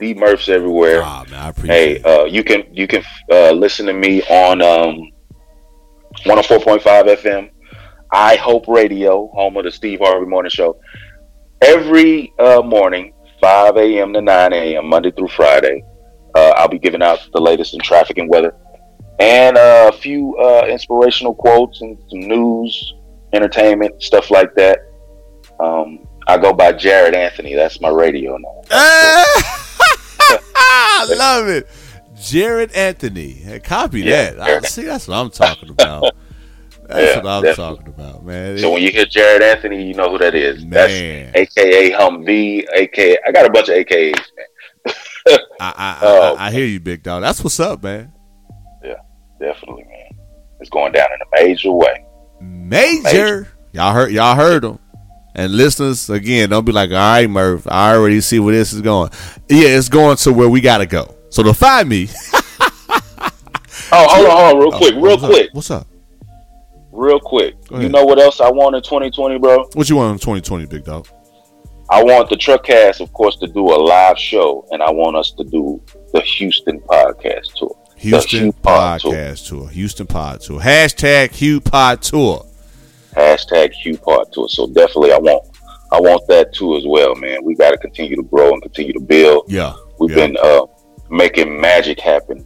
D 0.04 0.14
Murph's 0.14 0.50
everywhere. 0.50 1.00
Man, 1.02 1.34
I 1.34 1.48
appreciate 1.50 1.76
Hey, 1.78 1.92
it. 1.96 2.06
uh, 2.06 2.26
you 2.26 2.44
can 2.44 2.64
you 2.74 2.88
can 2.88 3.04
uh, 3.32 3.52
listen 3.52 3.86
to 3.86 3.94
me 3.94 4.22
on 4.24 4.62
um, 4.62 5.10
104.5 6.26 6.82
FM, 6.84 7.50
I 8.12 8.36
Hope 8.36 8.68
Radio, 8.68 9.28
home 9.34 9.56
of 9.58 9.64
the 9.64 9.72
Steve 9.72 10.00
Harvey 10.02 10.26
Morning 10.26 10.50
Show. 10.50 10.78
Every 11.62 12.34
uh, 12.38 12.62
morning, 12.62 13.14
5 13.40 13.78
a.m. 13.78 14.12
to 14.14 14.22
9 14.22 14.54
a.m., 14.54 14.88
Monday 14.88 15.12
through 15.12 15.30
Friday, 15.30 15.82
uh, 16.36 16.54
I'll 16.58 16.68
be 16.68 16.80
giving 16.80 17.02
out 17.02 17.20
the 17.34 17.40
latest 17.42 17.74
in 17.74 17.80
traffic 17.80 18.18
and 18.18 18.30
weather, 18.30 18.54
and 19.20 19.58
uh, 19.58 19.90
a 19.94 19.98
few 19.98 20.36
uh, 20.38 20.66
inspirational 20.68 21.34
quotes 21.34 21.82
and 21.82 21.98
some 22.10 22.20
news, 22.20 22.94
entertainment, 23.32 24.04
stuff 24.04 24.30
like 24.32 24.54
that. 24.56 24.80
Um, 25.62 26.06
I 26.28 26.38
go 26.38 26.54
by 26.54 26.72
Jared 26.72 27.16
Anthony. 27.16 27.54
That's 27.54 27.82
my 27.82 27.90
radio 27.90 28.38
name. 28.38 28.62
I 28.72 29.33
love 31.24 31.48
it. 31.48 31.68
Jared 32.16 32.72
Anthony. 32.74 33.32
Hey, 33.34 33.60
copy 33.60 34.02
Yeah, 34.02 34.32
that. 34.32 34.40
I, 34.40 34.68
see, 34.68 34.84
that's 34.84 35.08
what 35.08 35.16
I'm 35.16 35.30
talking 35.30 35.70
about. 35.70 36.12
That's 36.88 37.16
Yeah, 37.16 37.24
what 37.24 37.26
I'm 37.28 37.44
definitely. 37.44 37.76
talking 37.76 37.88
about, 37.88 38.26
man. 38.26 38.58
So 38.60 38.72
when 38.72 38.84
you 38.84 38.92
hear 38.92 39.06
Jared 39.06 39.42
Anthony, 39.42 39.88
you 39.88 39.94
know 39.94 40.10
who 40.12 40.18
that 40.20 40.36
is. 40.36 40.66
That's 40.68 40.92
man, 40.92 41.32
AKA 41.34 41.92
Humvee, 41.92 42.66
AKA 42.76 43.18
I 43.26 43.32
got 43.32 43.46
a 43.46 43.50
bunch 43.50 43.70
of 43.70 43.76
AKAs, 43.76 44.14
man. 44.16 44.46
I, 44.86 45.34
I, 45.60 45.72
I, 45.78 46.00
Oh. 46.02 46.36
I, 46.36 46.48
I 46.48 46.52
hear 46.52 46.66
you, 46.66 46.80
big 46.80 47.02
dog. 47.04 47.22
That's 47.24 47.44
what's 47.44 47.60
up, 47.60 47.84
man. 47.84 48.14
Yeah, 48.84 48.96
definitely, 49.40 49.86
man. 49.86 50.20
It's 50.60 50.70
going 50.70 50.92
down 50.92 51.08
in 51.14 51.20
a 51.22 51.44
major 51.46 51.72
way. 51.72 52.06
Major. 52.42 53.02
Major. 53.04 53.48
Y'all 53.72 53.94
heard 53.94 54.12
y'all 54.12 54.36
heard 54.36 54.64
them. 54.64 54.78
And 55.36 55.52
listeners, 55.56 56.10
again, 56.10 56.50
don't 56.50 56.66
be 56.66 56.72
like, 56.72 56.92
all 56.92 56.96
right, 56.98 57.30
Murph, 57.30 57.66
I 57.68 57.94
already 57.96 58.22
see 58.22 58.40
where 58.40 58.54
this 58.54 58.72
is 58.74 58.82
going. 58.82 59.10
Yeah, 59.50 59.70
it's 59.70 59.90
going 59.90 60.18
to 60.18 60.32
where 60.34 60.48
we 60.50 60.62
gotta 60.62 60.86
go. 60.86 61.16
So 61.30 61.42
to 61.44 61.54
find 61.54 61.90
me, 61.90 62.10
Oh, 63.96 64.08
hold 64.10 64.28
on, 64.28 64.32
hold 64.32 64.56
on, 64.56 64.60
real 64.60 64.74
oh, 64.74 64.78
quick, 64.78 64.94
Oh, 64.96 65.02
real 65.02 65.12
what's 65.12 65.24
up? 65.24 65.30
quick, 65.30 65.50
What's 65.54 65.72
up? 65.72 65.88
real 66.92 67.20
quick. 67.20 67.56
You 67.72 67.90
know 67.90 68.06
what 68.06 68.20
else 68.20 68.40
I 68.40 68.50
want 68.50 68.76
in 68.76 68.82
2020, 68.84 69.40
bro? 69.40 69.68
What 69.74 69.90
you 69.90 69.96
want 69.96 70.14
in 70.14 70.20
2020, 70.20 70.66
big 70.68 70.84
dog? 70.84 71.08
I 71.90 72.04
want 72.04 72.30
the 72.30 72.36
Truckcast, 72.36 73.02
of 73.02 73.12
course, 73.14 73.36
to 73.38 73.48
do 73.48 73.62
a 73.68 73.78
live 73.78 74.18
show, 74.18 74.66
and 74.72 74.82
I 74.82 74.90
want 74.92 75.16
us 75.16 75.32
to 75.32 75.44
do 75.44 75.82
the 76.14 76.22
Houston 76.22 76.80
podcast 76.82 77.54
tour. 77.56 77.76
Houston 77.98 78.40
Hugh 78.46 78.52
Pod 78.52 79.02
Tour. 79.02 79.14
Podcast 79.14 79.48
Tour. 79.48 79.70
Houston 79.70 80.08
Pod 80.08 80.42
Tour. 80.42 80.60
Hashtag 80.60 81.32
Hugh 81.32 81.62
Pod 81.62 82.02
Tour. 82.02 82.46
Hashtag 83.14 83.74
Q 83.82 83.98
Part 83.98 84.32
Tour. 84.34 84.50
So 84.50 84.68
definitely, 84.68 85.12
I 85.12 85.18
want, 85.18 85.58
I 85.92 86.00
want 86.00 86.28
that 86.28 86.54
too 86.54 86.76
as 86.76 86.86
well, 86.88 87.16
man. 87.16 87.44
We 87.44 87.56
got 87.56 87.72
to 87.72 87.78
continue 87.78 88.16
to 88.16 88.24
grow 88.24 88.54
and 88.54 88.62
continue 88.62 88.94
to 88.94 89.00
build. 89.00 89.46
Yeah. 89.48 89.74
We've 90.00 90.10
yeah. 90.12 90.28
been 90.28 90.38
uh, 90.42 90.66
making 91.10 91.60
magic 91.60 92.00
happen 92.00 92.46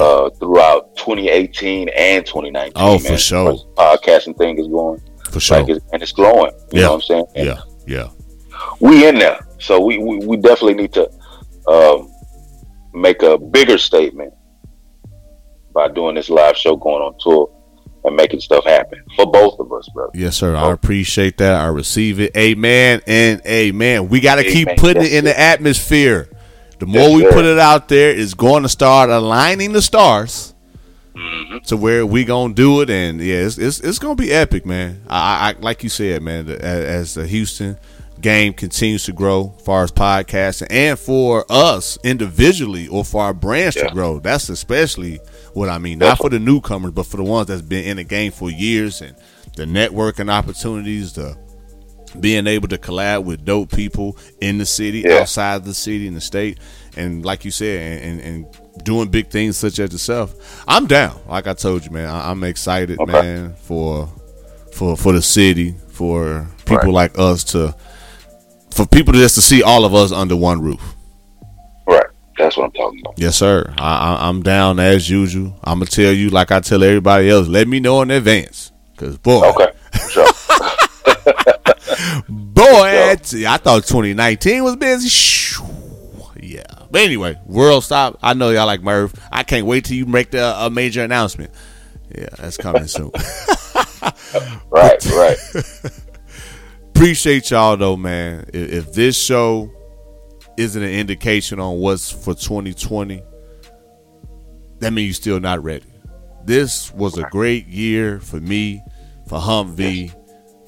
uh, 0.00 0.30
throughout 0.30 0.96
2018 0.96 1.88
and 1.90 2.24
2019. 2.24 2.72
Oh, 2.76 2.98
for 2.98 3.08
man. 3.10 3.18
sure. 3.18 3.52
This 3.52 3.64
podcasting 3.76 4.36
thing 4.38 4.58
is 4.58 4.66
going, 4.68 5.00
for 5.30 5.40
sure. 5.40 5.60
like, 5.60 5.68
it's, 5.68 5.84
and 5.92 6.02
it's 6.02 6.12
growing. 6.12 6.52
You 6.72 6.80
Yeah. 6.80 6.82
know 6.82 6.88
what 6.92 6.94
I'm 6.96 7.02
saying? 7.02 7.26
And 7.36 7.46
yeah. 7.46 7.60
Yeah. 7.86 8.08
we 8.80 9.06
in 9.06 9.18
there, 9.18 9.46
so 9.58 9.80
we, 9.80 9.98
we, 9.98 10.18
we 10.18 10.36
definitely 10.36 10.74
need 10.74 10.92
to 10.94 11.10
um, 11.68 12.10
make 12.94 13.22
a 13.22 13.38
bigger 13.38 13.78
statement 13.78 14.32
by 15.74 15.88
doing 15.88 16.14
this 16.14 16.28
live 16.30 16.56
show, 16.56 16.76
going 16.76 17.02
on 17.02 17.14
tour, 17.20 17.50
and 18.08 18.16
making 18.16 18.40
stuff 18.40 18.64
happen 18.64 19.02
for 19.14 19.26
both 19.30 19.58
of 19.60 19.72
us, 19.72 19.88
brother. 19.90 20.10
Yes, 20.14 20.36
sir. 20.36 20.56
I 20.56 20.72
appreciate 20.72 21.38
that. 21.38 21.54
I 21.60 21.66
receive 21.68 22.18
it. 22.20 22.36
Amen 22.36 23.00
and 23.06 23.40
amen. 23.46 24.08
We 24.08 24.18
got 24.20 24.36
to 24.36 24.44
keep 24.44 24.68
putting 24.76 25.04
it 25.04 25.12
in 25.12 25.24
the 25.24 25.38
atmosphere. 25.38 26.28
The 26.80 26.86
more 26.86 27.08
Yes, 27.08 27.16
we 27.16 27.22
sir. 27.22 27.32
put 27.32 27.44
it 27.44 27.58
out 27.58 27.88
there, 27.88 28.10
it's 28.10 28.34
going 28.34 28.62
to 28.64 28.68
start 28.68 29.10
aligning 29.10 29.72
the 29.72 29.82
stars 29.82 30.54
Mm-hmm. 31.16 31.58
to 31.64 31.76
where 31.76 32.06
we 32.06 32.24
gonna 32.24 32.54
do 32.54 32.80
it. 32.80 32.90
And 32.90 33.20
yeah, 33.20 33.38
it's 33.38 33.58
it's, 33.58 33.80
it's 33.80 33.98
gonna 33.98 34.14
be 34.14 34.30
epic, 34.30 34.64
man. 34.64 35.02
I, 35.08 35.50
I 35.50 35.60
like 35.60 35.82
you 35.82 35.88
said, 35.88 36.22
man. 36.22 36.46
the- 36.46 36.64
As, 36.64 36.84
as 36.84 37.14
the 37.14 37.26
Houston 37.26 37.76
game 38.20 38.52
continues 38.52 39.02
to 39.06 39.12
grow, 39.12 39.52
as 39.58 39.64
far 39.64 39.82
as 39.82 39.90
podcasting, 39.90 40.68
and 40.70 40.96
for 40.96 41.44
us 41.50 41.98
individually 42.04 42.86
or 42.86 43.04
for 43.04 43.20
our 43.24 43.34
brands 43.34 43.74
to 43.76 43.88
grow, 43.92 44.20
that's 44.20 44.48
especially 44.48 45.18
what 45.54 45.68
I 45.68 45.78
mean. 45.78 45.98
Not 45.98 46.18
for 46.18 46.30
the 46.30 46.38
newcomers, 46.38 46.92
but 46.92 47.06
for 47.06 47.16
the 47.16 47.24
ones 47.24 47.48
that's 47.48 47.62
been 47.62 47.84
in 47.84 47.96
the 47.96 48.04
game 48.04 48.32
for 48.32 48.50
years 48.50 49.00
and 49.02 49.16
the 49.56 49.64
networking 49.64 50.30
opportunities, 50.30 51.12
the 51.14 51.36
being 52.20 52.46
able 52.46 52.68
to 52.68 52.78
collab 52.78 53.24
with 53.24 53.44
dope 53.44 53.70
people 53.70 54.16
in 54.40 54.56
the 54.58 54.64
city, 54.66 55.00
Yeah. 55.00 55.18
outside 55.18 55.64
the 55.64 55.74
city, 55.74 56.06
in 56.06 56.14
the 56.14 56.20
state, 56.22 56.58
and 56.96 57.24
like 57.24 57.44
you 57.44 57.50
said, 57.50 58.02
and, 58.02 58.20
and, 58.20 58.46
doing 58.84 59.08
big 59.08 59.28
things 59.28 59.56
such 59.56 59.80
as 59.80 59.90
yourself. 59.90 60.62
I'm 60.68 60.86
down. 60.86 61.18
Like 61.28 61.48
I 61.48 61.52
told 61.54 61.84
you, 61.84 61.90
man. 61.90 62.08
I, 62.08 62.30
I'm 62.30 62.44
excited, 62.44 63.00
Okay. 63.00 63.10
man, 63.12 63.54
for 63.62 64.08
for 64.72 64.96
for 64.96 65.12
the 65.12 65.20
city, 65.20 65.74
for 65.88 66.46
people 66.64 66.76
Right. 66.92 67.10
like 67.10 67.18
us 67.18 67.42
to, 67.44 67.74
for 68.70 68.86
people 68.86 69.12
just 69.14 69.34
to 69.34 69.40
see 69.42 69.64
all 69.64 69.84
of 69.84 69.94
us 69.96 70.12
under 70.12 70.36
one 70.36 70.60
roof. 70.62 70.94
That's 72.38 72.56
what 72.56 72.64
I'm 72.66 72.72
talking 72.72 73.00
about. 73.00 73.14
Yes, 73.18 73.36
sir. 73.36 73.74
I, 73.78 74.14
I, 74.14 74.28
I'm 74.28 74.42
down 74.42 74.78
as 74.78 75.10
usual. 75.10 75.58
I'm 75.64 75.78
gonna 75.80 75.86
tell 75.86 76.12
you, 76.12 76.30
like 76.30 76.50
I 76.52 76.60
tell 76.60 76.82
everybody 76.84 77.28
else, 77.28 77.48
let 77.48 77.66
me 77.68 77.80
know 77.80 78.00
in 78.02 78.10
advance, 78.10 78.70
cause 78.96 79.18
boy, 79.18 79.42
Okay. 79.50 79.72
Sure. 80.10 80.26
boy, 82.28 82.64
I 82.86 83.16
thought 83.16 83.84
2019 83.86 84.64
was 84.64 84.76
busy. 84.76 85.64
Yeah, 86.40 86.62
But 86.90 87.02
anyway, 87.02 87.36
World 87.46 87.84
Stop. 87.84 88.18
I 88.22 88.32
know 88.34 88.50
y'all 88.50 88.66
like 88.66 88.82
Murph. 88.82 89.12
I 89.32 89.42
can't 89.42 89.66
wait 89.66 89.84
till 89.84 89.96
you 89.96 90.06
make 90.06 90.30
the 90.30 90.54
a 90.64 90.70
major 90.70 91.02
announcement. 91.02 91.50
Yeah, 92.16 92.28
that's 92.38 92.56
coming 92.56 92.86
soon. 92.86 93.10
Right, 94.70 95.04
right. 95.06 95.36
Appreciate 96.94 97.50
y'all 97.50 97.76
though, 97.76 97.96
man. 97.96 98.48
If, 98.52 98.72
if 98.72 98.92
this 98.92 99.20
show 99.20 99.70
isn't 100.58 100.82
an 100.82 100.90
indication 100.90 101.60
on 101.60 101.78
what's 101.78 102.10
for 102.10 102.34
2020, 102.34 103.22
that 104.80 104.92
means 104.92 105.06
you're 105.06 105.14
still 105.14 105.40
not 105.40 105.62
ready. 105.62 105.86
This 106.44 106.92
was 106.92 107.16
a 107.16 107.22
great 107.30 107.66
year 107.66 108.18
for 108.20 108.40
me, 108.40 108.82
for 109.28 109.38
Humvee, 109.38 110.12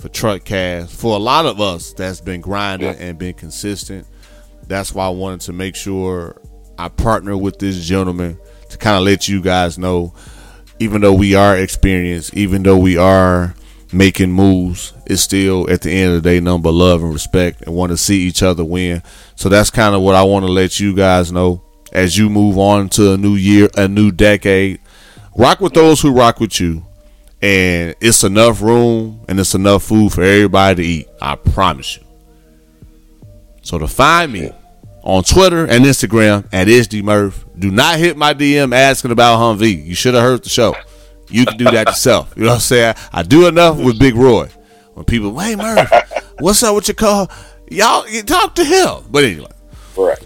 for 0.01 0.09
Truckcast, 0.09 0.91
for 0.91 1.17
a 1.17 1.19
lot 1.19 1.47
of 1.47 1.61
us 1.61 1.93
that's 1.93 2.21
been 2.21 2.41
grinding 2.41 2.95
and 2.97 3.19
been 3.19 3.35
consistent. 3.35 4.07
That's 4.67 4.95
why 4.95 5.07
I 5.07 5.11
wanted 5.11 5.41
to 5.43 5.53
make 5.53 5.75
sure 5.75 6.41
I 6.79 6.89
partner 6.89 7.37
with 7.37 7.59
this 7.59 7.85
gentleman 7.85 8.39
to 8.69 8.79
kind 8.79 8.97
of 8.97 9.03
let 9.03 9.29
you 9.29 9.43
guys 9.43 9.77
know, 9.77 10.15
even 10.79 11.01
though 11.01 11.15
we 11.15 11.35
are 11.35 11.57
experienced, 11.57 12.35
even 12.35 12.63
though 12.63 12.79
we 12.79 12.97
are 12.97 13.55
making 13.93 14.33
moves, 14.33 14.93
it's 15.07 15.23
still 15.23 15.69
at 15.71 15.83
the 15.83 15.91
end 15.91 16.15
of 16.15 16.23
the 16.23 16.31
day 16.31 16.41
number 16.41 16.71
love 16.71 17.03
and 17.03 17.13
respect 17.13 17.63
and 17.63 17.75
want 17.75 17.91
to 17.91 17.97
see 17.97 18.21
each 18.21 18.43
other 18.43 18.65
win. 18.65 19.03
So 19.35 19.49
that's 19.49 19.71
kind 19.71 19.95
of 19.95 20.03
what 20.03 20.15
I 20.15 20.23
want 20.23 20.47
to 20.47 20.53
let 20.53 20.79
you 20.81 20.95
guys 20.95 21.33
know 21.33 21.63
as 21.93 22.17
you 22.17 22.31
move 22.31 22.59
on 22.59 22.89
to 22.91 23.13
a 23.13 23.17
new 23.17 23.35
year, 23.35 23.69
a 23.77 23.89
new 23.89 24.11
decade. 24.11 24.81
Rock 25.37 25.61
with 25.61 25.75
those 25.75 26.01
who 26.01 26.13
rock 26.13 26.41
with 26.41 26.61
you. 26.61 26.85
And 27.43 27.95
it's 28.01 28.23
enough 28.23 28.61
room 28.61 29.25
and 29.27 29.41
it's 29.41 29.55
enough 29.55 29.85
food 29.85 30.13
for 30.13 30.23
everybody 30.23 30.83
to 30.83 30.89
eat. 30.89 31.09
I 31.23 31.37
promise 31.37 31.97
you. 31.97 32.05
So 33.63 33.79
to 33.79 33.89
find 33.89 34.33
me 34.33 34.51
on 35.03 35.25
Twitter 35.25 35.65
and 35.65 35.85
Instagram 35.85 36.47
at 36.53 36.67
IsDMurph, 36.67 37.59
do 37.59 37.71
not 37.71 37.99
hit 37.99 38.17
my 38.17 38.35
DM 38.35 38.75
asking 38.75 39.11
about 39.11 39.39
Humvee. 39.39 39.85
You 39.85 39.95
should 39.95 40.15
have 40.15 40.23
heard 40.23 40.45
the 40.45 40.51
show. 40.51 40.75
You 41.31 41.47
can 41.47 41.57
do 41.57 41.65
that 41.65 41.89
yourself. 41.89 42.33
You 42.37 42.45
know 42.45 42.49
what 42.51 42.55
I'm 42.55 42.61
saying? 42.61 42.95
I 43.13 43.23
do 43.23 43.47
enough 43.47 43.79
with 43.79 43.99
Big 43.99 44.15
Roy. 44.15 44.49
When 44.95 45.05
people, 45.05 45.39
hey 45.39 45.57
Murph, 45.57 45.91
what's 46.41 46.63
up 46.63 46.75
with 46.75 46.89
your 46.89 46.95
call? 46.97 47.31
Y'all 47.71 48.09
you 48.09 48.23
talk 48.23 48.55
to 48.57 48.65
him. 48.65 49.05
But 49.11 49.25
anyway, 49.25 49.47
Right. 49.97 50.19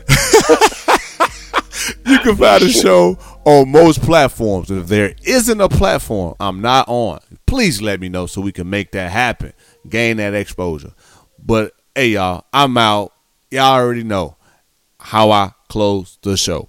you 2.07 2.19
can 2.21 2.37
find 2.37 2.63
the 2.63 2.71
show 2.71 3.19
on 3.45 3.71
most 3.71 4.03
platforms. 4.03 4.71
And 4.71 4.81
if 4.81 4.87
there 4.89 5.15
isn't 5.25 5.61
a 5.61 5.69
platform 5.69 6.35
I'm 6.41 6.61
not 6.61 6.89
on, 6.89 7.21
please 7.47 7.83
let 7.83 8.01
me 8.01 8.09
know 8.09 8.27
so 8.27 8.41
we 8.41 8.53
can 8.53 8.71
make 8.71 8.93
that 8.93 9.11
happen, 9.11 9.53
gain 9.89 10.17
that 10.19 10.35
exposure. 10.35 10.93
But 11.45 11.73
hey, 11.95 12.09
y'all, 12.09 12.45
I'm 12.53 12.77
out. 12.79 13.13
Y'all 13.51 13.75
already 13.75 14.05
know 14.05 14.37
how 15.01 15.31
I 15.31 15.53
close 15.69 16.19
the 16.23 16.37
show. 16.37 16.69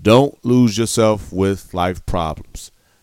Don't 0.00 0.42
lose 0.44 0.76
yourself 0.76 1.32
with 1.32 1.72
life 1.74 2.04
problems. 2.06 2.72